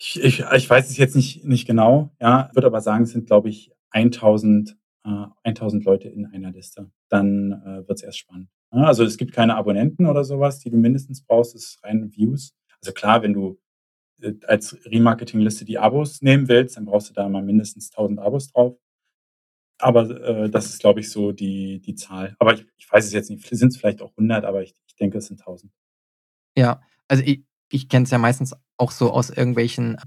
ich, 0.02 0.20
ich, 0.24 0.44
ich 0.56 0.70
weiß 0.70 0.90
es 0.90 0.98
jetzt 0.98 1.16
nicht, 1.16 1.46
nicht 1.46 1.68
genau, 1.68 2.10
ja, 2.20 2.50
würde 2.54 2.68
aber 2.68 2.82
sagen, 2.82 3.04
es 3.04 3.12
sind, 3.12 3.28
glaube 3.28 3.50
ich, 3.50 3.72
1000, 3.92 4.76
äh, 5.06 5.26
1000 5.44 5.86
Leute 5.86 6.10
in 6.10 6.26
einer 6.26 6.52
Liste. 6.52 6.90
Dann 7.08 7.52
äh, 7.52 7.88
wird 7.88 8.00
es 8.00 8.04
erst 8.04 8.18
spannend. 8.18 8.50
Ja, 8.74 8.86
also 8.86 9.04
es 9.04 9.18
gibt 9.18 9.32
keine 9.32 9.56
Abonnenten 9.56 10.08
oder 10.08 10.24
sowas, 10.24 10.60
die 10.60 10.72
du 10.72 10.78
mindestens 10.78 11.24
brauchst, 11.24 11.56
es 11.56 11.66
ist 11.66 11.84
rein 11.84 12.12
Views. 12.16 12.56
Also 12.82 12.94
klar, 12.94 13.22
wenn 13.22 13.34
du 13.34 13.60
als 14.48 14.78
Remarketing-Liste 14.86 15.66
die 15.66 15.78
Abos 15.78 16.22
nehmen 16.22 16.48
willst, 16.48 16.78
dann 16.78 16.86
brauchst 16.86 17.10
du 17.10 17.14
da 17.14 17.28
mal 17.30 17.44
mindestens 17.44 17.92
1000 17.92 18.20
Abos 18.20 18.52
drauf. 18.52 18.78
Aber 19.80 20.10
äh, 20.10 20.50
das 20.50 20.68
ist, 20.68 20.80
glaube 20.80 21.00
ich, 21.00 21.10
so 21.10 21.32
die, 21.32 21.80
die 21.80 21.96
Zahl. 21.96 22.36
Aber 22.40 22.54
ich, 22.54 22.66
ich 22.78 22.92
weiß 22.92 23.06
es 23.06 23.14
jetzt 23.14 23.30
nicht. 23.30 23.46
Sind 23.48 23.70
es 23.70 23.78
vielleicht 23.78 24.02
auch 24.02 24.12
100, 24.12 24.46
aber 24.46 24.62
ich, 24.62 24.76
ich 24.88 24.96
denke, 24.96 25.18
es 25.18 25.28
sind 25.28 25.40
1000. 25.40 25.72
Ja, 26.56 26.82
also 27.08 27.24
ich, 27.26 27.44
ich 27.72 27.90
kenne 27.90 28.04
es 28.04 28.12
ja 28.12 28.18
meistens 28.18 28.54
auch 28.78 28.92
so 28.92 29.12
aus 29.12 29.30
irgendwelchen 29.30 29.98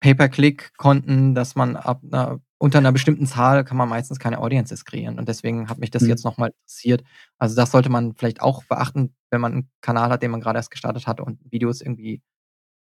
Pay-per-Click-Konten, 0.00 1.34
dass 1.34 1.56
man 1.56 1.76
ab 1.76 2.02
einer, 2.04 2.40
unter 2.58 2.78
einer 2.78 2.92
bestimmten 2.92 3.26
Zahl 3.26 3.64
kann 3.64 3.76
man 3.76 3.88
meistens 3.88 4.18
keine 4.18 4.38
Audiences 4.38 4.84
kreieren. 4.84 5.18
Und 5.18 5.28
deswegen 5.28 5.68
hat 5.68 5.78
mich 5.78 5.90
das 5.90 6.02
mhm. 6.02 6.10
jetzt 6.10 6.24
nochmal 6.24 6.50
interessiert. 6.50 7.02
Also 7.38 7.56
das 7.56 7.70
sollte 7.70 7.88
man 7.88 8.14
vielleicht 8.14 8.40
auch 8.40 8.64
beachten, 8.64 9.14
wenn 9.30 9.40
man 9.40 9.52
einen 9.52 9.70
Kanal 9.80 10.10
hat, 10.10 10.22
den 10.22 10.30
man 10.30 10.40
gerade 10.40 10.58
erst 10.58 10.70
gestartet 10.70 11.06
hat 11.06 11.20
und 11.20 11.40
Videos 11.50 11.80
irgendwie 11.80 12.22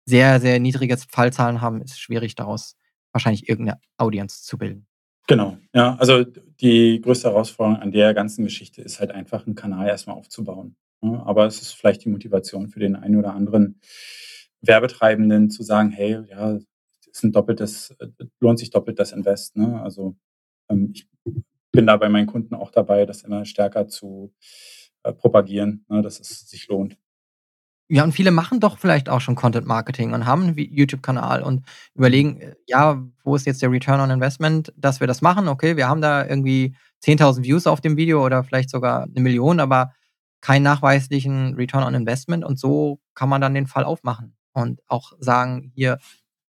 sehr, 0.08 0.40
sehr 0.40 0.60
niedrige 0.60 0.98
Fallzahlen 0.98 1.62
haben, 1.62 1.82
ist 1.82 2.00
schwierig 2.00 2.34
daraus 2.36 2.76
wahrscheinlich 3.12 3.50
irgendeine 3.50 3.80
Audience 3.98 4.44
zu 4.44 4.58
bilden. 4.58 4.88
Genau, 5.28 5.58
ja. 5.74 5.96
Also 5.98 6.24
die 6.24 7.02
größte 7.02 7.30
Herausforderung 7.30 7.82
an 7.82 7.92
der 7.92 8.14
ganzen 8.14 8.46
Geschichte 8.46 8.82
ist 8.82 9.00
halt 9.00 9.12
einfach 9.12 9.46
einen 9.46 9.56
Kanal 9.56 9.88
erstmal 9.88 10.16
aufzubauen. 10.16 10.76
Aber 11.02 11.46
es 11.46 11.62
ist 11.62 11.74
vielleicht 11.74 12.06
die 12.06 12.10
Motivation 12.10 12.70
für 12.70 12.80
den 12.80 12.96
einen 12.96 13.18
oder 13.18 13.34
anderen 13.34 13.80
Werbetreibenden 14.62 15.50
zu 15.50 15.62
sagen, 15.64 15.92
hey, 15.92 16.20
ja, 16.30 16.58
ist 17.12 17.24
ein 17.24 17.32
doppeltes, 17.32 17.96
lohnt 18.40 18.60
sich 18.60 18.70
doppelt 18.70 19.00
das 19.00 19.12
Invest. 19.12 19.56
Ne? 19.58 19.82
Also 19.82 20.16
ähm, 20.70 20.92
ich 20.94 21.08
bin 21.72 21.86
da 21.86 21.98
bei 21.98 22.10
meinen 22.10 22.28
Kunden 22.28 22.56
auch 22.56 22.72
dabei, 22.72 23.06
das 23.06 23.24
immer 23.24 23.46
stärker 23.46 23.88
zu 23.88 24.34
äh, 25.04 25.14
propagieren, 25.14 25.86
ne, 25.90 26.02
dass 26.02 26.20
es 26.20 26.50
sich 26.50 26.68
lohnt. 26.68 26.98
Ja, 27.92 28.04
und 28.04 28.12
viele 28.12 28.32
machen 28.32 28.60
doch 28.60 28.78
vielleicht 28.78 29.08
auch 29.08 29.22
schon 29.22 29.36
Content 29.36 29.66
Marketing 29.66 30.12
und 30.14 30.26
haben 30.26 30.44
'n 30.50 30.56
Vi 30.58 30.70
YouTube-Kanal 30.74 31.42
und 31.42 31.64
überlegen, 31.96 32.42
äh, 32.42 32.56
ja, 32.68 33.02
wo 33.24 33.36
ist 33.36 33.46
jetzt 33.46 33.62
der 33.62 33.72
Return 33.72 34.02
on 34.02 34.10
Investment, 34.10 34.74
dass 34.76 35.00
wir 35.00 35.08
das 35.08 35.22
machen? 35.22 35.48
Okay, 35.48 35.78
wir 35.78 35.88
haben 35.88 36.02
da 36.02 36.26
irgendwie 36.26 36.76
10.000 37.00 37.46
Views 37.46 37.66
auf 37.66 37.80
dem 37.80 37.96
Video 37.96 38.26
oder 38.26 38.44
vielleicht 38.44 38.70
sogar 38.70 39.08
1.000.000, 39.08 39.62
aber 39.62 39.94
keinen 40.42 40.64
nachweislichen 40.64 41.54
Return 41.56 41.84
on 41.84 41.96
Investment 41.96 42.44
und 42.44 42.60
so 42.60 43.00
kann 43.16 43.30
man 43.30 43.40
dann 43.40 43.54
den 43.54 43.68
Fall 43.68 43.86
aufmachen 43.86 44.36
und 44.54 44.82
auch 44.88 45.14
sagen: 45.20 45.72
„Hier, 45.74 45.98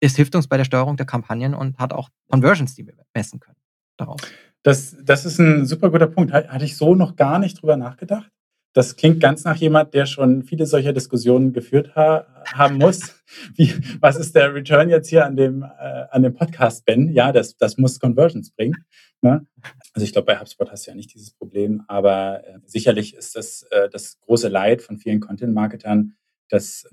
es 0.01 0.15
hilft 0.17 0.37
uns 0.37 0.47
bei 0.47 0.57
der 0.57 0.65
Steuerung 0.65 0.97
der 0.97 1.07
Kampagnen 1.07 1.55
und 1.55 1.79
hat 1.79 1.93
auch 1.93 2.11
Conversions, 2.31 2.75
die 2.77 2.87
wir 2.87 2.95
messen 3.15 3.41
können 3.41 3.57
daraus.“ 3.97 4.21
Das 4.63 4.97
das 5.03 5.27
ist 5.27 5.41
'n 5.41 5.67
super 5.67 5.91
guter 5.91 6.07
Punkt. 6.07 6.33
Ha 6.33 6.45
hatte 6.49 6.65
ich 6.65 6.77
so 6.77 6.95
noch 6.95 7.17
gar 7.17 7.39
nicht 7.41 7.61
drüber 7.61 7.77
nachgedacht. 7.77 8.31
Das 8.77 8.97
klingt 8.97 9.21
ganz 9.21 9.45
nach 9.45 9.55
jemand, 9.55 9.95
der 9.95 10.05
schon 10.05 10.43
viele 10.43 10.67
solcher 10.67 10.93
Diskussionen 10.93 11.53
geführt 11.53 11.95
ha 11.95 12.27
haben 12.53 12.79
muss. 12.79 13.23
Wie 13.57 13.73
was 14.01 14.17
ist 14.17 14.35
der 14.35 14.53
Return 14.53 14.89
jetzt 14.91 15.09
hier 15.09 15.25
an 15.25 15.37
dem 15.37 15.63
äh, 15.63 16.07
an 16.11 16.25
dem 16.25 16.35
Podcast, 16.35 16.85
Ben? 16.85 17.13
Ja, 17.13 17.31
das 17.31 17.57
das 17.57 17.79
muss 17.79 18.01
Conversions 18.01 18.51
bringen, 18.51 18.85
ne? 19.23 19.47
Also, 19.93 20.05
ich 20.05 20.13
glaube, 20.13 20.27
bei 20.27 20.41
HubSpot 20.41 20.71
hast 20.73 20.87
du 20.87 20.91
ja 20.91 20.97
nicht 20.97 21.15
dieses 21.15 21.31
Problem, 21.31 21.83
aber, 21.87 22.43
äh, 22.49 22.59
sicherlich 22.65 23.15
ist 23.15 23.37
das, 23.37 23.63
äh, 23.71 23.89
das 23.89 24.19
große 24.21 24.49
Leid 24.49 24.83
von 24.83 24.99
vielen 24.99 25.21
Content-Marketern, 25.21 26.15
dass 26.49 26.85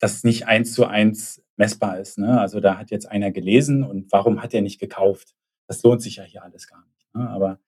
das 0.00 0.24
nicht 0.24 0.46
eins 0.46 0.74
zu 0.74 0.84
eins 0.86 1.42
messbar 1.56 1.98
ist, 1.98 2.18
ne? 2.18 2.38
Also, 2.40 2.60
da 2.60 2.76
hat 2.76 2.90
jetzt 2.90 3.10
einer 3.10 3.30
gelesen 3.30 3.84
und 3.84 4.12
warum 4.12 4.42
hat 4.42 4.52
er 4.52 4.60
nicht 4.60 4.78
gekauft? 4.80 5.34
Das 5.66 5.82
lohnt 5.82 6.02
sich 6.02 6.16
ja 6.16 6.24
hier 6.24 6.42
alles 6.44 6.68
gar 6.68 6.84
nicht, 6.94 7.08
ne? 7.14 7.26
Aber 7.30 7.58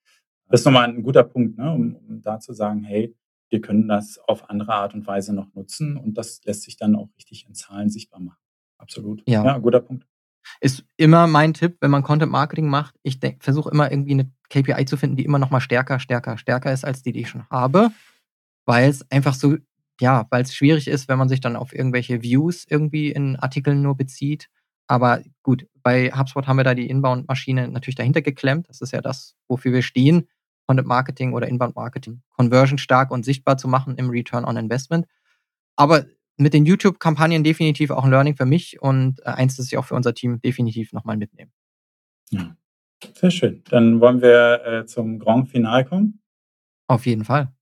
das 0.49 0.61
ist 0.61 0.65
noch 0.65 0.73
mal 0.73 0.87
'n 0.87 1.01
guter 1.03 1.23
Punkt, 1.23 1.57
ne, 1.57 1.71
um 1.71 1.95
um 1.95 2.21
da 2.21 2.39
zu 2.39 2.53
sagen: 2.53 2.83
„Hey, 2.83 3.15
wir 3.49 3.61
können 3.61 3.87
das 3.87 4.19
auf 4.19 4.49
andere 4.49 4.73
Art 4.73 4.93
und 4.95 5.07
Weise 5.07 5.33
noch 5.33 5.53
nutzen“, 5.53 5.97
und 5.97 6.15
das 6.17 6.41
lässt 6.45 6.63
sich 6.63 6.77
dann 6.77 6.95
auch 6.95 7.09
richtig 7.17 7.45
in 7.47 7.55
Zahlen 7.55 7.89
sichtbar 7.89 8.19
machen. 8.21 8.39
Absolut. 8.77 9.23
Ja. 9.27 9.43
Ja, 9.45 9.57
guter 9.59 9.81
Punkt. 9.81 10.05
Ist 10.61 10.85
immer 10.97 11.27
mein 11.27 11.53
Tipp, 11.53 11.77
wenn 11.81 11.91
man 11.91 12.03
Content 12.03 12.31
Marketing 12.31 12.67
macht. 12.69 12.95
Ich 13.03 13.19
versuche 13.41 13.69
immer 13.71 13.91
irgendwie 13.91 14.15
'ne 14.15 14.31
KPI 14.49 14.85
zu 14.85 14.97
finden, 14.97 15.17
die 15.17 15.25
immer 15.25 15.39
noch 15.39 15.51
mal 15.51 15.61
stärker, 15.61 15.99
stärker, 15.99 16.37
stärker 16.37 16.73
ist 16.73 16.85
als 16.85 17.03
die, 17.03 17.11
die 17.13 17.21
ich 17.21 17.29
schon 17.29 17.47
habe, 17.49 17.91
weil's 18.67 19.05
einfach 19.11 19.35
so 19.35 19.57
ja, 20.01 20.27
weil's 20.31 20.55
schwierig 20.55 20.87
ist, 20.89 21.09
wenn 21.09 21.19
man 21.19 21.29
sich 21.29 21.41
dann 21.41 21.55
auf 21.57 21.73
irgendwelche 21.73 22.23
Views 22.23 22.65
irgendwie 22.69 23.11
in 23.11 23.35
Artikeln 23.37 23.81
nur 23.83 23.95
bezieht. 23.97 24.49
Aber 24.87 25.21
gut, 25.43 25.67
bei 25.83 26.11
HubSpot 26.11 26.47
haben 26.47 26.57
wir 26.57 26.65
da 26.65 26.75
die 26.75 26.89
Inbound-Maschine 26.89 27.69
natürlich 27.69 27.95
dahinter 27.95 28.21
geklemmt. 28.21 28.69
Das 28.69 28.81
ist 28.81 28.91
ja 28.93 29.01
das, 29.01 29.35
wofür 29.49 29.73
wir 29.73 29.83
stehen, 29.83 30.27
Content 30.67 30.87
Marketing 30.87 31.33
oder 31.33 31.47
Inbound 31.47 31.75
Marketing 31.75 32.21
Conversion 32.35 32.77
stark 32.77 33.11
und 33.11 33.25
sichtbar 33.25 33.57
zu 33.57 33.67
machen 33.67 33.95
im 33.97 34.09
Return 34.09 34.45
on 34.45 34.57
Investment. 34.57 35.05
Aber 35.77 36.05
mit 36.37 36.53
den 36.53 36.65
YouTube-Kampagnen 36.65 37.43
definitiv 37.43 37.91
auch 37.91 38.05
'n 38.05 38.11
Learning 38.11 38.35
für 38.35 38.45
mich 38.45 38.81
und, 38.81 39.19
äh, 39.21 39.25
eins, 39.29 39.57
das 39.57 39.67
ich 39.67 39.77
auch 39.77 39.85
für 39.85 39.95
unser 39.95 40.13
Team 40.13 40.41
definitiv 40.41 40.93
noch 40.93 41.05
mal 41.05 41.17
mitnehme. 41.17 41.51
Ja, 42.31 42.55
sehr 43.15 43.31
schön. 43.31 43.63
Dann 43.69 44.01
wollen 44.01 44.21
wir, 44.21 44.61
äh, 44.65 44.85
zum 44.87 45.19
Grand 45.19 45.49
Finale 45.49 45.85
kommen. 45.85 46.21
Auf 46.89 47.05
jeden 47.07 47.25
Fall. 47.25 47.53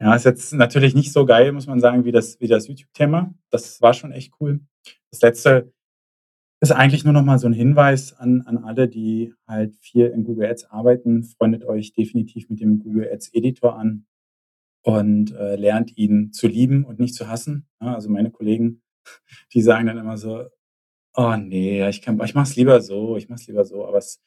Ja, 0.00 0.14
ist 0.16 0.24
jetzt 0.26 0.52
natürlich 0.54 0.94
nicht 0.94 1.12
so 1.12 1.26
geil, 1.26 1.52
muss 1.52 1.66
man 1.68 1.80
sagen, 1.80 2.04
wie 2.04 2.12
das 2.12 2.40
wie 2.40 2.48
das 2.48 2.68
YouTube-Thema. 2.68 3.34
Das 3.50 3.82
war 3.82 3.94
schon 3.94 4.12
echt 4.12 4.34
cool. 4.40 4.60
Das 5.10 5.22
Letzte 5.22 5.72
ist 6.60 6.72
eigentlich 6.72 7.04
nur 7.04 7.12
noch 7.14 7.24
mal 7.24 7.38
so 7.38 7.46
'n 7.48 7.52
Hinweis 7.54 8.14
an 8.14 8.42
an 8.42 8.58
alle, 8.58 8.88
die 8.88 9.34
halt 9.46 9.76
viel 9.76 10.06
in 10.08 10.24
Google 10.24 10.46
Ads 10.50 10.66
arbeiten. 10.70 11.24
Freundet 11.24 11.64
euch 11.64 11.92
definitiv 11.94 12.50
mit 12.50 12.60
dem 12.60 12.80
Google 12.80 13.08
Ads 13.12 13.30
Editor 13.34 13.76
an 13.78 14.06
und, 14.84 15.32
äh, 15.36 15.56
lernt 15.56 15.96
ihn 15.98 16.32
zu 16.32 16.48
lieben 16.48 16.84
und 16.84 17.00
nicht 17.00 17.14
zu 17.16 17.28
hassen, 17.28 17.66
ne? 17.80 17.94
Also, 17.94 18.10
meine 18.10 18.30
Kollegen, 18.32 18.82
die 19.54 19.62
sagen 19.62 19.86
dann 19.88 19.98
immer 19.98 20.18
so: 20.18 20.44
„Oh 21.16 21.36
ne, 21.36 21.78
ja, 21.78 21.88
ich 21.90 22.02
kann 22.02 22.20
ich 22.24 22.34
mache 22.34 22.48
es 22.50 22.56
lieber 22.56 22.80
so, 22.82 23.16
ich 23.18 23.28
mache 23.30 23.40
es 23.42 23.48
lieber 23.48 23.64
so.“ 23.66 23.86
Aber 23.86 23.98
es 23.98 24.22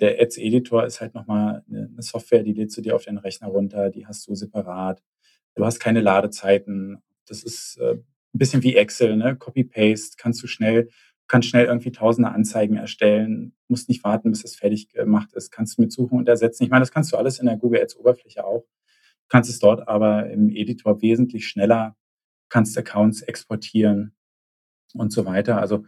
der 0.00 0.20
Ads 0.20 0.38
Editor 0.38 0.86
ist 0.86 1.00
halt 1.02 1.14
noch 1.14 1.26
mal 1.28 1.64
'ne 1.68 1.90
'ne 1.90 2.02
Software, 2.02 2.42
die 2.44 2.54
lädst 2.54 2.76
du 2.78 2.82
dir 2.82 2.96
auf 2.96 3.04
deinen 3.06 3.18
Rechner 3.18 3.48
runter, 3.48 3.90
die 3.90 4.06
hast 4.08 4.28
du 4.28 4.34
separat. 4.36 5.02
Du 5.56 5.64
hast 5.66 5.80
keine 5.80 6.00
Ladezeiten. 6.02 6.98
Das 7.28 7.42
ist, 7.44 7.78
äh, 7.80 7.94
'n 7.94 8.04
bisschen 8.38 8.62
wie 8.64 8.76
Excel, 8.76 9.16
ne? 9.18 9.36
Copy 9.36 9.64
Paste 9.64 10.16
kannst 10.18 10.42
du 10.44 10.48
schnell 10.48 10.90
kannst 11.28 11.48
schnell 11.48 11.66
irgendwie 11.66 11.92
tausende 11.92 12.30
Anzeigen 12.30 12.76
erstellen, 12.76 13.54
musst 13.68 13.88
nicht 13.88 14.04
warten, 14.04 14.30
bis 14.30 14.44
es 14.44 14.56
fertig 14.56 14.88
gemacht 14.90 15.32
ist, 15.34 15.50
kannst 15.50 15.78
du 15.78 15.82
mit 15.82 15.92
Suchen 15.92 16.18
und 16.18 16.28
Ersetzen 16.28 16.64
ich 16.64 16.70
meine, 16.70 16.82
das 16.82 16.92
kannst 16.92 17.12
du 17.12 17.16
alles 17.18 17.38
in 17.40 17.46
der 17.46 17.56
Google 17.58 17.80
Ads 17.82 17.96
Oberfläche 17.98 18.44
auch. 18.44 18.64
Kannst 19.28 19.50
es 19.50 19.58
dort 19.60 19.88
aber 19.88 20.30
im 20.30 20.50
Editor 20.50 21.02
wesentlich 21.02 21.48
schneller 21.48 21.96
kannst 22.50 22.78
Accounts 22.78 23.22
exportieren 23.22 24.14
und 24.94 25.12
so 25.12 25.26
weiter. 25.26 25.60
Also, 25.60 25.86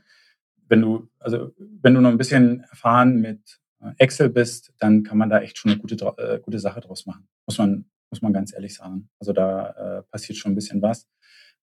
wenn 0.69 0.83
du 0.83 1.09
also, 1.21 1.53
wenn 1.59 1.95
du 1.95 2.01
noch 2.03 2.11
'n 2.13 2.19
bisschen 2.19 2.63
erfahren 2.71 3.21
mit, 3.21 3.61
äh, 3.83 3.93
Excel 3.99 4.31
bist, 4.31 4.75
dann 4.81 5.03
kann 5.05 5.19
man 5.19 5.31
da 5.31 5.41
echt 5.43 5.59
schon 5.59 5.73
'ne 5.73 5.79
gute 5.79 5.97
äh, 6.19 6.41
gute 6.41 6.59
Sache 6.61 6.81
draus 6.83 7.07
machen. 7.07 7.29
Muss 7.47 7.59
man 7.59 7.87
muss 8.13 8.23
man 8.23 8.33
ganz 8.35 8.55
ehrlich 8.55 8.75
sagen. 8.77 9.11
Also, 9.21 9.33
da, 9.35 10.01
äh, 10.01 10.05
passiert 10.13 10.39
schon 10.39 10.53
'n 10.55 10.57
bisschen 10.57 10.83
was 10.83 11.09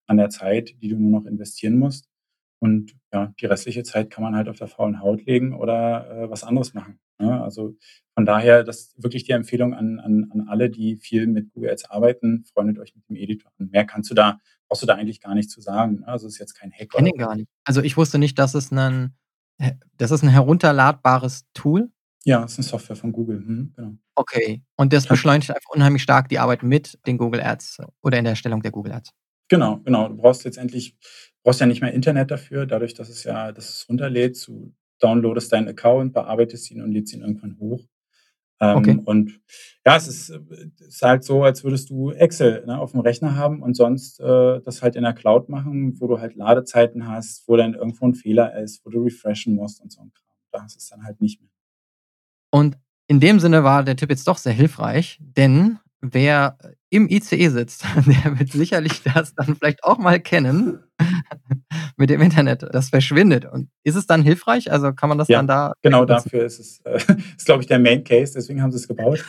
an 0.07 0.17
der 0.17 0.29
Zeit, 0.31 0.75
die 0.83 0.89
du 0.89 0.97
nur 0.99 1.21
noch 1.21 1.27
investieren 1.29 1.77
musst. 1.79 2.05
Und 2.63 2.93
ja, 3.11 3.33
die 3.41 3.45
restliche 3.47 3.83
Zeit 3.83 4.09
kann 4.09 4.23
man 4.23 4.35
halt 4.37 4.47
auf 4.47 4.57
der 4.57 4.67
faulen 4.69 5.01
Haut 5.01 5.25
legen 5.25 5.53
oder, 5.53 6.09
äh, 6.25 6.29
was 6.29 6.45
anderes 6.45 6.73
machen, 6.73 6.97
ne? 7.19 7.43
Also, 7.43 7.75
von 8.15 8.25
daher, 8.25 8.63
das 8.63 8.93
wirklich 8.97 9.25
die 9.25 9.33
Empfehlung 9.33 9.73
an 9.73 9.99
an 9.99 10.29
an 10.31 10.47
alle, 10.47 10.69
die 10.69 10.95
viel 10.95 11.27
mit 11.27 11.51
Google 11.53 11.71
Ads 11.71 11.85
arbeiten, 11.91 12.45
freundet 12.53 12.79
euch 12.79 12.95
mit 12.95 13.03
dem 13.09 13.17
Editor 13.17 13.51
an. 13.59 13.69
Mehr 13.71 13.85
kannst 13.85 14.09
du 14.11 14.15
da 14.15 14.39
brauchst 14.69 14.81
du 14.83 14.87
da 14.87 14.95
eigentlich 14.95 15.19
gar 15.21 15.35
nicht 15.35 15.49
zu 15.51 15.59
sagen, 15.61 15.99
ne? 16.01 16.07
Also, 16.07 16.25
ist 16.27 16.39
jetzt 16.39 16.53
kein 16.55 16.71
Hack 16.71 16.89
Kenne 16.91 17.09
oder 17.09 17.15
ihn 17.17 17.19
gar 17.19 17.35
nicht. 17.35 17.49
Also, 17.65 17.81
ich 17.81 17.97
wusste 17.97 18.17
nicht, 18.19 18.39
dass 18.39 18.55
es 18.55 18.69
he 18.71 19.71
das 19.97 20.11
ist 20.11 20.23
'n 20.23 20.29
herunterladbares 20.29 21.45
Tool? 21.53 21.91
Ja, 22.25 22.45
ist 22.45 22.57
'ne 22.59 22.63
Software 22.63 22.95
von 22.95 23.11
Google. 23.11 23.41
Mhm, 23.41 23.73
genau. 23.75 23.93
Okay. 24.15 24.61
Und 24.77 24.93
das 24.93 25.07
beschleunigt 25.07 25.51
einfach 25.51 25.69
unheimlich 25.71 26.03
stark 26.03 26.29
die 26.29 26.39
Arbeit 26.39 26.63
mit 26.63 26.97
den 27.07 27.17
Google 27.17 27.41
Ads 27.41 27.79
oder 28.01 28.17
in 28.19 28.23
der 28.23 28.31
Erstellung 28.31 28.61
der 28.61 28.71
Google 28.71 28.93
Ads? 28.93 29.11
Genau, 29.49 29.79
genau. 29.83 30.07
Du 30.07 30.15
brauchst 30.17 30.45
letztendlich 30.45 30.95
brauchst 31.43 31.59
ja 31.61 31.65
nicht 31.67 31.81
mehr 31.81 31.93
Internet 31.93 32.31
dafür, 32.31 32.65
dadurch, 32.65 32.93
dass 32.95 33.09
es 33.09 33.23
ja 33.25 33.51
dass 33.51 33.69
es 33.69 33.89
runterlädst. 33.89 34.47
Du 34.47 34.73
downloadest 35.01 35.51
deinen 35.53 35.67
Account, 35.69 36.13
bearbeitest 36.13 36.71
ihn 36.71 36.81
und 36.81 36.91
lädst 36.93 37.13
ihn 37.13 37.21
irgendwann 37.21 37.57
hoch. 37.59 37.81
Okay. 38.61 38.91
Ähm, 38.91 38.99
und 39.05 39.41
ja, 39.85 39.97
es 39.97 40.07
ist, 40.07 40.29
äh 40.31 40.39
ist 40.87 41.01
halt 41.03 41.23
so, 41.25 41.43
als 41.43 41.63
würdest 41.65 41.89
du 41.91 42.11
Excel, 42.11 42.65
ne, 42.67 42.79
aufm 42.79 42.99
Rechner 43.01 43.35
haben 43.37 43.61
und 43.63 43.75
sonst, 43.75 44.19
äh, 44.21 44.61
das 44.61 44.81
halt 44.83 44.95
in 44.97 45.03
der 45.03 45.13
Cloud 45.13 45.49
machen, 45.49 45.99
wo 46.01 46.07
du 46.07 46.19
halt 46.19 46.35
Ladezeiten 46.35 47.07
hast, 47.09 47.47
wo 47.47 47.57
dann 47.57 47.75
irgendwo 47.75 48.05
'n 48.07 48.15
Fehler 48.15 48.57
ist, 48.61 48.85
wo 48.85 48.91
du 48.91 49.03
refreshen 49.03 49.55
musst 49.55 49.81
und 49.81 49.91
so 49.91 50.01
'n 50.01 50.11
Kram. 50.13 50.25
Da 50.53 50.63
hast 50.63 50.75
du's 50.77 50.89
dann 50.89 51.03
halt 51.05 51.21
nicht 51.21 51.41
mehr. 51.41 51.49
Und 52.53 52.77
in 53.07 53.19
dem 53.19 53.39
Sinne 53.39 53.63
war 53.63 53.83
der 53.83 53.95
Tipp 53.95 54.11
jetzt 54.11 54.27
doch 54.27 54.37
sehr 54.37 54.53
hilfreich, 54.53 55.17
denn 55.19 55.79
wer 56.03 56.57
im 56.89 57.07
ICE 57.09 57.49
sitzt, 57.49 57.85
der 57.95 58.39
wird 58.39 58.51
sicherlich 58.51 59.01
das 59.03 59.33
dann 59.33 59.55
vielleicht 59.55 59.83
auch 59.83 59.97
mal 59.97 60.19
kennen 60.19 60.83
mit 61.97 62.09
dem 62.09 62.21
Internet, 62.21 62.63
das 62.71 62.89
verschwindet. 62.89 63.45
Und 63.45 63.69
ist 63.83 63.95
es 63.95 64.05
dann 64.05 64.21
hilfreich? 64.21 64.71
Also, 64.71 64.93
kann 64.93 65.09
man 65.09 65.17
das 65.17 65.27
Ja, 65.27 65.37
dann 65.39 65.47
da 65.47 65.73
genau 65.81 66.05
dafür 66.05 66.45
ist 66.45 66.59
es 66.59 66.81
äh, 66.81 66.97
ist, 67.37 67.45
glaube 67.45 67.61
ich, 67.61 67.67
der 67.67 67.79
Main 67.79 68.03
Case, 68.03 68.33
deswegen 68.35 68.61
haben 68.61 68.71
sie's 68.71 68.87
gebaut. 68.87 69.25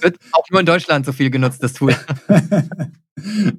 Wird 0.00 0.16
auch 0.32 0.48
nur 0.50 0.60
in 0.60 0.66
Deutschland 0.66 1.04
so 1.04 1.12
viel 1.12 1.30
genutzt, 1.30 1.62
das 1.62 1.74
Tool. 1.74 1.94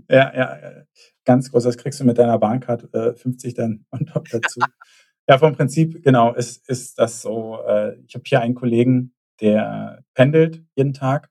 Ja, 0.09 0.33
ja, 0.35 0.55
äh, 0.55 0.85
ganz 1.25 1.51
groß. 1.51 1.63
Das 1.63 1.77
kriegst 1.77 1.99
du 1.99 2.05
mit 2.05 2.17
deiner 2.17 2.37
Bahncard, 2.39 2.93
äh, 2.93 3.13
50 3.13 3.53
dann 3.53 3.85
on 3.91 4.05
top 4.05 4.27
dazu. 4.29 4.59
Ja, 5.27 5.37
vom 5.37 5.55
Prinzip, 5.55 6.03
genau, 6.03 6.33
ist 6.33 6.67
ist 6.69 6.99
das 6.99 7.21
so, 7.21 7.59
äh 7.67 7.97
ich 8.07 8.15
habe 8.15 8.23
hier 8.25 8.41
einen 8.41 8.55
Kollegen, 8.55 9.13
der 9.41 10.03
pendelt 10.13 10.63
jeden 10.75 10.93
Tag, 10.93 11.29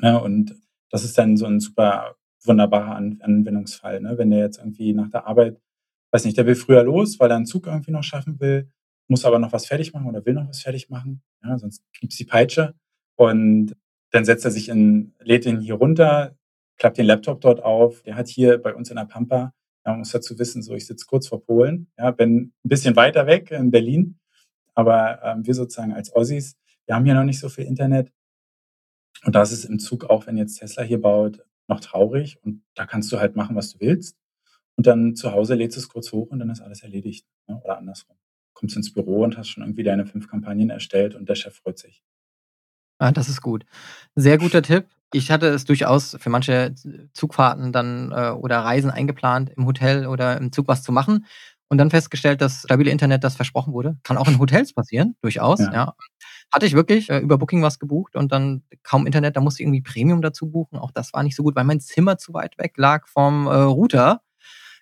ne, 0.00 0.20
und 0.22 0.54
das 0.90 1.04
ist 1.04 1.18
dann 1.18 1.36
so 1.36 1.46
'n 1.46 1.60
super 1.60 2.16
wunderbarer 2.44 2.96
An 2.96 3.18
Anwendungsfall, 3.22 4.00
ne? 4.00 4.18
Wenn 4.18 4.30
der 4.30 4.40
jetzt 4.40 4.58
irgendwie 4.58 4.92
nach 4.94 5.10
der 5.10 5.26
Arbeit 5.26 5.58
weiß 6.12 6.24
nicht, 6.24 6.36
der 6.38 6.46
will 6.46 6.54
früher 6.56 6.82
los, 6.84 7.18
weil 7.20 7.30
er 7.30 7.36
'n 7.38 7.46
Zug 7.46 7.66
irgendwie 7.66 7.92
noch 7.92 8.04
schaffen 8.04 8.40
will, 8.40 8.70
muss 9.08 9.24
aber 9.24 9.38
noch 9.40 9.52
was 9.52 9.66
fertig 9.66 9.92
machen 9.94 10.06
oder 10.08 10.24
will 10.26 10.34
noch 10.34 10.48
was 10.48 10.62
fertig 10.62 10.90
machen, 10.90 11.22
ja, 11.44 11.58
sonst 11.58 11.82
gibt's 12.00 12.16
die 12.16 12.24
Peitsche. 12.26 12.74
Und 13.16 13.76
dann 14.12 14.24
setzt 14.24 14.44
er 14.44 14.50
sich 14.52 14.68
in 14.70 15.14
lädt 15.20 15.44
den 15.46 15.60
hier 15.60 15.74
runter, 15.74 16.36
klappt 16.78 16.98
den 16.98 17.06
Laptop 17.06 17.40
dort 17.42 17.62
auf. 17.62 18.02
Der 18.02 18.16
hat 18.16 18.28
hier 18.28 18.58
bei 18.58 18.74
uns 18.74 18.90
in 18.90 18.96
der 18.96 19.04
Pampa 19.06 19.52
ja, 19.86 19.92
man 19.92 20.00
muss 20.00 20.10
dazu 20.12 20.38
wissen, 20.38 20.62
so, 20.62 20.74
ich 20.74 20.86
sitze 20.86 21.06
kurz 21.06 21.28
vor 21.28 21.44
Polen, 21.44 21.88
ja, 21.98 22.10
bin 22.12 22.52
'n 22.64 22.68
bisschen 22.68 22.96
weiter 22.96 23.26
weg 23.28 23.50
in 23.52 23.70
Berlin, 23.70 24.18
aber, 24.74 25.20
ähm, 25.24 25.46
wir 25.46 25.54
sozusagen 25.54 25.92
als 25.94 26.14
Ossis, 26.16 26.56
wir 26.86 26.94
haben 26.96 27.04
hier 27.06 27.14
noch 27.14 27.24
nicht 27.24 27.40
so 27.40 27.48
viel 27.50 27.64
Internet. 27.66 28.10
Und 29.24 29.34
da 29.34 29.42
ist 29.42 29.52
es 29.52 29.64
im 29.64 29.78
Zug 29.78 30.04
auch, 30.04 30.26
wenn 30.26 30.36
jetzt 30.36 30.58
Tesla 30.58 30.82
hier 30.82 31.00
baut, 31.00 31.44
noch 31.68 31.80
traurig 31.80 32.38
und 32.42 32.62
da 32.74 32.86
kannst 32.86 33.10
du 33.12 33.18
halt 33.18 33.36
machen, 33.36 33.56
was 33.56 33.72
du 33.72 33.80
willst. 33.80 34.16
Und 34.76 34.86
dann 34.86 35.16
zu 35.16 35.32
Hause 35.32 35.54
lädst 35.54 35.76
du's 35.76 35.88
kurz 35.88 36.12
hoch 36.12 36.28
und 36.30 36.38
dann 36.38 36.50
ist 36.50 36.60
alles 36.60 36.82
erledigt, 36.82 37.26
ne, 37.46 37.60
oder 37.64 37.78
andersrum. 37.78 38.16
Kommst 38.52 38.76
ins 38.76 38.92
Büro 38.92 39.24
und 39.24 39.36
hast 39.36 39.48
schon 39.48 39.62
irgendwie 39.62 39.82
deine 39.82 40.06
5 40.06 40.28
Kampagnen 40.28 40.70
erstellt 40.70 41.14
und 41.14 41.28
der 41.28 41.34
Chef 41.34 41.56
freut 41.56 41.78
sich. 41.78 42.02
Ah, 42.98 43.12
das 43.12 43.28
ist 43.28 43.42
gut. 43.42 43.64
Sehr 44.14 44.38
guter 44.38 44.62
Tipp. 44.62 44.86
Ich 45.12 45.30
hatte 45.30 45.48
es 45.48 45.64
durchaus 45.64 46.16
für 46.18 46.30
manche 46.30 46.74
Zugfahrten 47.12 47.72
dann 47.72 48.10
äh, 48.12 48.30
oder 48.30 48.60
Reisen 48.60 48.90
eingeplant, 48.90 49.50
im 49.56 49.66
Hotel 49.66 50.06
oder 50.06 50.36
im 50.36 50.52
Zug 50.52 50.68
was 50.68 50.82
zu 50.82 50.92
machen 50.92 51.26
und 51.68 51.78
dann 51.78 51.90
festgestellt, 51.90 52.40
dass 52.40 52.62
stabile 52.62 52.90
Internet, 52.90 53.24
das 53.24 53.36
versprochen 53.36 53.72
wurde, 53.72 53.96
kann 54.02 54.16
auch 54.16 54.28
in 54.28 54.38
Hotels 54.38 54.72
passieren, 54.72 55.16
durchaus. 55.20 55.60
Ja. 55.60 55.72
ja. 55.72 55.94
Hatte 56.52 56.66
ich 56.66 56.74
wirklich 56.74 57.10
äh, 57.10 57.18
über 57.18 57.38
Booking 57.38 57.62
was 57.62 57.78
gebucht 57.78 58.16
und 58.16 58.32
dann 58.32 58.62
kaum 58.82 59.06
Internet, 59.06 59.36
da 59.36 59.40
musste 59.40 59.62
ich 59.62 59.66
irgendwie 59.66 59.82
Premium 59.82 60.22
dazu 60.22 60.50
buchen. 60.50 60.78
Auch 60.78 60.90
das 60.90 61.12
war 61.12 61.22
nicht 61.22 61.36
so 61.36 61.42
gut, 61.42 61.56
weil 61.56 61.64
mein 61.64 61.80
Zimmer 61.80 62.18
zu 62.18 62.32
weit 62.34 62.56
weg 62.58 62.74
lag 62.76 63.08
vom 63.08 63.46
äh, 63.46 63.54
Router. 63.54 64.22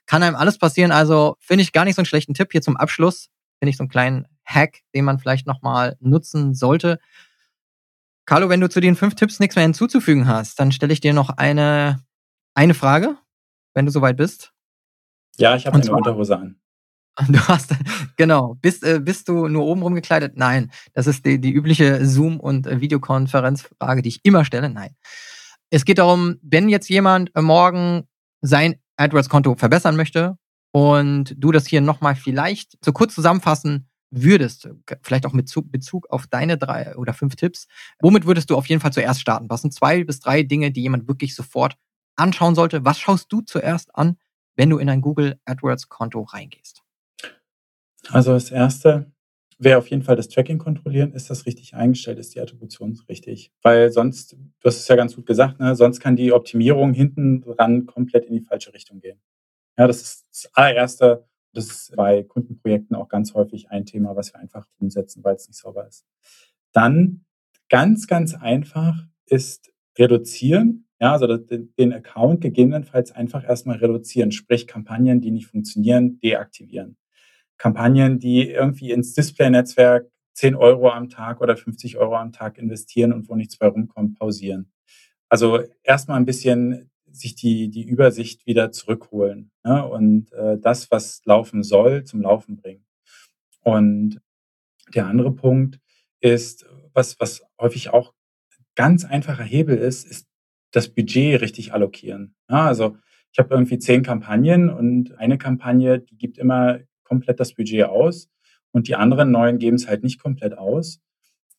Kann 0.06 0.22
einem 0.22 0.36
alles 0.36 0.58
passieren. 0.58 0.92
Also 0.92 1.36
finde 1.40 1.62
ich 1.62 1.72
gar 1.72 1.84
nicht 1.84 1.96
so 1.96 2.00
einen 2.00 2.06
schlechten 2.06 2.34
Tipp 2.34 2.52
hier 2.52 2.62
zum 2.62 2.76
Abschluss. 2.76 3.30
Finde 3.58 3.70
ich 3.70 3.76
so 3.76 3.82
einen 3.82 3.88
kleinen 3.88 4.26
Hack, 4.44 4.80
den 4.94 5.04
man 5.04 5.18
vielleicht 5.18 5.46
nochmal 5.46 5.96
nutzen 6.00 6.54
sollte. 6.54 6.98
Carlo, 8.26 8.48
wenn 8.48 8.60
du 8.60 8.68
zu 8.68 8.80
den 8.80 8.96
fünf 8.96 9.14
Tipps 9.14 9.40
nichts 9.40 9.56
mehr 9.56 9.64
hinzuzufügen 9.64 10.26
hast, 10.26 10.58
dann 10.58 10.72
stelle 10.72 10.92
ich 10.92 11.00
dir 11.00 11.12
noch 11.12 11.30
eine, 11.30 12.02
eine 12.54 12.74
Frage, 12.74 13.16
wenn 13.74 13.86
du 13.86 13.92
soweit 13.92 14.16
bist. 14.16 14.52
Ja, 15.36 15.56
ich 15.56 15.66
habe 15.66 15.76
eine 15.76 15.92
Unterhose 15.92 16.38
an. 16.38 16.56
Du 17.28 17.38
hast, 17.48 17.74
genau. 18.16 18.54
Bist, 18.60 18.82
äh, 18.82 19.00
bist 19.00 19.28
du 19.28 19.48
nur 19.48 19.64
oben 19.64 19.82
rumgekleidet? 19.82 20.36
Nein. 20.36 20.70
Das 20.94 21.06
ist 21.06 21.24
die, 21.24 21.40
die 21.40 21.52
übliche 21.52 22.04
Zoom- 22.06 22.40
und 22.40 22.66
äh, 22.66 22.80
Videokonferenzfrage, 22.80 24.02
die 24.02 24.08
ich 24.08 24.24
immer 24.24 24.44
stelle. 24.44 24.68
Nein. 24.68 24.96
Es 25.70 25.84
geht 25.84 25.98
darum, 25.98 26.36
wenn 26.42 26.68
jetzt 26.68 26.88
jemand 26.88 27.30
morgen 27.36 28.08
sein 28.40 28.76
AdWords-Konto 28.96 29.56
verbessern 29.56 29.96
möchte 29.96 30.38
und 30.72 31.34
du 31.36 31.52
das 31.52 31.66
hier 31.66 31.80
nochmal 31.80 32.14
vielleicht 32.14 32.78
so 32.84 32.92
kurz 32.92 33.14
zusammenfassen 33.14 33.88
würdest, 34.10 34.68
vielleicht 35.02 35.26
auch 35.26 35.32
mit 35.32 35.52
Bezug 35.72 36.08
auf 36.10 36.26
deine 36.28 36.56
drei 36.56 36.94
oder 36.96 37.12
fünf 37.12 37.34
Tipps, 37.36 37.66
womit 38.00 38.26
würdest 38.26 38.50
du 38.50 38.56
auf 38.56 38.66
jeden 38.66 38.80
Fall 38.80 38.92
zuerst 38.92 39.20
starten? 39.20 39.50
Was 39.50 39.62
sind 39.62 39.74
zwei 39.74 40.04
bis 40.04 40.20
drei 40.20 40.42
Dinge, 40.42 40.70
die 40.70 40.82
jemand 40.82 41.08
wirklich 41.08 41.34
sofort 41.34 41.76
anschauen 42.16 42.54
sollte? 42.54 42.84
Was 42.84 42.98
schaust 43.00 43.32
du 43.32 43.40
zuerst 43.40 43.94
an, 43.96 44.16
wenn 44.54 44.70
du 44.70 44.78
in 44.78 44.88
ein 44.88 45.00
Google 45.00 45.40
AdWords-Konto 45.46 46.22
reingehst? 46.22 46.83
Also 48.10 48.32
das 48.32 48.50
Erste 48.50 49.12
wäre 49.58 49.78
auf 49.78 49.88
jeden 49.88 50.02
Fall 50.02 50.16
das 50.16 50.28
Tracking 50.28 50.58
kontrollieren. 50.58 51.12
Ist 51.12 51.30
das 51.30 51.46
richtig 51.46 51.74
eingestellt? 51.74 52.18
Ist 52.18 52.34
die 52.34 52.40
Attribution 52.40 52.98
richtig? 53.08 53.52
Weil 53.62 53.90
sonst, 53.90 54.32
du 54.32 54.66
hast 54.66 54.78
es 54.78 54.88
ja 54.88 54.96
ganz 54.96 55.14
gut 55.14 55.26
gesagt, 55.26 55.60
ne, 55.60 55.74
sonst 55.76 56.00
kann 56.00 56.16
die 56.16 56.32
Optimierung 56.32 56.92
hinten 56.92 57.40
dran 57.40 57.86
komplett 57.86 58.26
in 58.26 58.34
die 58.34 58.40
falsche 58.40 58.74
Richtung 58.74 59.00
gehen. 59.00 59.20
Ja, 59.78 59.86
das 59.86 60.02
ist 60.02 60.26
das 60.30 60.50
allererste. 60.54 61.26
Das 61.52 61.66
ist 61.66 61.94
bei 61.96 62.24
Kundenprojekten 62.24 62.96
auch 62.96 63.08
ganz 63.08 63.34
häufig 63.34 63.70
ein 63.70 63.86
Thema, 63.86 64.16
was 64.16 64.32
wir 64.34 64.40
einfach 64.40 64.66
umsetzen, 64.80 65.22
weil 65.22 65.36
es 65.36 65.46
nicht 65.46 65.58
sauber 65.58 65.86
ist. 65.86 66.04
Dann 66.72 67.24
ganz, 67.68 68.06
ganz 68.08 68.34
einfach 68.34 68.96
ist 69.26 69.72
reduzieren. 69.96 70.88
Ja, 71.00 71.12
also 71.12 71.36
den 71.36 71.92
Account 71.92 72.40
gegebenenfalls 72.40 73.12
einfach 73.12 73.44
erstmal 73.44 73.76
reduzieren, 73.78 74.32
sprich 74.32 74.66
Kampagnen, 74.66 75.20
die 75.20 75.30
nicht 75.30 75.46
funktionieren, 75.46 76.18
deaktivieren. 76.20 76.96
Kampagnen, 77.64 78.18
die 78.18 78.50
irgendwie 78.50 78.90
ins 78.90 79.14
Display-Netzwerk 79.14 80.10
10 80.34 80.54
Euro 80.54 80.90
am 80.90 81.08
Tag 81.08 81.40
oder 81.40 81.56
50 81.56 81.96
Euro 81.96 82.14
am 82.14 82.30
Tag 82.30 82.58
investieren 82.58 83.10
und 83.10 83.26
wo 83.30 83.36
nichts 83.36 83.56
bei 83.56 83.68
rumkommt, 83.68 84.18
pausieren. 84.18 84.70
Also 85.30 85.62
erstmal 85.82 86.18
ein 86.18 86.26
bisschen 86.26 86.90
sich 87.10 87.36
die, 87.36 87.70
die 87.70 87.86
Übersicht 87.86 88.44
wieder 88.44 88.70
zurückholen 88.70 89.50
ne? 89.64 89.82
und 89.82 90.30
äh, 90.34 90.58
das, 90.58 90.90
was 90.90 91.22
laufen 91.24 91.62
soll, 91.62 92.04
zum 92.04 92.20
Laufen 92.20 92.56
bringen. 92.56 92.84
Und 93.62 94.20
der 94.94 95.06
andere 95.06 95.32
Punkt 95.32 95.80
ist, 96.20 96.66
was, 96.92 97.18
was 97.18 97.46
häufig 97.58 97.94
auch 97.94 98.12
ganz 98.74 99.06
einfacher 99.06 99.44
Hebel 99.44 99.78
ist, 99.78 100.04
ist 100.04 100.26
das 100.70 100.90
Budget 100.90 101.40
richtig 101.40 101.72
allokieren. 101.72 102.34
Ja, 102.50 102.66
also 102.66 102.98
ich 103.32 103.38
habe 103.38 103.54
irgendwie 103.54 103.78
zehn 103.78 104.02
Kampagnen 104.02 104.68
und 104.68 105.16
eine 105.16 105.38
Kampagne, 105.38 106.00
die 106.00 106.18
gibt 106.18 106.36
immer 106.36 106.80
komplett 107.14 107.38
das 107.38 107.54
Budget 107.54 107.84
aus 107.84 108.28
und 108.72 108.88
die 108.88 108.96
anderen 108.96 109.30
neuen 109.30 109.58
geben 109.58 109.76
es 109.76 109.86
halt 109.86 110.02
nicht 110.02 110.20
komplett 110.20 110.58
aus. 110.58 111.00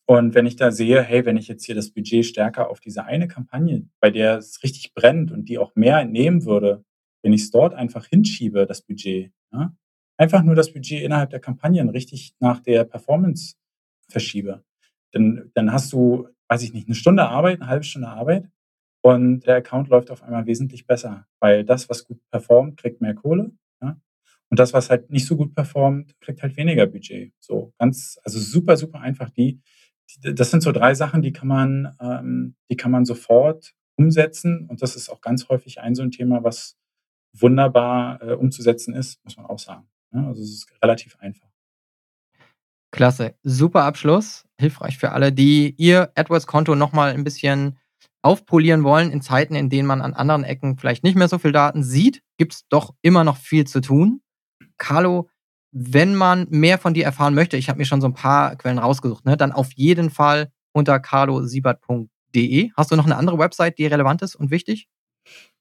Und 0.05 0.35
wenn 0.35 0.45
ich 0.45 0.57
da 0.57 0.69
sehe, 0.69 1.01
hey, 1.01 1.25
wenn 1.25 1.37
ich 1.37 1.47
jetzt 1.47 1.65
hier 1.65 1.75
das 1.75 1.91
Budget 1.91 2.25
stärker 2.25 2.69
auf 2.69 2.81
diese 2.81 3.05
eine 3.05 3.27
Kampagne, 3.27 3.87
bei 4.01 4.11
der 4.11 4.37
es 4.37 4.61
richtig 4.63 4.93
brennt 4.93 5.31
und 5.31 5.47
die 5.47 5.57
auch 5.57 5.73
mehr 5.75 6.03
nehmen 6.03 6.45
würde, 6.45 6.83
wenn 7.23 7.33
ich 7.33 7.43
es 7.43 7.51
dort 7.51 7.73
einfach 7.73 8.05
hinschiebe, 8.05 8.67
das 8.67 8.81
Budget, 8.81 9.31
ja, 9.53 9.73
einfach 10.17 10.43
nur 10.43 10.55
das 10.55 10.73
Budget 10.73 11.01
innerhalb 11.01 11.29
der 11.29 11.39
Kampagnen 11.39 11.89
richtig 11.89 12.35
nach 12.39 12.59
der 12.59 12.83
Performance 12.83 13.55
verschiebe, 14.09 14.63
dann, 15.11 15.51
dann 15.53 15.71
hast 15.71 15.93
du, 15.93 16.27
weiß 16.49 16.63
ich 16.63 16.73
nicht, 16.73 16.87
eine 16.87 16.95
Stunde 16.95 17.23
Arbeit, 17.23 17.61
eine 17.61 17.69
halbe 17.69 17.85
Stunde 17.85 18.09
Arbeit 18.09 18.49
und 19.01 19.47
der 19.47 19.55
Account 19.55 19.87
läuft 19.87 20.11
auf 20.11 20.21
einmal 20.21 20.45
wesentlich 20.45 20.85
besser, 20.85 21.25
weil 21.39 21.63
das, 21.63 21.89
was 21.89 22.03
gut 22.03 22.19
performt, 22.29 22.77
kriegt 22.77 22.99
mehr 22.99 23.15
Kohle 23.15 23.53
und 24.49 24.59
das, 24.59 24.73
was 24.73 24.89
halt 24.89 25.09
nicht 25.09 25.25
so 25.25 25.35
gut 25.35 25.55
performt, 25.55 26.19
kriegt 26.21 26.41
halt 26.41 26.57
weniger 26.57 26.85
Budget. 26.85 27.33
So 27.39 27.73
ganz, 27.79 28.19
also 28.23 28.39
super, 28.39 28.77
super 28.77 28.99
einfach. 28.99 29.29
Die, 29.29 29.59
die 30.23 30.35
das 30.35 30.51
sind 30.51 30.61
so 30.61 30.71
drei 30.71 30.93
Sachen, 30.93 31.21
die 31.21 31.33
kann 31.33 31.47
man, 31.47 31.95
ähm, 31.99 32.55
die 32.69 32.77
kann 32.77 32.91
man 32.91 33.05
sofort 33.05 33.73
umsetzen. 33.95 34.67
Und 34.69 34.81
das 34.81 34.95
ist 34.95 35.09
auch 35.09 35.21
ganz 35.21 35.49
häufig 35.49 35.81
ein 35.81 35.95
so 35.95 36.03
ein 36.03 36.11
Thema, 36.11 36.43
was 36.43 36.77
wunderbar 37.33 38.21
äh, 38.21 38.33
umzusetzen 38.33 38.93
ist, 38.93 39.23
muss 39.23 39.37
man 39.37 39.45
auch 39.45 39.59
sagen. 39.59 39.87
Ja, 40.13 40.27
also 40.27 40.41
es 40.41 40.51
ist 40.51 40.67
relativ 40.81 41.17
einfach. 41.19 41.49
Klasse, 42.91 43.35
super 43.43 43.83
Abschluss, 43.83 44.45
hilfreich 44.57 44.97
für 44.97 45.11
alle, 45.11 45.33
die 45.33 45.75
ihr 45.77 46.11
AdWords-Konto 46.15 46.75
nochmal 46.75 47.11
ein 47.11 47.25
bisschen 47.25 47.77
aufpolieren 48.21 48.83
wollen 48.83 49.11
in 49.11 49.21
Zeiten, 49.21 49.53
in 49.53 49.69
denen 49.69 49.87
man 49.87 50.01
an 50.01 50.13
anderen 50.13 50.43
Ecken 50.43 50.77
vielleicht 50.77 51.03
nicht 51.03 51.17
mehr 51.17 51.27
so 51.27 51.37
viel 51.37 51.51
Daten 51.51 51.83
sieht, 51.83 52.23
gibt 52.37 52.53
es 52.53 52.67
doch 52.69 52.95
immer 53.01 53.23
noch 53.23 53.37
viel 53.37 53.67
zu 53.67 53.81
tun. 53.81 54.21
Carlo, 54.77 55.29
wenn 55.71 56.15
man 56.15 56.47
mehr 56.49 56.77
von 56.77 56.93
dir 56.93 57.05
erfahren 57.05 57.35
möchte, 57.35 57.57
ich 57.57 57.69
habe 57.69 57.79
mir 57.79 57.85
schon 57.85 58.01
so 58.01 58.07
ein 58.07 58.13
paar 58.13 58.55
Quellen 58.55 58.79
rausgesucht, 58.79 59.25
ne, 59.25 59.35
dann 59.37 59.51
auf 59.51 59.73
jeden 59.73 60.09
Fall 60.09 60.51
unter 60.71 60.99
carlosiebert.de. 60.99 62.71
Hast 62.75 62.91
du 62.91 62.95
noch 62.95 63.05
eine 63.05 63.17
andere 63.17 63.37
Website, 63.37 63.77
die 63.77 63.85
relevant 63.85 64.21
ist 64.21 64.35
und 64.35 64.51
wichtig? 64.51 64.87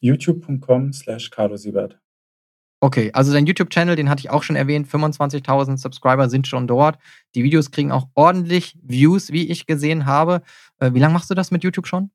youtube.com 0.01 0.93
slash 0.93 1.31
carlosiebert. 1.31 1.99
Okay, 2.81 3.11
also 3.15 3.33
dein 3.33 3.47
YouTube-Channel, 3.47 3.97
den 3.97 4.11
hatte 4.11 4.21
ich 4.21 4.29
auch 4.29 4.43
schon 4.43 4.57
erwähnt, 4.57 4.87
25.000 4.87 5.79
Subscriber 5.79 6.29
sind 6.29 6.47
schon 6.47 6.67
dort. 6.67 6.99
Die 7.35 7.43
Videos 7.43 7.71
kriegen 7.71 7.91
auch 7.91 8.09
ordentlich 8.15 8.77
Views, 8.83 9.33
wie 9.33 9.51
ich 9.51 9.65
gesehen 9.65 10.05
habe. 10.05 10.43
Äh, 10.81 10.93
wie 10.93 10.99
lange 10.99 11.15
machst 11.15 11.31
du 11.31 11.35
das 11.35 11.51
mit 11.51 11.65
YouTube 11.65 11.87
schon? 11.87 12.11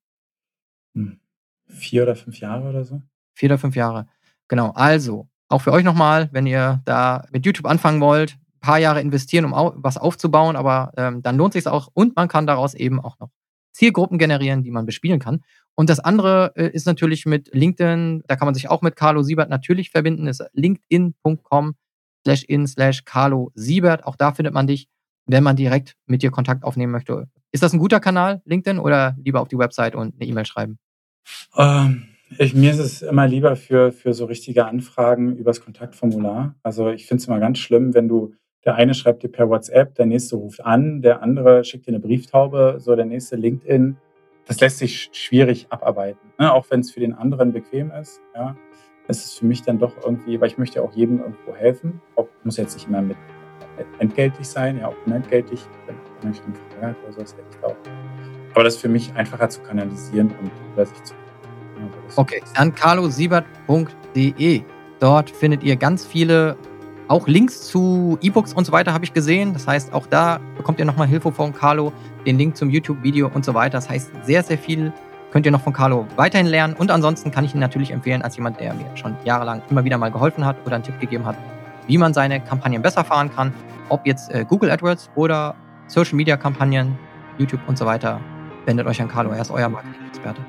Hm. 0.93 1.19
Vier 1.65 2.03
oder 2.03 2.15
fünf 2.15 2.39
Jahre 2.39 2.69
oder 2.69 2.85
so. 2.85 3.01
Vier 3.33 3.47
oder 3.47 3.57
fünf 3.57 3.75
Jahre. 3.75 4.07
Genau, 4.47 4.69
also 4.71 5.27
auch 5.49 5.61
für 5.61 5.71
euch 5.71 5.83
nochmal, 5.83 6.29
wenn 6.31 6.45
ihr 6.45 6.81
da 6.85 7.25
mit 7.31 7.45
YouTube 7.45 7.65
anfangen 7.65 8.01
wollt, 8.01 8.33
ein 8.33 8.59
paar 8.61 8.77
Jahre 8.77 9.01
investieren, 9.01 9.45
um 9.45 9.73
was 9.77 9.97
aufzubauen, 9.97 10.55
aber 10.55 10.91
ähm, 10.97 11.21
dann 11.21 11.37
lohnt 11.37 11.53
sich 11.53 11.67
auch 11.67 11.89
und 11.93 12.15
man 12.15 12.27
kann 12.27 12.47
daraus 12.47 12.73
eben 12.73 12.99
auch 12.99 13.19
noch 13.19 13.29
Zielgruppen 13.73 14.17
generieren, 14.17 14.63
die 14.63 14.71
man 14.71 14.85
bespielen 14.85 15.19
kann. 15.19 15.41
Und 15.75 15.89
das 15.89 15.99
andere 15.99 16.51
äh, 16.55 16.69
ist 16.69 16.85
natürlich 16.85 17.25
mit 17.25 17.53
LinkedIn, 17.53 18.23
da 18.27 18.35
kann 18.35 18.45
man 18.45 18.53
sich 18.53 18.69
auch 18.69 18.81
mit 18.81 18.95
Carlo 18.95 19.23
Siebert 19.23 19.49
natürlich 19.49 19.91
verbinden, 19.91 20.27
ist 20.27 20.43
linkedin.com 20.53 21.75
slash 22.25 22.43
in 22.43 22.67
slash 22.67 23.05
Carlo 23.05 23.51
Siebert. 23.55 24.05
Auch 24.05 24.17
da 24.17 24.33
findet 24.33 24.53
man 24.53 24.67
dich, 24.67 24.89
wenn 25.25 25.43
man 25.43 25.55
direkt 25.55 25.95
mit 26.05 26.21
dir 26.21 26.31
Kontakt 26.31 26.63
aufnehmen 26.63 26.91
möchte. 26.91 27.29
Ist 27.51 27.63
das 27.63 27.73
ein 27.73 27.79
guter 27.79 27.99
Kanal, 27.99 28.41
LinkedIn, 28.45 28.79
oder 28.79 29.15
lieber 29.23 29.41
auf 29.41 29.47
die 29.47 29.57
Website 29.57 29.95
und 29.95 30.15
eine 30.15 30.29
E-Mail 30.29 30.45
schreiben? 30.45 30.79
Ähm, 31.55 32.09
ich, 32.37 32.53
mir 32.53 32.71
ist 32.71 32.79
es 32.79 33.01
immer 33.01 33.27
lieber 33.27 33.55
für, 33.55 33.91
für 33.91 34.13
so 34.13 34.25
richtige 34.25 34.65
Anfragen 34.65 35.35
übers 35.35 35.61
Kontaktformular. 35.61 36.55
Also 36.63 36.89
ich 36.89 37.07
finde 37.07 37.21
es 37.21 37.27
immer 37.27 37.39
ganz 37.39 37.57
schlimm, 37.57 37.93
wenn 37.93 38.07
du, 38.07 38.33
der 38.65 38.75
eine 38.75 38.93
schreibt 38.93 39.23
dir 39.23 39.29
per 39.29 39.49
WhatsApp, 39.49 39.95
der 39.95 40.05
nächste 40.05 40.35
ruft 40.35 40.63
an, 40.63 41.01
der 41.01 41.23
andere 41.23 41.63
schickt 41.63 41.87
dir 41.87 41.91
eine 41.91 41.99
Brieftaube, 41.99 42.75
so 42.79 42.95
der 42.95 43.05
nächste 43.05 43.35
LinkedIn. 43.35 43.97
Das 44.45 44.59
lässt 44.59 44.79
sich 44.79 45.09
schwierig 45.11 45.67
abarbeiten, 45.69 46.19
ne? 46.39 46.51
auch 46.53 46.65
wenn 46.69 46.81
es 46.81 46.91
für 46.91 46.99
den 46.99 47.13
anderen 47.13 47.53
bequem 47.53 47.91
ist. 47.91 48.19
Ja, 48.35 48.55
es 49.07 49.25
ist 49.25 49.39
für 49.39 49.45
mich 49.45 49.63
dann 49.63 49.79
doch 49.79 49.93
irgendwie, 50.03 50.39
weil 50.39 50.47
ich 50.47 50.57
möchte 50.57 50.81
auch 50.81 50.93
jedem 50.93 51.19
irgendwo 51.19 51.55
helfen. 51.55 52.01
Auch 52.15 52.27
muss 52.43 52.57
jetzt 52.57 52.75
nicht 52.75 52.87
immer 52.87 53.01
mit 53.01 53.17
entgeltlich 53.99 54.47
sein, 54.47 54.77
ja 54.79 54.87
auch 54.87 54.95
unentgeltlich, 55.05 55.61
wenn 56.21 56.31
ich 56.31 56.41
eine 56.41 56.55
Frage 56.55 56.87
habe 56.87 56.95
oder 57.03 57.13
so, 57.13 57.21
das 57.21 57.33
hätte 57.33 57.43
ich 57.51 57.63
auch. 57.63 57.75
Aber 58.53 58.63
das 58.63 58.75
ist 58.75 58.81
für 58.81 58.89
mich 58.89 59.13
einfacher 59.13 59.49
zu 59.49 59.61
kanalisieren 59.61 60.33
und 60.41 60.51
über 60.73 60.85
sich 60.85 61.01
zu 61.03 61.13
Okay, 62.15 62.41
dann 62.55 62.73
carlosiebert.de. 62.73 64.61
Dort 64.99 65.29
findet 65.29 65.63
ihr 65.63 65.75
ganz 65.75 66.05
viele, 66.05 66.57
auch 67.07 67.27
Links 67.27 67.67
zu 67.67 68.17
E-Books 68.21 68.53
und 68.53 68.65
so 68.65 68.71
weiter 68.71 68.93
habe 68.93 69.05
ich 69.05 69.13
gesehen. 69.13 69.53
Das 69.53 69.67
heißt, 69.67 69.93
auch 69.93 70.07
da 70.07 70.39
bekommt 70.57 70.79
ihr 70.79 70.85
nochmal 70.85 71.07
Hilfe 71.07 71.31
von 71.31 71.53
Carlo, 71.53 71.93
den 72.25 72.37
Link 72.37 72.57
zum 72.57 72.69
YouTube-Video 72.69 73.29
und 73.33 73.45
so 73.45 73.53
weiter. 73.53 73.77
Das 73.77 73.89
heißt, 73.89 74.11
sehr, 74.25 74.43
sehr 74.43 74.57
viel 74.57 74.91
könnt 75.31 75.45
ihr 75.45 75.51
noch 75.51 75.61
von 75.61 75.73
Carlo 75.73 76.07
weiterhin 76.15 76.47
lernen. 76.47 76.73
Und 76.73 76.91
ansonsten 76.91 77.31
kann 77.31 77.45
ich 77.45 77.53
ihn 77.53 77.59
natürlich 77.59 77.91
empfehlen, 77.91 78.21
als 78.21 78.35
jemand, 78.35 78.59
der 78.59 78.73
mir 78.73 78.85
schon 78.95 79.15
jahrelang 79.23 79.61
immer 79.69 79.83
wieder 79.83 79.97
mal 79.97 80.11
geholfen 80.11 80.45
hat 80.45 80.57
oder 80.65 80.75
einen 80.75 80.83
Tipp 80.83 80.99
gegeben 80.99 81.25
hat, 81.25 81.37
wie 81.87 81.97
man 81.97 82.13
seine 82.13 82.39
Kampagnen 82.39 82.81
besser 82.81 83.03
fahren 83.03 83.31
kann. 83.33 83.53
Ob 83.89 84.05
jetzt 84.05 84.31
äh, 84.31 84.45
Google 84.47 84.71
AdWords 84.71 85.09
oder 85.15 85.55
Social 85.87 86.15
Media 86.15 86.37
Kampagnen, 86.37 86.97
YouTube 87.37 87.61
und 87.67 87.77
so 87.77 87.85
weiter. 87.85 88.19
Wendet 88.65 88.85
euch 88.85 89.01
an 89.01 89.07
Carlo, 89.07 89.31
er 89.31 89.41
ist 89.41 89.51
euer 89.51 89.69
Marketing-Experte. 89.69 90.41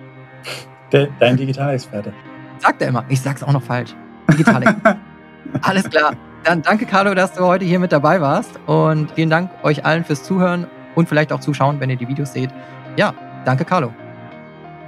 Der, 0.93 1.09
dein 1.19 1.37
Digitalexperte. 1.37 2.13
Sagt 2.59 2.83
er 2.83 2.89
immer. 2.89 3.05
Ich 3.09 3.21
sag's 3.21 3.43
auch 3.43 3.53
noch 3.53 3.63
falsch. 3.63 3.95
Digitalexperte. 4.33 4.99
Alles 5.63 5.89
klar. 5.89 6.15
Dann 6.45 6.63
danke, 6.63 6.87
Carlo, 6.87 7.15
dass 7.15 7.35
du 7.35 7.45
heute 7.45 7.65
hier 7.65 7.79
mit 7.79 7.93
dabei 7.93 8.21
warst. 8.21 8.59
Und 8.67 9.11
vielen 9.13 9.31
Dank 9.31 9.51
euch 9.63 9.85
allen 9.85 10.05
fürs 10.05 10.23
Zuhören 10.23 10.67
und 10.95 11.09
vielleicht 11.09 11.33
auch 11.33 11.41
zuschauen, 11.41 11.81
wenn 11.81 11.91
ihr 11.91 11.97
die 11.97 12.09
Videos 12.09 12.33
seht. 12.33 12.51
Ja, 12.97 13.15
danke, 13.45 13.65
Carlo. 13.65 13.93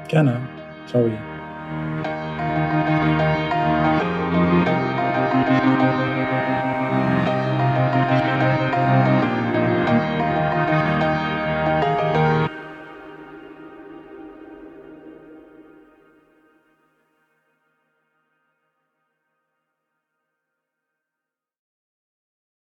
Gerne. 0.09 0.41
Ciao. 0.87 1.11